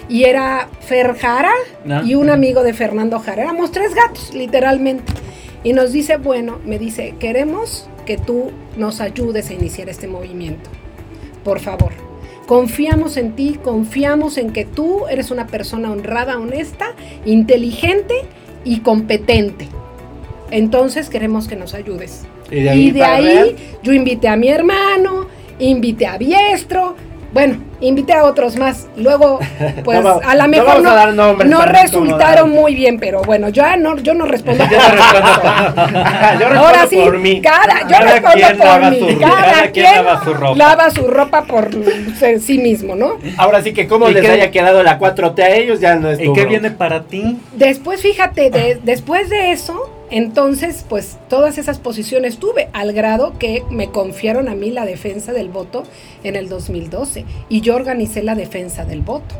Y 0.09 0.25
era 0.25 0.67
Fer 0.81 1.15
Jara 1.15 1.53
Ah. 1.89 2.01
y 2.05 2.15
un 2.15 2.29
amigo 2.29 2.61
de 2.63 2.73
Fernando 2.73 3.19
Jara. 3.19 3.43
Éramos 3.43 3.71
tres 3.71 3.93
gatos, 3.95 4.33
literalmente. 4.33 5.11
Y 5.63 5.71
nos 5.73 5.93
dice, 5.93 6.17
bueno, 6.17 6.59
me 6.65 6.77
dice, 6.77 7.15
queremos 7.19 7.87
que 8.05 8.17
tú 8.17 8.51
nos 8.77 8.99
ayudes 8.99 9.49
a 9.49 9.53
iniciar 9.53 9.87
este 9.87 10.07
movimiento. 10.07 10.69
Por 11.43 11.59
favor. 11.61 11.91
Confiamos 12.47 13.17
en 13.17 13.33
ti, 13.33 13.57
confiamos 13.63 14.37
en 14.37 14.51
que 14.51 14.65
tú 14.65 15.07
eres 15.07 15.31
una 15.31 15.47
persona 15.47 15.91
honrada, 15.91 16.37
honesta, 16.37 16.93
inteligente 17.25 18.15
y 18.65 18.79
competente. 18.79 19.67
Entonces 20.51 21.09
queremos 21.09 21.47
que 21.47 21.55
nos 21.55 21.73
ayudes. 21.73 22.25
Y 22.51 22.61
de 22.61 22.69
ahí, 22.69 22.87
Y 22.87 22.91
de 22.91 22.99
para 22.99 23.15
ahí 23.15 23.25
real, 23.25 23.55
yo 23.81 23.93
invité 23.93 24.27
a 24.27 24.35
mi 24.35 24.49
hermano, 24.49 25.27
invité 25.59 26.05
a 26.05 26.17
Biestro, 26.17 26.95
bueno, 27.33 27.57
invité 27.83 28.13
a 28.13 28.23
otros 28.25 28.55
más. 28.57 28.87
Luego, 28.97 29.39
pues 29.83 30.01
No 30.03 30.19
a 30.25 30.35
la 30.35 30.43
no 30.45 30.49
mejor 30.49 30.81
no, 30.81 30.89
a 30.89 30.95
dar 30.95 31.13
nombres 31.13 31.49
no 31.49 31.61
resultaron 31.65 32.49
muy 32.49 32.73
bien, 32.75 32.99
pero 32.99 33.21
bueno, 33.21 33.49
yo 33.49 33.63
ya 33.63 33.77
no, 33.77 33.97
yo 33.97 34.13
no 34.13 34.25
respondo. 34.25 34.63
Yo 34.69 34.77
no 34.77 34.89
respondo. 34.89 36.59
Ahora 36.59 36.87
sí, 36.87 36.97
por 36.97 37.17
mí. 37.19 37.41
cada, 37.41 37.81
yo 37.81 37.89
Cada 37.89 38.11
respondo 38.13 38.33
quien 38.37 38.57
por 38.57 38.65
lava 38.67 38.89
mí. 38.89 38.99
su- 38.99 39.19
cada, 39.19 39.35
cada 39.35 39.61
quien 39.61 39.71
quien 39.73 40.05
lava 40.05 40.23
su 40.23 40.33
ropa. 40.33 40.55
lava 40.55 40.89
su 40.91 41.07
ropa 41.07 41.43
por 41.43 41.69
sí 42.41 42.57
mismo, 42.57 42.95
¿no? 42.95 43.17
Ahora 43.37 43.61
sí 43.61 43.73
que 43.73 43.87
como 43.87 44.09
¿Y 44.09 44.13
les 44.13 44.21
qué- 44.23 44.31
haya 44.31 44.51
quedado 44.51 44.83
la 44.83 44.99
4T 44.99 45.39
a 45.41 45.49
ellos, 45.49 45.79
ya 45.79 45.95
no 45.95 46.09
es 46.09 46.19
¿Y 46.19 46.31
qué 46.33 46.45
viene 46.45 46.71
para 46.71 47.03
ti? 47.03 47.37
Después, 47.53 48.01
fíjate, 48.01 48.49
de- 48.49 48.79
después 48.83 49.29
de 49.29 49.51
eso, 49.51 49.92
entonces, 50.09 50.85
pues 50.87 51.17
todas 51.29 51.57
esas 51.57 51.79
posiciones 51.79 52.37
tuve, 52.37 52.69
al 52.73 52.93
grado 52.93 53.33
que 53.39 53.63
me 53.69 53.89
confiaron 53.89 54.47
a 54.47 54.55
mí 54.55 54.69
la 54.69 54.85
defensa 54.85 55.33
del 55.33 55.49
voto 55.49 55.83
en 56.23 56.35
el 56.35 56.49
2012 56.49 57.25
y 57.49 57.61
yo 57.61 57.75
organicé 57.75 58.23
la 58.23 58.35
defensa 58.35 58.85
del 58.85 59.01
voto. 59.01 59.35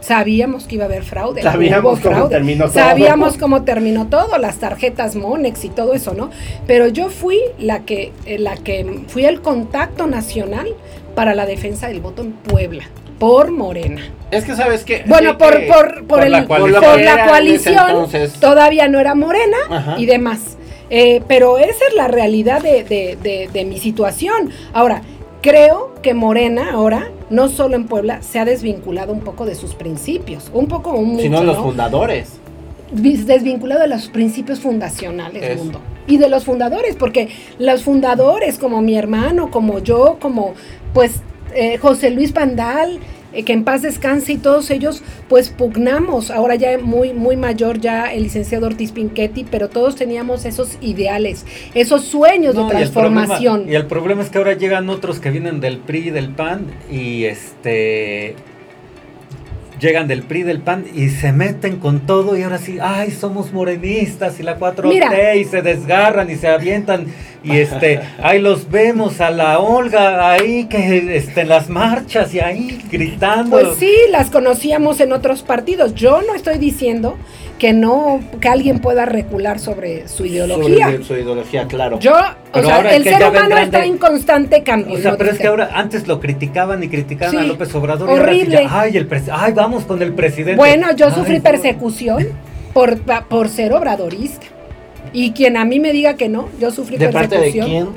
Sabíamos 0.00 0.66
que 0.66 0.76
iba 0.76 0.84
a 0.84 0.88
haber 0.88 1.04
fraude. 1.04 1.42
Sabíamos 1.42 2.00
cómo 2.00 2.14
fraude. 2.14 2.34
terminó 2.34 2.64
todo. 2.64 2.72
Sabíamos 2.72 3.36
cómo 3.36 3.62
terminó 3.64 4.06
todo, 4.08 4.38
las 4.38 4.56
tarjetas 4.56 5.14
Monex 5.14 5.64
y 5.64 5.68
todo 5.68 5.92
eso, 5.92 6.14
¿no? 6.14 6.30
Pero 6.66 6.88
yo 6.88 7.10
fui 7.10 7.38
la 7.58 7.80
que, 7.80 8.12
eh, 8.24 8.38
la 8.38 8.56
que 8.56 9.02
fui 9.08 9.26
el 9.26 9.42
contacto 9.42 10.06
nacional 10.06 10.74
para 11.14 11.34
la 11.34 11.44
defensa 11.44 11.88
del 11.88 12.00
voto 12.00 12.22
en 12.22 12.32
Puebla, 12.32 12.84
por 13.20 13.52
Morena. 13.52 14.00
Es 14.32 14.44
que 14.44 14.56
sabes 14.56 14.82
que. 14.82 15.04
Bueno, 15.06 15.38
por, 15.38 15.60
que- 15.60 15.66
por, 15.66 15.94
por, 15.94 16.06
por 16.06 16.24
el- 16.24 16.32
la 16.32 16.46
por 16.48 16.68
la 17.00 17.26
coalición, 17.28 17.84
entonces. 17.90 18.32
todavía 18.40 18.88
no 18.88 18.98
era 18.98 19.14
morena 19.14 19.56
Ajá. 19.70 19.94
y 19.98 20.06
demás. 20.06 20.56
Eh, 20.88 21.22
pero 21.28 21.58
esa 21.58 21.84
es 21.88 21.94
la 21.94 22.08
realidad 22.08 22.60
de, 22.62 22.82
de- 22.82 23.16
de- 23.22 23.48
de 23.52 23.64
mi 23.64 23.78
situación. 23.78 24.50
Ahora, 24.72 25.02
creo 25.42 25.94
que 26.02 26.14
Morena 26.14 26.72
ahora, 26.72 27.10
no 27.30 27.48
solo 27.48 27.76
en 27.76 27.86
Puebla, 27.86 28.22
se 28.22 28.38
ha 28.40 28.44
desvinculado 28.44 29.12
un 29.12 29.20
poco 29.20 29.44
de 29.46 29.54
sus 29.54 29.74
principios. 29.74 30.50
Un 30.52 30.66
poco, 30.66 30.90
un 30.92 31.10
mucho, 31.10 31.22
sino 31.22 31.44
los 31.44 31.58
¿no? 31.58 31.62
fundadores. 31.64 32.38
Desvinculado 32.92 33.82
de 33.82 33.86
los 33.86 34.08
principios 34.08 34.58
fundacionales, 34.60 35.42
Eso. 35.44 35.62
mundo. 35.62 35.80
Y 36.08 36.16
de 36.16 36.28
los 36.28 36.44
fundadores, 36.44 36.96
porque 36.96 37.28
los 37.58 37.84
fundadores, 37.84 38.58
como 38.58 38.80
mi 38.82 38.96
hermano, 38.96 39.50
como 39.52 39.78
yo, 39.78 40.16
como 40.20 40.54
pues 40.92 41.22
eh, 41.54 41.78
José 41.78 42.10
Luis 42.10 42.32
Pandal, 42.32 42.98
eh, 43.32 43.44
que 43.44 43.52
en 43.52 43.62
paz 43.64 43.82
descanse, 43.82 44.32
y 44.32 44.38
todos 44.38 44.70
ellos, 44.70 45.02
pues 45.28 45.50
pugnamos, 45.50 46.30
ahora 46.30 46.56
ya 46.56 46.78
muy, 46.78 47.12
muy 47.12 47.36
mayor 47.36 47.78
ya 47.78 48.12
el 48.12 48.24
licenciado 48.24 48.66
Ortiz 48.66 48.90
Pinchetti, 48.92 49.44
pero 49.48 49.68
todos 49.68 49.94
teníamos 49.94 50.44
esos 50.44 50.76
ideales, 50.80 51.46
esos 51.74 52.04
sueños 52.04 52.54
No, 52.56 52.68
de 52.68 52.78
y 52.78 52.82
el 52.82 52.90
problema- 52.90 53.26
transformación. 53.26 53.68
Y 53.70 53.74
el, 53.76 53.86
problema 53.86 54.22
es 54.22 54.30
que 54.30 54.38
ahora 54.38 54.54
llegan 54.54 54.88
otros 54.90 55.20
que 55.20 55.30
vienen 55.30 55.60
del 55.60 55.78
PRI 55.78 56.08
y 56.08 56.10
del 56.10 56.30
PAN 56.30 56.66
y 56.90 57.24
este 57.24 58.34
llegan 59.80 60.08
del 60.08 60.22
PRI 60.24 60.40
y 60.40 60.42
del 60.42 60.60
PAN 60.60 60.84
y 60.94 61.08
se 61.08 61.32
meten 61.32 61.76
con 61.78 62.00
todo 62.00 62.36
y 62.36 62.42
ahora 62.42 62.58
sí, 62.58 62.76
ay, 62.82 63.10
somos 63.10 63.52
morenistas 63.52 64.38
y 64.38 64.42
la 64.42 64.58
4T 64.58 64.88
Mira. 64.88 65.34
y 65.34 65.44
se 65.44 65.62
desgarran 65.62 66.30
y 66.30 66.34
se 66.36 66.48
avientan 66.48 67.06
y 67.42 67.56
este, 67.58 68.00
ahí 68.22 68.40
los 68.40 68.70
vemos 68.70 69.20
a 69.20 69.30
la 69.30 69.58
Olga 69.58 70.30
ahí 70.30 70.64
que 70.66 71.16
este 71.16 71.42
en 71.42 71.48
las 71.48 71.68
marchas 71.68 72.34
y 72.34 72.40
ahí 72.40 72.82
gritando. 72.90 73.50
Pues 73.58 73.76
sí, 73.78 73.92
las 74.10 74.30
conocíamos 74.30 75.00
en 75.00 75.12
otros 75.12 75.42
partidos. 75.42 75.94
Yo 75.94 76.20
no 76.22 76.34
estoy 76.34 76.58
diciendo 76.58 77.16
que 77.58 77.72
no, 77.74 78.20
que 78.40 78.48
alguien 78.48 78.78
pueda 78.80 79.04
recular 79.04 79.58
sobre 79.58 80.08
su 80.08 80.24
ideología. 80.24 80.86
Sobre 80.86 81.04
su 81.04 81.14
ideología, 81.14 81.66
claro. 81.66 81.98
Yo, 82.00 82.14
o 82.52 82.62
sea, 82.62 82.80
el 82.94 83.04
ser 83.04 83.22
humano 83.28 83.56
está 83.58 83.84
en 83.84 83.98
constante 83.98 84.62
cambio. 84.62 84.96
O 84.96 85.00
sea, 85.00 85.12
¿no? 85.12 85.18
pero 85.18 85.30
es 85.30 85.38
que 85.38 85.46
ahora 85.46 85.70
antes 85.74 86.08
lo 86.08 86.20
criticaban 86.20 86.82
y 86.82 86.88
criticaban 86.88 87.36
a 87.36 87.42
López 87.42 87.74
Obrador 87.74 88.08
y 88.08 88.12
ahora 88.12 88.32
sí 88.32 88.40
horrible. 88.40 88.62
ya, 88.64 88.80
ay, 88.80 88.96
el 88.96 89.08
ay, 89.30 89.52
vamos 89.52 89.84
con 89.84 90.00
el 90.02 90.14
presidente. 90.14 90.56
Bueno, 90.56 90.88
yo 90.96 91.06
Ay, 91.06 91.12
sufrí 91.14 91.40
persecución 91.40 92.28
por, 92.72 92.98
pa- 93.00 93.24
por 93.24 93.48
ser 93.48 93.72
obradorista. 93.74 94.46
Y 95.12 95.32
quien 95.32 95.56
a 95.56 95.64
mí 95.64 95.80
me 95.80 95.92
diga 95.92 96.14
que 96.14 96.28
no, 96.28 96.48
yo 96.60 96.70
sufrí 96.70 96.96
¿De 96.96 97.08
parte 97.08 97.34
de 97.36 97.42
persecución. 97.42 97.66
quién? 97.66 97.88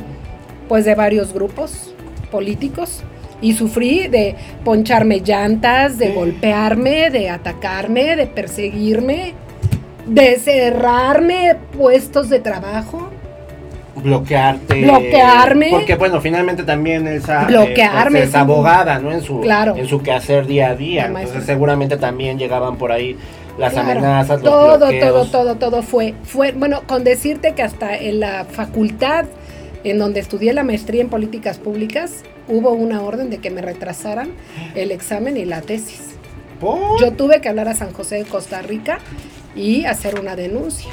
Pues 0.67 0.85
de 0.85 0.95
varios 0.95 1.33
grupos 1.33 1.93
políticos. 2.31 3.03
Y 3.41 3.53
sufrí 3.53 4.07
de 4.07 4.35
poncharme 4.63 5.19
llantas, 5.19 5.97
de 5.97 6.11
golpearme, 6.13 7.09
de 7.09 7.29
atacarme, 7.29 8.15
de 8.15 8.25
perseguirme, 8.25 9.33
de 10.07 10.37
cerrarme 10.39 11.55
puestos 11.77 12.29
de 12.29 12.39
trabajo. 12.39 13.09
bloquearte. 13.95 14.81
Bloquearme. 14.81 15.67
Porque 15.69 15.95
bueno, 15.95 16.19
finalmente 16.19 16.63
también 16.63 17.05
esa 17.07 17.45
Bloquearme, 17.45 18.23
es 18.23 18.33
abogada, 18.33 18.97
¿no? 18.99 19.11
En 19.11 19.21
su 19.21 19.41
Claro. 19.41 19.75
en 19.77 19.87
su 19.87 20.01
quehacer 20.01 20.47
día 20.47 20.69
a 20.69 20.75
día. 20.75 21.05
Entonces 21.05 21.45
seguramente 21.45 21.97
también 21.97 22.39
llegaban 22.39 22.77
por 22.77 22.91
ahí 22.91 23.15
las 23.57 23.73
Claro, 23.73 23.91
amenazas, 23.91 24.41
los 24.41 24.51
todo, 24.51 24.77
bloqueos. 24.77 25.31
todo, 25.31 25.43
todo, 25.43 25.55
todo 25.55 25.81
fue, 25.83 26.15
fue, 26.23 26.51
bueno, 26.53 26.81
con 26.87 27.03
decirte 27.03 27.53
que 27.53 27.61
hasta 27.63 27.95
en 27.95 28.19
la 28.19 28.45
facultad 28.45 29.25
en 29.83 29.99
donde 29.99 30.19
estudié 30.21 30.53
la 30.53 30.63
maestría 30.63 31.01
en 31.01 31.09
políticas 31.09 31.57
públicas, 31.59 32.23
hubo 32.47 32.71
una 32.71 33.01
orden 33.01 33.29
de 33.29 33.37
que 33.39 33.49
me 33.51 33.61
retrasaran 33.61 34.31
el 34.75 34.91
examen 34.91 35.35
y 35.37 35.45
la 35.45 35.61
tesis. 35.61 36.15
¿Por? 36.59 36.99
Yo 37.01 37.11
tuve 37.11 37.41
que 37.41 37.49
hablar 37.49 37.67
a 37.67 37.73
San 37.75 37.91
José 37.91 38.15
de 38.17 38.23
Costa 38.25 38.61
Rica 38.61 38.99
y 39.55 39.83
hacer 39.85 40.19
una 40.19 40.35
denuncia. 40.35 40.89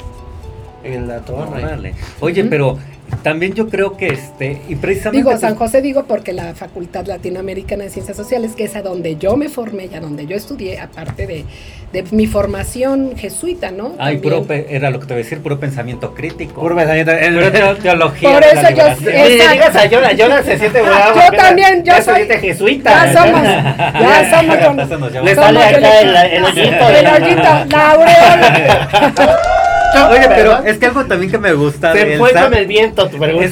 En 0.83 1.07
la 1.07 1.21
torre. 1.21 1.63
Órale. 1.63 1.93
Oye, 2.19 2.43
pero 2.43 2.77
también 3.23 3.53
yo 3.53 3.69
creo 3.69 3.97
que 3.97 4.07
este, 4.07 4.61
y 4.67 4.75
precisamente. 4.75 5.17
Digo, 5.17 5.29
pues, 5.31 5.41
San 5.41 5.55
José 5.55 5.81
digo 5.81 6.05
porque 6.05 6.33
la 6.33 6.53
Facultad 6.55 7.05
Latinoamericana 7.05 7.83
de 7.83 7.89
Ciencias 7.89 8.17
Sociales, 8.17 8.53
que 8.55 8.63
es 8.63 8.75
a 8.75 8.81
donde 8.81 9.15
yo 9.17 9.35
me 9.37 9.49
formé 9.49 9.85
y 9.91 9.95
a 9.95 9.99
donde 10.01 10.25
yo 10.25 10.35
estudié, 10.35 10.79
aparte 10.79 11.27
de, 11.27 11.45
de 11.93 12.03
mi 12.11 12.25
formación 12.27 13.13
jesuita, 13.15 13.71
¿no? 13.71 13.93
Ay, 13.99 14.17
También. 14.17 14.43
puro 14.45 14.53
era 14.69 14.89
lo 14.89 14.99
que 14.99 15.05
te 15.05 15.13
voy 15.13 15.21
a 15.21 15.23
decir, 15.23 15.39
puro 15.41 15.59
pensamiento 15.59 16.13
crítico. 16.13 16.61
Puro 16.61 16.75
pensamiento. 16.75 17.11
Teología. 17.81 18.31
Por 18.33 18.43
eso 18.43 18.61
yo- 18.61 18.69
liberación. 18.69 19.09
es- 19.15 19.29
Ni 19.31 19.37
le 19.37 19.47
digas 19.49 19.75
a 19.75 19.89
Jonah, 19.89 20.11
Jonah 20.17 20.43
se 20.43 20.57
siente 20.57 20.81
bravo. 20.81 21.19
Yo 21.19 21.37
también, 21.37 21.77
yo 21.83 21.93
ya 21.93 21.97
se 21.97 22.03
soy- 22.03 22.15
siente 22.15 22.39
jesuita. 22.39 23.05
Ya 23.05 23.13
somos, 23.21 23.43
ya 24.01 24.29
somos. 24.89 25.11
Le 25.23 25.35
sale 25.35 25.63
acá 25.63 25.99
el, 26.01 26.15
el 26.15 26.43
la 27.69 27.91
aureola. 27.91 29.41
Oye, 30.09 30.27
pero 30.29 30.63
es 30.65 30.77
que 30.77 30.85
algo 30.85 31.05
también 31.05 31.31
que 31.31 31.37
me 31.37 31.53
gusta 31.53 31.93
de 31.93 32.01
Se 32.13 32.17
fue 32.17 32.29
Elsa 32.29 32.43
con 32.45 32.53
el 32.53 32.65
viento 32.65 33.09
tu 33.09 33.17
pregunta. 33.17 33.45
es 33.45 33.51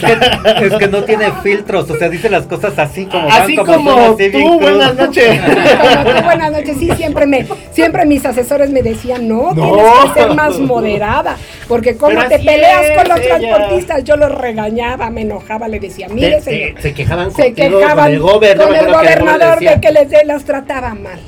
que, 0.59 0.65
es 0.67 0.73
que 0.75 0.87
no 0.87 1.03
tiene 1.03 1.31
filtros, 1.43 1.89
o 1.89 1.97
sea, 1.97 2.09
dice 2.09 2.29
las 2.29 2.45
cosas 2.45 2.77
así 2.79 3.05
como 3.05 3.27
van, 3.27 3.41
Así 3.41 3.55
como 3.55 4.15
tú, 4.15 4.59
buenas 4.59 4.95
noches. 4.95 5.39
Tú, 5.45 6.23
buenas 6.23 6.51
noches. 6.51 6.77
Sí, 6.77 6.89
siempre 6.95 7.25
me, 7.25 7.45
siempre 7.71 8.05
mis 8.05 8.25
asesores 8.25 8.69
me 8.69 8.81
decían, 8.81 9.27
no, 9.27 9.53
No. 9.53 9.73
tienes 9.73 10.13
que 10.13 10.19
ser 10.21 10.33
más 10.33 10.57
moderada, 10.59 11.37
porque 11.67 11.95
como 11.97 12.23
te 12.27 12.39
peleas 12.39 12.85
es, 12.89 12.97
con 12.97 13.07
los 13.09 13.19
ella. 13.19 13.37
transportistas, 13.37 14.03
yo 14.03 14.15
los 14.15 14.31
regañaba, 14.33 15.09
me 15.09 15.21
enojaba, 15.21 15.67
le 15.67 15.79
decía, 15.79 16.07
mire, 16.09 16.39
Se, 16.41 16.51
señor. 16.51 16.75
se, 16.77 16.81
se 16.81 16.93
quejaban 16.93 17.31
Se 17.31 17.43
contigo, 17.45 17.79
quejaban 17.79 18.05
con 18.05 18.13
el 18.13 18.19
gobernador, 18.19 18.67
con 18.75 18.85
el 18.85 18.93
gobernador 18.93 19.59
de 19.59 19.81
que 19.81 19.91
les, 19.91 20.07
los 20.25 20.43
trataba 20.45 20.93
mal. 20.95 21.19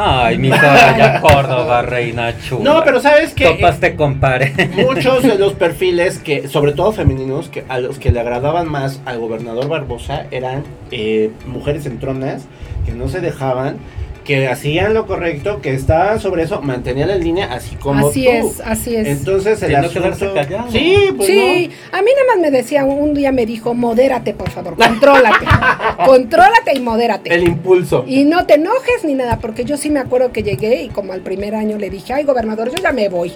Ay, 0.00 0.38
mi 0.38 0.48
Soraya 0.48 1.20
Córdoba, 1.20 1.82
reina 1.82 2.32
chula. 2.38 2.62
No, 2.62 2.84
pero 2.84 3.00
¿sabes 3.00 3.34
qué? 3.34 3.46
Topaste 3.46 3.96
compare. 3.96 4.52
Muchos 4.76 5.24
de 5.24 5.36
los 5.36 5.52
perfiles 5.64 6.18
que, 6.18 6.46
sobre 6.46 6.70
todo 6.70 6.92
femeninos, 6.92 7.48
que 7.48 7.64
a 7.68 7.80
los 7.80 7.98
que 7.98 8.12
le 8.12 8.20
agradaban 8.20 8.70
más 8.70 9.00
al 9.06 9.18
gobernador 9.18 9.68
Barbosa 9.68 10.26
eran 10.30 10.62
eh, 10.92 11.32
mujeres 11.46 11.84
entronas 11.86 12.44
que 12.86 12.92
no 12.92 13.08
se 13.08 13.20
dejaban, 13.20 13.78
que 14.28 14.46
hacían 14.46 14.92
lo 14.92 15.06
correcto, 15.06 15.62
que 15.62 15.72
estaban 15.72 16.20
sobre 16.20 16.42
eso, 16.42 16.60
mantenían 16.60 17.08
la 17.08 17.14
línea 17.14 17.50
así 17.50 17.76
como 17.76 18.08
así 18.08 18.24
tú. 18.24 18.30
es, 18.30 18.60
así 18.60 18.94
es. 18.94 19.08
Entonces 19.08 19.62
el 19.62 19.74
asunto- 19.74 20.00
quedarse 20.02 20.30
callado. 20.34 20.70
Sí, 20.70 20.96
pues 21.16 21.28
sí, 21.28 21.70
a 21.90 22.02
mí 22.02 22.10
nada 22.14 22.26
más 22.34 22.38
me 22.38 22.50
decía, 22.50 22.84
un 22.84 23.14
día 23.14 23.32
me 23.32 23.46
dijo, 23.46 23.72
modérate, 23.72 24.34
por 24.34 24.50
favor, 24.50 24.76
contrólate. 24.76 25.46
contrólate 26.04 26.76
y 26.76 26.80
modérate. 26.80 27.34
El 27.34 27.44
impulso. 27.44 28.04
Y 28.06 28.26
no 28.26 28.44
te 28.44 28.56
enojes 28.56 29.02
ni 29.02 29.14
nada, 29.14 29.38
porque 29.38 29.64
yo 29.64 29.78
sí 29.78 29.88
me 29.88 29.98
acuerdo 29.98 30.30
que 30.30 30.42
llegué 30.42 30.82
y 30.82 30.88
como 30.90 31.14
al 31.14 31.22
primer 31.22 31.54
año 31.54 31.78
le 31.78 31.88
dije, 31.88 32.12
ay 32.12 32.24
gobernador, 32.24 32.68
yo 32.70 32.82
ya 32.82 32.92
me 32.92 33.08
voy. 33.08 33.32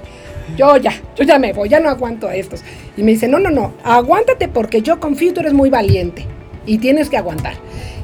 Yo 0.58 0.76
ya, 0.76 0.92
yo 1.16 1.24
ya 1.24 1.38
me 1.38 1.54
voy, 1.54 1.70
ya 1.70 1.80
no 1.80 1.88
aguanto 1.88 2.28
a 2.28 2.34
estos. 2.34 2.60
Y 2.98 3.02
me 3.02 3.12
dice, 3.12 3.28
no, 3.28 3.38
no, 3.38 3.50
no, 3.50 3.72
aguántate 3.82 4.46
porque 4.46 4.82
yo 4.82 5.00
confío, 5.00 5.32
tú 5.32 5.40
eres 5.40 5.54
muy 5.54 5.70
valiente 5.70 6.26
y 6.66 6.76
tienes 6.76 7.08
que 7.08 7.16
aguantar. 7.16 7.54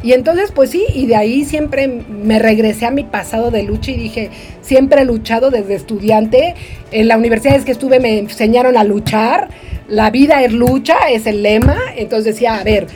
Y 0.03 0.13
entonces, 0.13 0.53
pues 0.53 0.71
sí, 0.71 0.85
y 0.95 1.07
de 1.07 1.17
ahí 1.17 1.45
siempre 1.45 1.89
me 1.89 2.39
regresé 2.39 2.87
a 2.87 2.91
mi 2.91 3.05
pasado 3.05 3.51
de 3.51 3.65
lucha 3.65 3.91
y 3.91 3.97
dije, 3.97 4.31
siempre 4.61 5.03
he 5.03 5.05
luchado 5.05 5.51
desde 5.51 5.75
estudiante. 5.75 6.55
En 6.93 7.09
la 7.09 7.17
universidad 7.17 7.57
es 7.57 7.65
que 7.65 7.73
estuve 7.73 7.99
me 7.99 8.19
enseñaron 8.19 8.77
a 8.77 8.85
luchar. 8.85 9.49
La 9.89 10.11
vida 10.11 10.43
es 10.45 10.53
lucha, 10.53 10.97
es 11.11 11.27
el 11.27 11.43
lema. 11.43 11.77
Entonces 11.97 12.35
decía, 12.35 12.57
a 12.57 12.65
ver, 12.65 12.87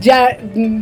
ya 0.00 0.36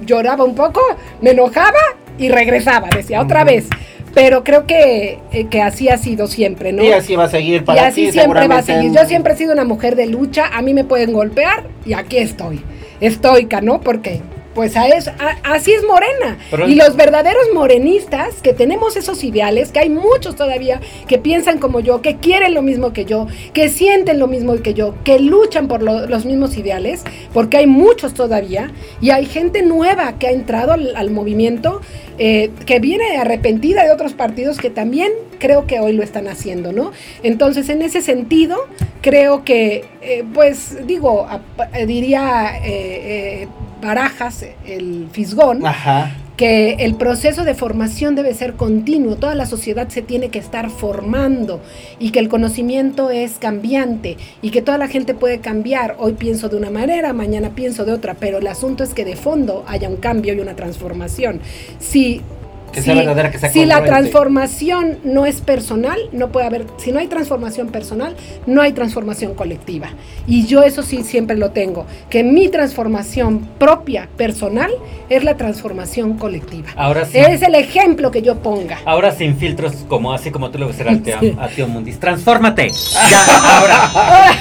lloraba 0.05 0.45
un 0.45 0.55
poco, 0.55 0.81
me 1.23 1.31
enojaba 1.31 1.79
y 2.19 2.29
regresaba, 2.29 2.88
decía 2.95 3.21
otra 3.23 3.45
vez. 3.45 3.66
Pero 4.12 4.43
creo 4.43 4.66
que, 4.66 5.19
eh, 5.33 5.47
que 5.49 5.62
así 5.62 5.88
ha 5.88 5.97
sido 5.97 6.27
siempre, 6.27 6.73
¿no? 6.73 6.83
Y 6.83 6.90
así 6.90 7.14
va 7.14 7.25
a 7.25 7.29
seguir 7.29 7.61
Y 7.62 7.64
para 7.64 7.87
así 7.87 8.07
ti, 8.07 8.12
siempre 8.12 8.49
va 8.49 8.59
a 8.59 8.62
seguir. 8.62 8.93
Yo 8.93 9.07
siempre 9.07 9.35
he 9.35 9.37
sido 9.37 9.53
una 9.53 9.64
mujer 9.64 9.95
de 9.95 10.07
lucha. 10.07 10.49
A 10.53 10.62
mí 10.62 10.75
me 10.75 10.85
pueden 10.85 11.12
golpear 11.12 11.64
y 11.87 11.93
aquí 11.93 12.19
estoy. 12.19 12.61
Estoica, 13.01 13.61
¿no? 13.61 13.81
Porque 13.81 14.21
pues 14.55 14.77
a 14.77 14.89
eso, 14.89 15.11
a- 15.19 15.53
así 15.55 15.73
es 15.73 15.85
Morena. 15.85 16.37
Pero- 16.51 16.69
y 16.69 16.75
los 16.75 16.97
verdaderos 16.97 17.43
morenistas 17.55 18.43
que 18.43 18.53
tenemos 18.53 18.97
esos 18.97 19.23
ideales, 19.23 19.71
que 19.73 19.79
hay 19.79 19.91
muchos 19.91 20.35
todavía 20.37 20.81
que 21.07 21.19
piensan 21.19 21.59
como 21.59 21.81
yo, 21.81 22.03
que 22.03 22.17
quieren 22.17 22.55
lo 22.55 22.63
mismo 22.63 22.93
que 22.93 23.05
yo, 23.05 23.27
que 23.53 23.69
sienten 23.69 24.19
lo 24.19 24.27
mismo 24.27 24.55
que 24.63 24.75
yo, 24.75 24.95
que 25.05 25.19
luchan 25.21 25.69
por 25.69 25.83
lo- 25.83 26.07
los 26.07 26.25
mismos 26.25 26.57
ideales, 26.57 27.05
porque 27.33 27.59
hay 27.59 27.67
muchos 27.67 28.15
todavía, 28.15 28.73
y 29.01 29.11
hay 29.11 29.27
gente 29.27 29.63
nueva 29.63 30.19
que 30.19 30.27
ha 30.27 30.33
entrado 30.33 30.73
al, 30.73 30.97
al 30.97 31.11
movimiento, 31.11 31.81
eh, 32.19 32.51
que 32.67 32.81
viene 32.81 33.17
arrepentida 33.17 33.85
de 33.85 33.93
otros 33.93 34.13
partidos 34.13 34.59
que 34.59 34.69
también 34.69 35.11
creo 35.39 35.67
que 35.67 35.81
hoy 35.81 35.93
lo 35.95 36.03
están 36.03 36.29
haciendo, 36.29 36.73
¿no? 36.73 36.93
Entonces, 37.23 37.69
en 37.71 37.81
ese 37.81 38.03
sentido, 38.03 38.59
creo 39.01 39.43
que, 39.45 39.85
eh, 40.03 40.25
pues, 40.35 40.87
digo, 40.87 41.27
a- 41.27 41.41
eh, 41.73 41.87
diría 41.87 42.53
eh, 42.63 43.49
Barajas, 43.81 44.45
el 44.66 45.09
Fisgón, 45.12 45.64
Ajá. 45.66 46.12
que 46.37 46.75
el 46.81 46.95
proceso 46.95 47.45
de 47.45 47.55
formación 47.55 48.14
debe 48.14 48.33
ser 48.35 48.55
continuo, 48.55 49.16
toda 49.16 49.35
la 49.35 49.47
sociedad 49.47 49.88
se 49.88 50.03
tiene 50.03 50.29
que 50.29 50.38
estar 50.38 50.71
formando 50.71 51.61
y 51.99 52.11
que 52.11 52.19
el 52.19 52.29
conocimiento 52.29 53.11
es 53.11 53.38
cambiante 53.38 54.16
y 54.43 54.51
que 54.51 54.62
toda 54.62 54.79
la 54.79 54.88
gente 54.88 55.14
puede 55.14 55.40
cambiar. 55.40 55.97
Hoy 55.99 56.12
pienso 56.14 56.49
de 56.49 56.57
una 56.57 56.71
manera, 56.71 57.12
mañana 57.12 57.51
pienso 57.55 57.85
de 57.85 57.93
otra, 57.93 58.14
pero 58.14 58.38
el 58.38 58.47
asunto 58.47 58.85
es 58.85 58.95
que 58.95 59.05
de 59.05 59.16
fondo 59.16 59.64
haya 59.66 59.88
un 59.88 59.97
cambio 59.97 60.35
y 60.35 60.40
una 60.40 60.57
transformación. 60.57 61.40
Si 61.79 62.23
Que 62.72 62.83
sea 62.83 62.94
verdadera, 62.94 63.30
que 63.30 63.38
sea 63.38 63.50
si 63.50 63.66
la 63.66 63.83
transformación 63.85 64.98
no 65.04 65.26
es 65.26 65.40
personal, 65.40 65.98
no 66.12 66.30
puede 66.30 66.46
haber, 66.46 66.66
si 66.78 66.92
no 66.92 66.98
hay 66.98 67.09
transformación 67.09 67.68
personal, 67.68 68.14
no 68.46 68.62
hay 68.62 68.72
transformación 68.72 69.35
colectiva. 69.35 69.88
Y 70.26 70.46
yo 70.46 70.62
eso 70.62 70.83
sí 70.83 71.02
siempre 71.02 71.37
lo 71.37 71.50
tengo, 71.50 71.87
que 72.09 72.22
mi 72.22 72.48
transformación 72.48 73.48
propia, 73.59 74.09
personal, 74.16 74.70
es 75.09 75.24
la 75.24 75.37
transformación 75.37 76.16
colectiva. 76.16 76.68
Ahora 76.76 77.04
sí. 77.04 77.18
Es 77.18 77.42
el 77.42 77.54
ejemplo 77.54 78.11
que 78.11 78.22
yo 78.22 78.37
ponga. 78.37 78.78
Ahora 78.85 79.12
sin 79.12 79.37
filtros, 79.37 79.72
como 79.88 80.12
así 80.12 80.30
como 80.30 80.50
tú 80.50 80.59
le 80.59 80.64
vas 80.66 80.80
a 80.80 80.96
tío, 80.98 81.16
a 81.40 81.48
tío 81.48 81.68
Mundis. 81.68 81.98
¡Transfórmate! 81.98 82.70
Ya, 83.11 83.59
ahora. 83.59 83.90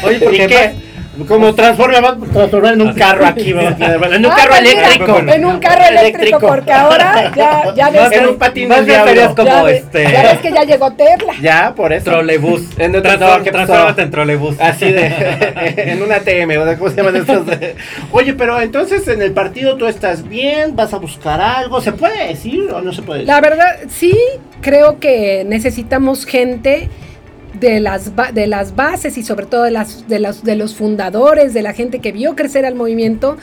Oye, 0.04 0.18
¿Y 0.18 0.20
porque 0.20 0.48
qué? 0.48 0.74
Como 1.28 1.54
transforma, 1.54 2.00
va 2.00 2.10
a 2.10 2.18
transformar 2.18 2.74
en 2.74 2.82
un 2.82 2.94
carro 2.94 3.26
aquí, 3.26 3.54
¿no? 3.54 3.62
en 3.62 3.68
un 4.26 4.32
Ah, 4.32 4.36
carro 4.36 4.50
pues 4.50 4.60
eléctrico. 4.62 5.18
En 5.28 5.46
un 5.46 5.60
carro 5.60 5.86
eléctrico, 6.00 6.40
porque 6.40 6.72
ahora 6.74 7.32
ya, 7.36 7.74
ya 7.76 7.90
ves 7.90 8.02
Más 8.04 8.12
en 8.14 8.20
que- 8.22 8.28
un 8.28 8.38
patín 8.38 8.68
más 8.70 8.86
diablo. 8.86 9.36
como 9.36 9.68
ya, 9.68 9.72
este 9.72 10.04
ya 10.12 10.22
ves 10.24 10.38
que 10.40 10.52
ya 10.52 10.64
llegó 10.64 10.92
Tesla. 10.94 11.34
Ya, 11.42 11.74
por 11.76 11.94
eso. 11.94 12.06
trolebús. 12.12 12.62
En 12.78 12.96
otro- 12.96 13.12
Transform- 13.12 13.44
no. 13.46 13.52
Transfórmate 13.52 14.02
en 14.02 14.12
trolebús. 14.12 14.56
Así 14.60 14.92
de, 14.92 15.06
en 15.78 16.02
una 16.04 16.20
sea, 16.66 16.78
¿cómo 16.78 16.90
se 16.90 16.96
llaman 16.98 17.16
estos? 17.16 17.46
de- 17.48 17.76
Oye, 18.12 18.34
pero 18.34 18.60
entonces 18.62 19.08
en 19.08 19.22
el 19.22 19.32
partido 19.32 19.76
tú 19.78 19.88
estás 19.88 20.28
bien, 20.28 20.76
vas 20.76 20.94
a 20.94 20.98
buscar 20.98 21.40
algo, 21.42 21.82
¿se 21.82 21.92
puede 21.92 22.28
decir 22.28 22.70
o 22.72 22.82
no 22.82 22.94
se 22.94 23.02
puede 23.02 23.20
decir? 23.22 23.34
La 23.34 23.42
verdad, 23.42 23.78
sí, 23.90 24.18
creo 24.62 25.00
que 25.00 25.44
necesitamos 25.48 26.26
gente 26.26 26.90
de 27.60 27.80
las, 27.80 28.12
de 28.34 28.48
las 28.48 28.76
bases 28.76 29.18
y 29.18 29.24
sobre 29.24 29.46
todo 29.46 29.64
de, 29.64 29.72
las, 29.72 30.08
de, 30.08 30.20
las, 30.20 30.44
de 30.44 30.56
los 30.56 30.76
fundadores, 30.76 31.54
de 31.54 31.62
la 31.62 31.74
gente 31.74 32.00
que 32.00 32.12
vio 32.12 32.36
crecer 32.36 32.66
al 32.66 32.76
movimiento, 32.76 33.38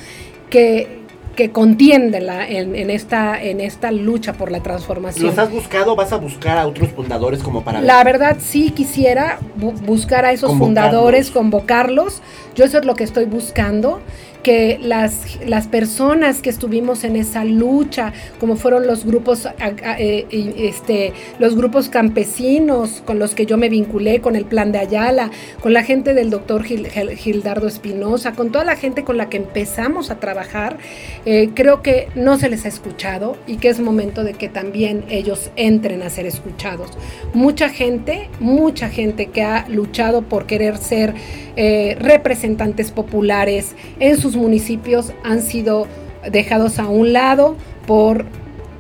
que, 0.50 1.00
que 1.34 1.50
contiende 1.50 2.20
la- 2.20 2.48
en, 2.48 2.74
en 2.74 2.88
esta, 2.90 3.42
en 3.42 3.60
esta 3.60 3.90
lucha 3.92 4.32
por 4.32 4.50
la 4.50 4.62
transformación. 4.62 5.26
¿Los 5.26 5.38
has 5.38 5.50
buscado? 5.50 5.94
¿Vas 5.94 6.12
a 6.12 6.16
buscar 6.16 6.56
a 6.56 6.66
otros 6.66 6.88
fundadores 6.90 7.42
como 7.42 7.62
para 7.62 7.80
ver? 7.80 7.86
La 7.86 8.02
verdad 8.04 8.36
sí 8.40 8.70
quisiera 8.70 9.38
bu- 9.60 9.78
buscar 9.82 10.24
a 10.24 10.32
esos 10.32 10.48
Convocarlos. 10.50 10.66
fundadores, 10.90 11.30
convocarlos. 11.30 12.22
Yo 12.54 12.64
eso 12.64 12.78
es 12.78 12.84
lo 12.86 12.94
que 12.94 13.04
estoy 13.04 13.26
buscando, 13.26 14.00
que 14.46 14.78
las, 14.80 15.40
las 15.44 15.66
personas 15.66 16.40
que 16.40 16.50
estuvimos 16.50 17.02
en 17.02 17.16
esa 17.16 17.44
lucha, 17.44 18.12
como 18.38 18.54
fueron 18.54 18.86
los 18.86 19.04
grupos, 19.04 19.48
eh, 19.98 20.24
este, 20.56 21.12
los 21.40 21.56
grupos 21.56 21.88
campesinos 21.88 23.02
con 23.04 23.18
los 23.18 23.34
que 23.34 23.44
yo 23.44 23.56
me 23.56 23.68
vinculé, 23.68 24.20
con 24.20 24.36
el 24.36 24.44
plan 24.44 24.70
de 24.70 24.78
Ayala, 24.78 25.32
con 25.60 25.72
la 25.72 25.82
gente 25.82 26.14
del 26.14 26.30
doctor 26.30 26.62
Gil- 26.62 26.86
Gildardo 27.16 27.66
Espinosa, 27.66 28.34
con 28.34 28.52
toda 28.52 28.64
la 28.64 28.76
gente 28.76 29.02
con 29.02 29.16
la 29.16 29.28
que 29.28 29.38
empezamos 29.38 30.12
a 30.12 30.20
trabajar, 30.20 30.78
eh, 31.24 31.50
creo 31.52 31.82
que 31.82 32.06
no 32.14 32.38
se 32.38 32.48
les 32.48 32.66
ha 32.66 32.68
escuchado 32.68 33.36
y 33.48 33.56
que 33.56 33.68
es 33.68 33.80
momento 33.80 34.22
de 34.22 34.34
que 34.34 34.48
también 34.48 35.02
ellos 35.10 35.50
entren 35.56 36.02
a 36.02 36.08
ser 36.10 36.24
escuchados. 36.24 36.90
Mucha 37.34 37.68
gente, 37.68 38.28
mucha 38.38 38.90
gente 38.90 39.26
que 39.26 39.42
ha 39.42 39.66
luchado 39.68 40.22
por 40.22 40.46
querer 40.46 40.76
ser 40.76 41.14
eh, 41.56 41.96
representantes 41.98 42.92
populares 42.92 43.74
en 43.98 44.16
sus 44.18 44.35
municipios 44.36 45.12
han 45.24 45.42
sido 45.42 45.86
dejados 46.30 46.78
a 46.78 46.86
un 46.88 47.12
lado 47.12 47.56
por, 47.86 48.24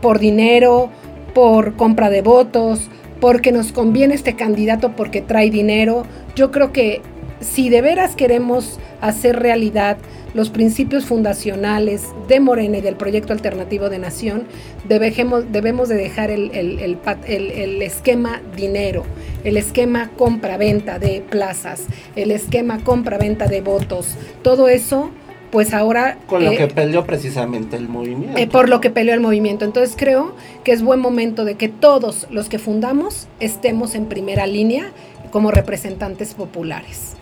por 0.00 0.18
dinero, 0.18 0.90
por 1.34 1.74
compra 1.76 2.10
de 2.10 2.22
votos, 2.22 2.88
porque 3.20 3.52
nos 3.52 3.72
conviene 3.72 4.14
este 4.14 4.34
candidato 4.36 4.92
porque 4.96 5.20
trae 5.22 5.50
dinero. 5.50 6.04
Yo 6.34 6.50
creo 6.50 6.72
que 6.72 7.00
si 7.40 7.68
de 7.68 7.82
veras 7.82 8.14
queremos 8.16 8.78
hacer 9.00 9.38
realidad 9.38 9.98
los 10.34 10.50
principios 10.50 11.06
fundacionales 11.06 12.02
de 12.28 12.40
Morena 12.40 12.78
y 12.78 12.80
del 12.82 12.96
proyecto 12.96 13.32
alternativo 13.32 13.88
de 13.88 13.98
nación, 13.98 14.44
debemos, 14.86 15.88
de 15.88 15.94
dejar 15.96 16.30
el, 16.30 16.50
el- 16.52 16.96
el 17.26 17.82
esquema 17.82 18.40
dinero, 18.54 19.04
el 19.44 19.56
esquema 19.56 20.10
compra-venta 20.16 20.98
de 20.98 21.22
plazas, 21.28 21.84
el 22.16 22.30
esquema 22.30 22.80
compra-venta 22.84 23.46
de 23.46 23.60
votos. 23.62 24.14
Todo 24.42 24.68
eso, 24.68 25.10
pues 25.50 25.72
ahora... 25.74 26.18
Con 26.26 26.44
lo 26.44 26.52
eh, 26.52 26.56
que 26.56 26.68
peleó 26.68 27.04
precisamente 27.04 27.76
el 27.76 27.88
movimiento. 27.88 28.38
eh, 28.38 28.46
por 28.46 28.68
lo 28.68 28.80
que 28.80 28.90
peleó 28.90 29.14
el 29.14 29.20
movimiento. 29.20 29.64
Entonces 29.64 29.94
creo 29.96 30.34
que 30.64 30.72
es 30.72 30.82
buen 30.82 31.00
momento 31.00 31.44
de 31.44 31.54
que 31.54 31.68
todos 31.68 32.26
los 32.30 32.48
que 32.48 32.58
fundamos 32.58 33.28
estemos 33.40 33.94
en 33.94 34.06
primera 34.06 34.46
línea 34.46 34.90
como 35.30 35.50
representantes 35.50 36.34
populares 36.34 37.14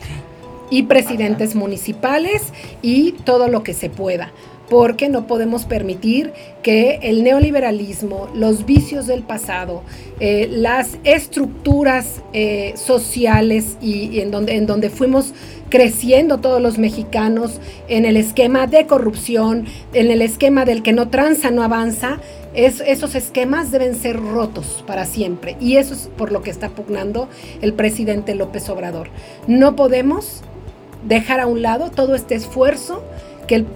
y 0.71 0.85
presidentes 0.85 1.55
municipales 1.55 2.53
y 2.83 3.13
todo 3.13 3.49
lo 3.49 3.63
que 3.63 3.75
se 3.75 3.91
pueda. 3.91 4.33
Porque 4.71 5.11
no 5.11 5.27
podemos 5.27 5.67
permitir 5.67 6.33
que 6.63 6.99
el 7.03 7.23
neoliberalismo, 7.23 8.29
los 8.35 8.65
vicios 8.65 9.07
del 9.07 9.23
pasado, 9.23 9.83
eh, 10.21 10.49
las 10.51 10.97
estructuras 11.05 12.23
eh, 12.33 12.73
sociales 12.75 13.77
y, 13.83 14.09
y 14.09 14.21
en, 14.21 14.31
donde, 14.31 14.57
en 14.57 14.67
donde 14.67 14.89
fuimos 14.89 15.35
creciendo 15.75 16.39
todos 16.39 16.63
los 16.63 16.79
mexicanos 16.79 17.59
en 17.89 18.05
el 18.05 18.17
esquema 18.17 18.69
de 18.69 18.87
corrupción, 18.87 19.65
en 19.93 20.13
el 20.13 20.23
esquema 20.23 20.65
del 20.65 20.85
que 20.85 20.93
no 20.93 21.09
tranza, 21.09 21.51
no 21.51 21.65
avanza, 21.65 22.19
es- 22.55 22.81
esos 22.87 23.17
esquemas 23.17 23.73
deben 23.73 23.97
ser 23.97 24.21
rotos 24.21 24.85
para 24.87 25.05
siempre. 25.05 25.57
Y 25.61 25.79
eso 25.79 25.95
es 25.95 26.09
por 26.17 26.31
lo 26.31 26.43
que 26.43 26.51
está 26.51 26.69
pugnando 26.69 27.29
el 27.61 27.73
presidente 27.73 28.37
López 28.37 28.69
Obrador. 28.69 29.09
No 29.49 29.75
podemos 29.75 30.43
dejar 31.09 31.41
a 31.41 31.49
un 31.49 31.61
lado 31.63 31.91
todo 31.91 32.15
este 32.15 32.37
esfuerzo 32.37 33.03
que 33.49 33.57
el, 33.57 33.67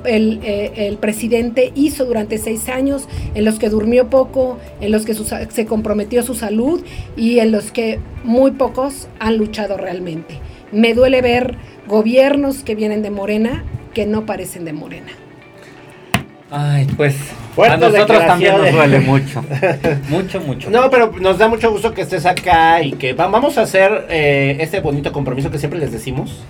eh, 0.44 0.96
presidente 1.00 1.72
hizo 1.74 2.04
durante 2.04 2.38
seis 2.38 2.68
años, 2.68 3.08
en 3.34 3.44
los 3.44 3.58
que 3.58 3.70
durmió 3.70 4.08
poco, 4.08 4.56
en 4.80 4.92
los 4.92 5.04
que 5.04 5.14
su 5.14 5.24
se 5.24 5.66
comprometió 5.66 6.22
su 6.22 6.34
salud 6.36 6.80
y 7.16 7.40
en 7.40 7.50
los 7.50 7.72
que 7.72 7.98
muy 8.22 8.52
pocos 8.52 9.08
han 9.18 9.36
luchado 9.36 9.76
realmente. 9.76 10.36
Me 10.70 10.92
duele 10.94 11.22
ver 11.22 11.56
gobiernos 11.88 12.62
que 12.62 12.74
vienen 12.74 13.02
de 13.02 13.10
Morena 13.10 13.64
que 13.94 14.06
no 14.06 14.26
parecen 14.26 14.64
de 14.64 14.72
Morena. 14.72 15.10
Ay, 16.50 16.86
pues 16.96 17.16
Fuertes 17.58 17.82
a 17.82 17.90
nosotros 17.90 18.26
también 18.26 18.56
nos 18.56 18.72
duele 18.72 18.98
mucho. 19.12 19.44
Mucho, 20.08 20.40
mucho. 20.40 20.70
No, 20.70 20.88
pero 20.90 21.12
nos 21.20 21.38
da 21.38 21.48
mucho 21.48 21.70
gusto 21.70 21.92
que 21.92 22.02
estés 22.02 22.24
acá 22.24 22.80
y 22.82 22.92
que 22.92 23.12
va- 23.14 23.26
vamos 23.28 23.58
a 23.58 23.62
hacer 23.62 24.06
eh, 24.10 24.56
este 24.60 24.80
bonito 24.80 25.12
compromiso 25.12 25.50
que 25.50 25.58
siempre 25.58 25.78
les 25.80 25.90
decimos. 25.92 26.44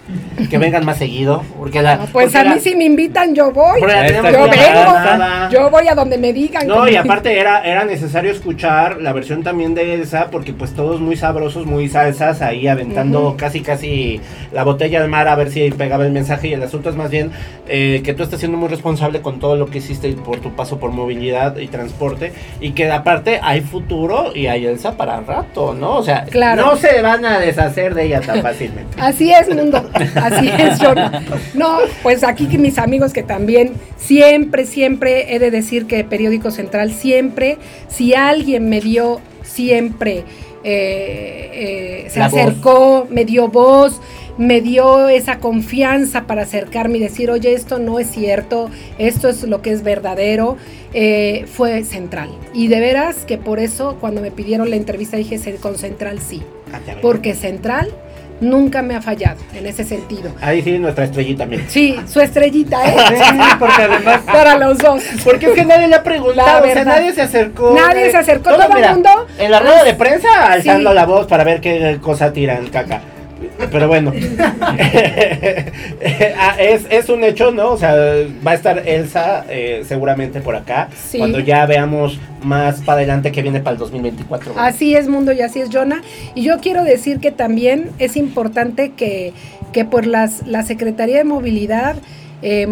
Que 0.51 0.59
vengan 0.59 0.85
más 0.85 0.99
seguido. 0.99 1.43
Porque 1.59 1.83
la, 1.83 1.99
pues 1.99 2.11
porque 2.11 2.39
a 2.39 2.45
la- 2.45 2.55
mí 2.55 2.61
si 2.61 2.77
me 2.77 2.85
invitan 2.85 3.35
yo 3.35 3.51
voy. 3.51 3.81
la 3.81 4.07
Esta 4.07 4.31
Yo 4.31 4.49
vengo, 4.49 5.49
yo 5.51 5.71
voy 5.71 5.89
a 5.89 5.95
donde 5.95 6.19
me 6.19 6.33
digan. 6.33 6.67
No, 6.67 6.89
y 6.89 6.97
aparte 6.97 7.39
era, 7.39 7.63
era 7.65 7.85
necesario 7.85 8.31
escuchar 8.31 9.01
la 9.01 9.13
versión 9.13 9.43
también 9.43 9.75
de 9.75 9.95
Elsa, 9.95 10.29
porque 10.31 10.53
pues 10.53 10.75
todos 10.75 11.01
muy 11.01 11.17
sabrosos, 11.17 11.67
muy 11.67 11.89
salsas, 11.89 12.43
ahí 12.43 12.69
aventando 12.69 13.29
Ujú. 13.29 13.37
casi 13.37 13.61
casi 13.63 14.21
la 14.53 14.63
botella 14.65 15.01
al 15.01 15.09
mar 15.09 15.27
a 15.29 15.35
ver 15.35 15.51
si 15.51 15.71
pegaba 15.71 16.05
el 16.05 16.13
mensaje. 16.13 16.49
Y 16.49 16.53
el 16.53 16.63
asunto 16.63 16.91
es 16.91 16.97
más 16.97 17.11
bien 17.11 17.31
eh, 17.67 18.03
que 18.05 18.15
tú 18.15 18.23
estás 18.23 18.39
siendo 18.41 18.59
muy 18.59 18.69
responsable 18.69 19.21
con 19.21 19.41
todo 19.41 19.57
lo 19.57 19.67
que 19.67 19.79
hiciste 19.79 20.13
por 20.13 20.39
tu 20.41 20.51
paso 20.55 20.79
por 20.79 20.93
movilidad 20.99 21.57
y 21.57 21.69
transporte, 21.69 22.33
y 22.61 22.73
que 22.73 22.91
aparte 22.91 23.41
hay 23.43 23.63
futuro 23.63 24.33
y 24.35 24.47
hay 24.49 24.67
Elsa 24.67 24.97
para 24.97 25.21
rato, 25.21 25.73
¿no? 25.75 25.97
O 25.97 26.03
sea, 26.03 26.25
Claro. 26.25 26.67
no 26.67 26.77
se 26.77 27.01
van 27.01 27.25
a 27.25 27.39
deshacer 27.39 27.95
de 27.95 28.05
ella 28.07 28.21
tan 28.21 28.43
fácilmente. 28.43 28.97
Así 29.01 29.33
es, 29.33 29.49
mundo. 29.55 29.89
Así 30.17 30.49
es, 30.49 30.79
yo. 30.81 30.95
No, 31.55 31.79
pues 32.03 32.23
aquí 32.25 32.47
que 32.47 32.59
mis 32.59 32.79
amigos 32.79 33.13
que 33.13 33.23
también 33.23 33.73
siempre, 33.97 34.67
siempre 34.67 35.35
he 35.35 35.39
de 35.39 35.51
decir 35.51 35.87
que 35.87 36.05
Periódico 36.05 36.51
Central 36.51 36.93
siempre, 36.93 37.57
si 37.89 38.15
alguien 38.15 38.69
me 38.69 38.81
dio 38.81 39.21
siempre, 39.43 40.25
eh, 40.65 42.05
eh, 42.05 42.11
se 42.11 42.19
La 42.19 42.29
voz. 42.29 42.41
acercó, 42.41 43.07
me 43.11 43.25
dio 43.25 43.49
voz, 43.49 44.01
me 44.39 44.61
dio 44.61 45.09
esa 45.09 45.39
confianza 45.39 46.23
para 46.23 46.43
acercarme 46.43 46.99
y 46.99 47.01
decir, 47.01 47.31
oye, 47.31 47.53
esto 47.53 47.79
no 47.79 47.99
es 47.99 48.09
cierto, 48.11 48.71
esto 48.99 49.29
es 49.29 49.43
lo 49.43 49.61
que 49.63 49.73
es 49.73 49.83
verdadero, 49.83 50.57
eh, 50.95 51.45
fue 51.53 51.83
Central. 51.85 52.31
Y 52.55 52.69
de 52.69 52.81
veras 52.81 53.25
que 53.27 53.37
por 53.37 53.59
eso 53.59 53.97
cuando 54.01 54.21
me 54.21 54.31
pidieron 54.31 54.71
la 54.71 54.77
entrevista 54.77 55.17
dije, 55.17 55.39
"Sí, 55.39 55.53
con 55.61 55.77
Central 55.77 56.21
sí 56.21 56.43
Ah, 56.73 56.79
porque 57.03 57.35
Central 57.35 57.91
nunca 58.41 58.83
me 58.83 58.95
ha 58.95 59.03
fallado 59.03 59.39
en 59.55 59.67
ese 59.67 59.83
sentido. 59.85 60.31
Ahí 60.41 60.63
sí 60.63 60.79
nuestra 60.79 61.05
estrellita, 61.07 61.45
mira. 61.47 61.65
Sí, 61.67 61.97
su 62.07 62.21
estrellita, 62.21 62.79
Sí, 62.85 63.15
¿eh? 63.15 63.43
porque 63.59 63.83
además 63.83 64.21
Para 64.27 64.57
los 64.57 64.79
dos. 64.79 65.03
Porque 65.25 65.47
es 65.47 65.53
que 65.53 65.65
nadie 65.65 65.89
le 65.89 65.97
ha 65.97 66.03
preguntado, 66.05 66.63
o 66.65 66.73
sea, 66.73 66.85
nadie 66.85 67.13
se 67.13 67.23
acercó. 67.23 67.75
Nadie 67.75 68.11
se 68.11 68.17
acercó, 68.19 68.51
todo 68.51 68.63
el 68.69 68.75
mira, 68.75 68.93
mundo- 68.93 69.27
En 69.39 69.51
la 69.51 69.59
rueda 69.61 69.83
de 69.83 69.95
prensa 69.95 70.29
alzando 70.53 70.91
Sí. 70.91 70.95
la 70.95 71.07
voz 71.07 71.27
para 71.27 71.43
ver 71.43 71.61
qué 71.61 71.99
cosa 72.01 72.33
tiran 72.33 72.69
caca. 72.69 73.01
Pero 73.71 73.89
bueno, 73.89 74.13
Ah, 76.39 76.57
es, 76.59 76.87
es 76.91 77.09
un 77.09 77.25
hecho, 77.25 77.51
¿no? 77.51 77.73
O 77.73 77.77
sea, 77.77 77.95
va 78.47 78.53
a 78.53 78.55
estar 78.55 78.87
Elsa 78.87 79.45
eh, 79.49 79.83
seguramente 79.87 80.41
por 80.41 80.57
acá. 80.57 80.89
Sí. 80.95 81.19
Cuando 81.19 81.41
ya 81.41 81.67
veamos 81.67 82.19
más 82.43 82.81
para 82.81 82.99
adelante 82.99 83.33
que 83.33 83.43
viene 83.43 83.61
para 83.61 83.73
el 83.73 83.79
2024. 83.79 84.55
¿no? 84.55 84.61
Así 84.61 84.95
es, 84.95 85.09
Mundo, 85.09 85.33
y 85.33 85.41
así 85.41 85.61
es, 85.61 85.71
Jonah. 85.73 86.03
Y 86.35 86.43
yo 86.43 86.59
quiero 86.59 86.85
decir 86.85 87.19
que 87.19 87.31
también 87.31 87.91
es 87.99 88.17
importante 88.17 88.93
que, 88.93 89.33
que 89.73 89.85
por 89.85 90.07
las, 90.07 90.47
la 90.47 90.63
Secretaría 90.63 91.19
de 91.19 91.25
Movilidad 91.25 91.97
eh, 92.43 92.67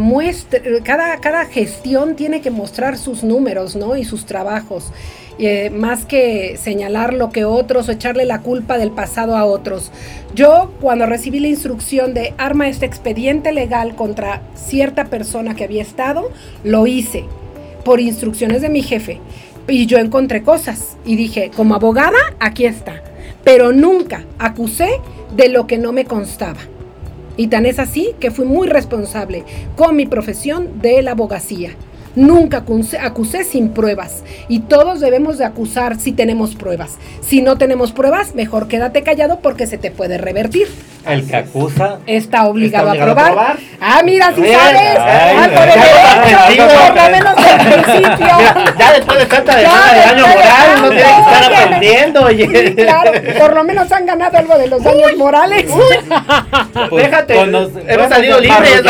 cada, 0.85 1.17
cada 1.19 1.45
gestión 1.47 2.17
tiene 2.17 2.41
que 2.41 2.51
mostrar 2.51 2.97
sus 2.99 3.25
números, 3.25 3.77
¿no? 3.77 3.97
Y 3.97 4.05
sus 4.05 4.27
trabajos. 4.27 4.93
eh, 5.39 5.71
más 5.71 6.07
que 6.07 6.57
señalar 6.57 7.13
lo 7.13 7.31
que 7.31 7.45
otros 7.45 7.89
o 7.89 7.93
echarle 7.93 8.25
la 8.25 8.41
culpa 8.41 8.79
del 8.79 8.91
pasado 8.91 9.37
a 9.37 9.45
otros. 9.45 9.93
Yo 10.35 10.73
cuando 10.81 11.07
recibí 11.07 11.41
la 11.41 11.49
instrucción 11.49 12.15
de 12.15 12.35
arma 12.39 12.69
este 12.69 12.87
expediente 12.87 13.53
legal 13.53 13.95
contra 13.97 14.43
cierta 14.55 15.07
persona 15.07 15.55
que 15.55 15.65
había 15.65 15.83
estado, 15.83 16.31
lo 16.65 16.87
hice 16.87 17.25
por 17.85 18.01
instrucciones 18.01 18.63
de 18.63 18.69
mi 18.69 18.83
jefe. 18.83 19.21
Y 19.69 19.87
yo 19.87 19.99
encontré 19.99 20.43
cosas 20.43 20.97
y 21.05 21.17
dije, 21.17 21.51
como 21.55 21.75
abogada, 21.75 22.19
aquí 22.39 22.67
está. 22.67 23.03
Pero 23.45 23.73
nunca 23.73 24.25
acusé 24.39 24.89
de 25.37 25.49
lo 25.49 25.67
que 25.67 25.77
no 25.79 25.93
me 25.93 26.05
constaba. 26.05 26.61
Y 27.37 27.49
tan 27.49 27.67
es 27.67 27.79
así 27.79 28.15
que 28.21 28.31
fui 28.31 28.47
muy 28.47 28.69
responsable 28.69 29.45
con 29.77 29.97
mi 29.97 30.07
profesión 30.07 30.81
de 30.81 31.03
la 31.03 31.13
abogacía. 31.13 31.77
Nunca 32.17 32.59
acusé, 32.59 32.99
acusé 32.99 33.45
sin 33.45 33.69
pruebas. 33.69 34.25
Y 34.49 34.61
todos 34.61 35.01
debemos 35.01 35.39
de 35.39 35.45
acusar 35.45 36.01
si 36.01 36.13
tenemos 36.13 36.55
pruebas. 36.57 36.97
Si 37.21 37.43
no 37.43 37.57
tenemos 37.59 37.93
pruebas, 37.93 38.35
mejor 38.35 38.69
quédate 38.69 39.03
callado 39.03 39.41
porque 39.41 39.67
se 39.67 39.77
te 39.79 39.91
puede 39.91 40.17
revertir. 40.19 40.67
el 41.07 41.27
que 41.29 41.37
acusa. 41.37 41.99
Está 42.07 42.47
obligado, 42.47 42.93
Está 42.95 43.03
obligado 43.03 43.03
a, 43.03 43.05
probar. 43.05 43.25
a 43.25 43.33
probar. 43.33 43.57
Ah, 43.81 44.01
mira, 44.05 44.29
si 44.35 44.45
sabes. 44.47 44.99
Ay, 44.99 45.37
ah, 45.39 45.49
por 45.55 45.69
el 45.69 46.57
derecho, 46.57 46.79
por 46.79 46.97
lo 46.97 47.11
menos 47.11 47.37
al 47.37 47.59
principio. 47.59 48.27
Ya, 48.27 48.75
ya 48.79 48.93
después 48.95 49.19
de 49.19 49.27
tanta 49.27 49.57
demanda 49.57 49.95
de 49.95 50.01
daño 50.01 50.27
moral, 50.27 50.69
no 50.77 50.89
tanto, 50.89 50.91
tiene 50.91 51.03
que 51.05 51.21
estar 51.21 51.47
oye. 51.47 51.57
aprendiendo, 51.57 52.23
oye. 52.23 52.67
Sí, 52.67 52.75
claro, 52.75 53.13
por 53.39 53.55
lo 53.55 53.65
menos 53.65 53.93
han 53.93 54.07
ganado 54.07 54.39
algo 54.39 54.59
de 54.59 54.67
los 54.69 54.83
daños 54.83 55.17
morales. 55.17 55.67
pues, 56.91 57.05
Déjate, 57.05 57.41
hemos 57.41 58.09
salido 58.09 58.41
libres. 58.41 58.83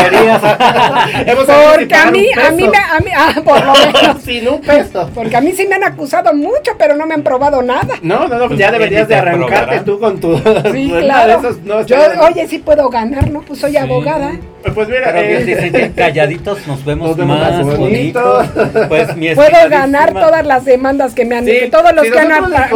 Hemos 1.25 1.45
salido 1.45 1.71
Porque 1.75 1.95
a 1.95 2.09
mí, 2.11 2.29
a 2.31 2.51
mí 2.51 2.67
a 2.75 2.99
mí, 2.99 3.11
ah, 3.17 3.41
por 3.45 3.65
lo 3.65 3.73
menos. 3.73 4.21
Sin 4.23 4.47
un 4.47 4.61
peso. 4.61 5.09
Porque 5.13 5.35
a 5.35 5.41
mí 5.41 5.51
sí 5.53 5.65
me 5.67 5.75
han 5.75 5.83
acusado 5.83 6.33
mucho, 6.33 6.71
pero 6.77 6.95
no 6.95 7.05
me 7.05 7.13
han 7.15 7.23
probado 7.23 7.61
nada. 7.61 7.95
No, 8.01 8.27
no, 8.27 8.37
no, 8.37 8.47
Pues 8.47 8.59
ya 8.59 8.69
bien, 8.69 8.79
deberías 8.81 9.07
de 9.07 9.15
arrancarte 9.15 9.55
aprobarán. 9.55 9.85
tú 9.85 9.99
con 9.99 10.19
tu. 10.19 10.37
Sí, 10.71 10.93
claro. 11.01 11.41
no, 11.65 11.81
Yo, 11.85 11.97
oye, 12.29 12.47
sí 12.47 12.59
puedo 12.59 12.89
ganar, 12.89 13.29
¿no? 13.29 13.41
Pues 13.41 13.59
soy 13.59 13.71
Sí. 13.71 13.77
abogada. 13.77 14.31
Pues 14.73 14.89
mira, 14.89 15.11
Pero 15.13 15.27
bien 15.27 15.49
eh, 15.49 15.71
que 15.71 15.91
calladitos 15.93 16.67
nos 16.67 16.83
vemos, 16.83 17.09
Nos 17.09 17.17
vemos 17.17 17.39
más 17.39 17.63
más 17.65 17.77
bonitos. 17.77 18.47
Pues 18.89 19.15
mi 19.15 19.33
Puedo 19.33 19.69
ganar 19.69 20.13
todas 20.13 20.45
las 20.45 20.65
demandas 20.65 21.13
que 21.13 21.25
me 21.25 21.37
han 21.37 21.45
Sí, 21.45 21.51
que 21.51 21.67
todos 21.69 21.93
los 21.93 22.03
si 22.05 22.11
que 22.11 22.19
han, 22.19 22.27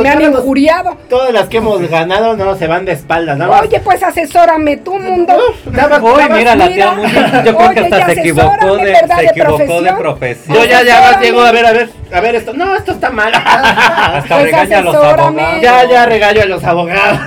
me 0.01 0.09
han 0.09 0.21
injuriado. 0.21 0.95
todas 1.09 1.33
las 1.33 1.49
que 1.49 1.57
hemos 1.57 1.81
ganado 1.89 2.37
no 2.37 2.55
se 2.55 2.67
van 2.67 2.85
de 2.85 2.93
espaldas, 2.93 3.37
nada 3.37 3.51
más. 3.51 3.61
Oye, 3.63 3.79
pues 3.81 4.01
asesórame 4.03 4.77
tú, 4.77 4.97
mundo. 4.99 5.33
Nada 5.71 5.99
más- 5.99 6.01
Uy, 6.01 6.23
mira, 6.37 6.55
la 6.55 6.67
tía 6.69 6.91
mira. 6.91 6.93
Muñoz, 6.93 7.45
yo 7.45 7.57
creo 7.57 7.71
que 7.71 7.79
Oye, 7.79 7.79
hasta 7.81 7.99
ya 7.99 8.05
se 8.05 8.19
equivocó 8.19 8.77
de, 8.77 8.83
¿verdad? 8.83 9.17
se 9.17 9.25
equivocó 9.25 9.57
de 9.81 9.91
profesión. 9.91 9.97
profesión. 9.97 10.57
Yo 10.57 10.65
ya, 10.65 10.83
ya 10.83 11.01
más 11.01 11.21
llego 11.21 11.41
a 11.41 11.51
ver, 11.51 11.65
a 11.65 11.71
ver, 11.73 11.89
a 12.13 12.21
ver 12.21 12.35
esto. 12.35 12.53
No, 12.53 12.75
esto 12.75 12.91
está 12.93 13.09
mal. 13.09 13.33
Hasta 13.45 14.27
Pues 14.29 14.43
regaña 14.45 14.77
a 14.77 14.81
los 14.81 14.95
abogados. 14.95 15.61
ya, 15.61 15.89
ya 15.89 16.05
regallo 16.05 16.41
a 16.43 16.45
los 16.45 16.63
abogados. 16.63 17.19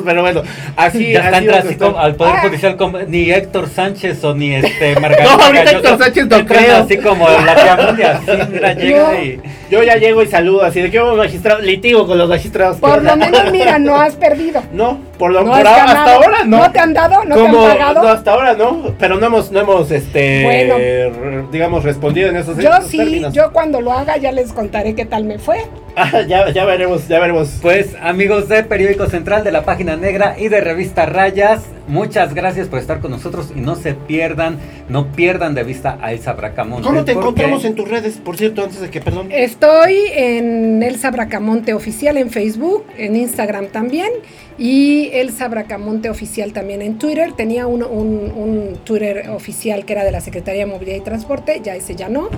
Pero 0.04 0.22
bueno, 0.22 0.42
así. 0.76 1.12
ya 1.12 1.20
está 1.20 1.36
así 1.38 1.48
así 1.48 1.76
al 1.98 2.14
Poder 2.14 2.34
Ah. 2.36 2.40
Judicial 2.42 2.76
como 2.76 2.98
ni 3.00 3.30
Héctor 3.30 3.68
Sánchez 3.68 3.93
o 4.22 4.34
ni 4.34 4.54
este 4.54 4.94
Margarita 5.00 5.36
No, 5.36 5.42
ahorita 5.44 5.70
Héctor 5.70 5.98
Sánchez 5.98 6.26
no 6.26 6.46
creo. 6.46 6.76
así 6.76 6.96
como 6.98 7.28
la 7.28 7.54
tía 7.94 8.12
así 8.16 8.32
mira, 8.52 8.74
llega 8.74 9.12
No. 9.12 9.20
y 9.22 9.40
Yo 9.70 9.82
ya 9.82 9.96
llego 9.96 10.22
y 10.22 10.26
saludo 10.26 10.62
así 10.62 10.80
de 10.82 10.90
que 10.90 10.98
vamos 10.98 11.16
magistrado, 11.16 11.60
litigo 11.60 12.06
con 12.06 12.18
los 12.18 12.28
magistrados. 12.28 12.76
Por 12.78 13.02
lo 13.02 13.16
menos, 13.16 13.50
mira, 13.50 13.78
no 13.78 13.96
has 13.96 14.14
perdido. 14.16 14.62
No, 14.72 14.98
por 15.18 15.32
lo 15.32 15.40
No 15.42 15.46
por 15.52 15.56
ahora- 15.66 15.70
ganado. 15.76 15.98
hasta 15.98 16.14
ahora 16.14 16.44
no. 16.44 16.58
¿No 16.58 16.70
te 16.72 16.78
han 16.80 16.92
dado? 16.94 17.24
¿No 17.24 17.34
Como- 17.34 17.58
te 17.64 17.66
han 17.72 17.78
pagado? 17.78 18.02
No, 18.02 18.08
hasta 18.08 18.30
ahora 18.32 18.54
no, 18.54 18.94
pero 18.98 19.16
no 19.18 19.26
hemos, 19.26 19.50
no 19.52 19.60
hemos, 19.60 19.90
este, 19.90 20.42
Bueno. 20.44 20.74
re- 20.78 21.44
digamos, 21.52 21.84
respondido 21.84 22.28
en 22.28 22.36
esos, 22.36 22.56
Yo 22.58 22.70
esos 22.70 22.86
sí, 22.86 22.98
términos. 22.98 23.32
yo 23.34 23.52
cuando 23.52 23.80
lo 23.80 23.92
haga 23.92 24.16
ya 24.16 24.32
les 24.32 24.52
contaré 24.52 24.94
qué 24.94 25.04
tal 25.06 25.24
me 25.24 25.38
fue. 25.38 25.58
Ah, 25.96 26.22
ya, 26.26 26.50
ya 26.50 26.64
veremos, 26.64 27.06
ya 27.06 27.20
veremos. 27.20 27.60
Pues 27.62 27.94
amigos 28.02 28.48
de 28.48 28.64
Periódico 28.64 29.06
Central 29.06 29.44
de 29.44 29.52
la 29.52 29.62
Página 29.62 29.94
Negra 29.96 30.34
y 30.36 30.48
de 30.48 30.60
Revista 30.60 31.06
Rayas, 31.06 31.60
muchas 31.86 32.34
gracias 32.34 32.66
por 32.66 32.80
estar 32.80 32.98
con 32.98 33.12
nosotros 33.12 33.52
y 33.54 33.60
no 33.60 33.76
se 33.76 33.94
pierdan, 33.94 34.58
no 34.88 35.12
pierdan 35.12 35.54
de 35.54 35.64
vista 35.64 35.98
a 36.02 36.12
Elsa 36.12 36.34
Bracamonte. 36.34 36.86
¿Cómo 36.86 37.04
te 37.04 37.12
encontramos 37.12 37.64
en 37.64 37.74
tus 37.74 37.88
redes, 37.88 38.18
por 38.18 38.36
cierto, 38.36 38.62
antes 38.62 38.80
de 38.80 38.90
que, 38.90 39.00
perdón? 39.00 39.28
Estoy 39.30 39.96
en 40.14 40.82
Elsa 40.82 41.10
Bracamonte 41.10 41.72
Oficial 41.74 42.16
en 42.18 42.30
Facebook, 42.30 42.84
en 42.98 43.16
Instagram 43.16 43.68
también, 43.68 44.10
y 44.58 45.08
Elsa 45.14 45.48
Bracamonte 45.48 46.10
Oficial 46.10 46.52
también 46.52 46.82
en 46.82 46.98
Twitter. 46.98 47.32
Tenía 47.32 47.66
un, 47.66 47.82
un- 47.82 48.32
un 48.36 48.78
Twitter 48.84 49.30
oficial 49.30 49.84
que 49.84 49.94
era 49.94 50.04
de 50.04 50.12
la 50.12 50.20
Secretaría 50.20 50.64
de 50.66 50.70
Movilidad 50.70 50.96
y 50.96 51.00
Transporte, 51.00 51.60
ya 51.64 51.74
ese 51.74 51.96
ya 51.96 52.08
no, 52.08 52.28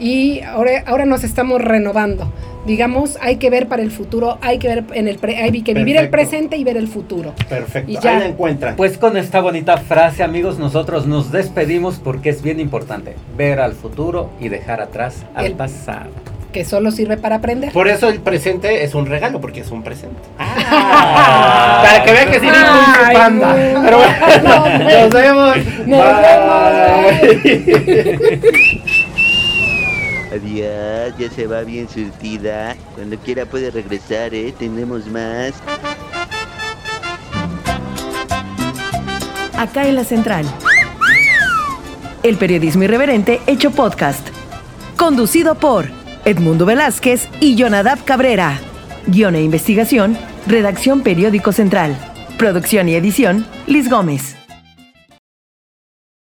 y 0.00 0.40
ahora, 0.40 0.82
ahora 0.86 1.04
nos 1.04 1.22
estamos 1.24 1.62
renovando. 1.62 2.32
Digamos, 2.66 3.18
hay 3.20 3.36
que 3.36 3.50
ver 3.50 3.66
para 3.66 3.82
el 3.82 3.90
futuro, 3.90 4.38
hay 4.40 4.58
que 4.58 4.68
ver 4.68 4.84
en 4.94 5.08
el 5.08 5.18
pre- 5.18 5.36
hay 5.42 5.62
que 5.62 5.74
vivir 5.74 5.96
el 5.96 6.10
presente 6.10 6.56
y 6.56 6.62
ver 6.64 6.76
el 6.76 6.86
futuro. 6.86 7.32
Perfecto, 7.48 7.90
y 7.90 7.96
ya. 7.96 8.12
ahí 8.12 8.18
la 8.20 8.26
encuentran. 8.26 8.76
Pues 8.76 8.98
con 8.98 9.16
esta 9.16 9.40
bonita 9.40 9.78
frase, 9.78 10.22
amigos, 10.22 10.58
nosotros 10.60 11.06
nos 11.06 11.32
despedimos 11.32 11.96
porque 12.02 12.30
es 12.30 12.40
bien 12.42 12.60
importante 12.60 13.16
ver 13.36 13.58
al 13.60 13.72
futuro 13.72 14.30
y 14.40 14.48
dejar 14.48 14.80
atrás 14.80 15.24
al 15.34 15.46
El- 15.46 15.52
pasado. 15.54 16.10
que 16.52 16.64
solo 16.66 16.90
sirve 16.90 17.16
para 17.16 17.36
aprender. 17.36 17.72
Por 17.72 17.88
eso 17.88 18.10
el 18.10 18.20
presente 18.20 18.84
es 18.84 18.94
un 18.94 19.06
regalo, 19.06 19.40
porque 19.40 19.60
es 19.60 19.70
un 19.70 19.82
presente. 19.82 20.20
Ah. 20.38 21.80
Para 21.82 22.04
que 22.04 22.12
vean 22.12 22.30
que 22.30 22.40
sí 22.40 22.46
Ay, 22.50 23.16
banda. 23.16 23.56
no. 23.72 23.82
Pero 23.82 23.96
bueno, 23.96 24.14
No, 24.44 25.00
nos 25.00 25.10
vemos. 25.14 25.56
Nos 25.86 26.00
Bye. 27.22 28.40
Adiós, 30.32 31.14
ya 31.18 31.30
se 31.30 31.46
va 31.46 31.60
bien 31.62 31.88
surtida. 31.88 32.74
Cuando 32.94 33.18
quiera 33.18 33.44
puede 33.44 33.70
regresar, 33.70 34.34
¿eh? 34.34 34.54
Tenemos 34.58 35.06
más. 35.06 35.52
Acá 39.58 39.86
en 39.86 39.96
la 39.96 40.04
Central. 40.04 40.46
El 42.22 42.36
periodismo 42.36 42.84
irreverente 42.84 43.40
hecho 43.46 43.72
podcast. 43.72 44.26
Conducido 44.96 45.56
por 45.56 45.86
Edmundo 46.24 46.64
Velázquez 46.64 47.28
y 47.40 47.56
Jonadab 47.56 48.02
Cabrera. 48.04 48.58
Guión 49.06 49.34
e 49.34 49.42
investigación, 49.42 50.16
redacción 50.46 51.02
Periódico 51.02 51.52
Central. 51.52 51.96
Producción 52.38 52.88
y 52.88 52.94
edición, 52.94 53.46
Liz 53.66 53.90
Gómez. 53.90 54.41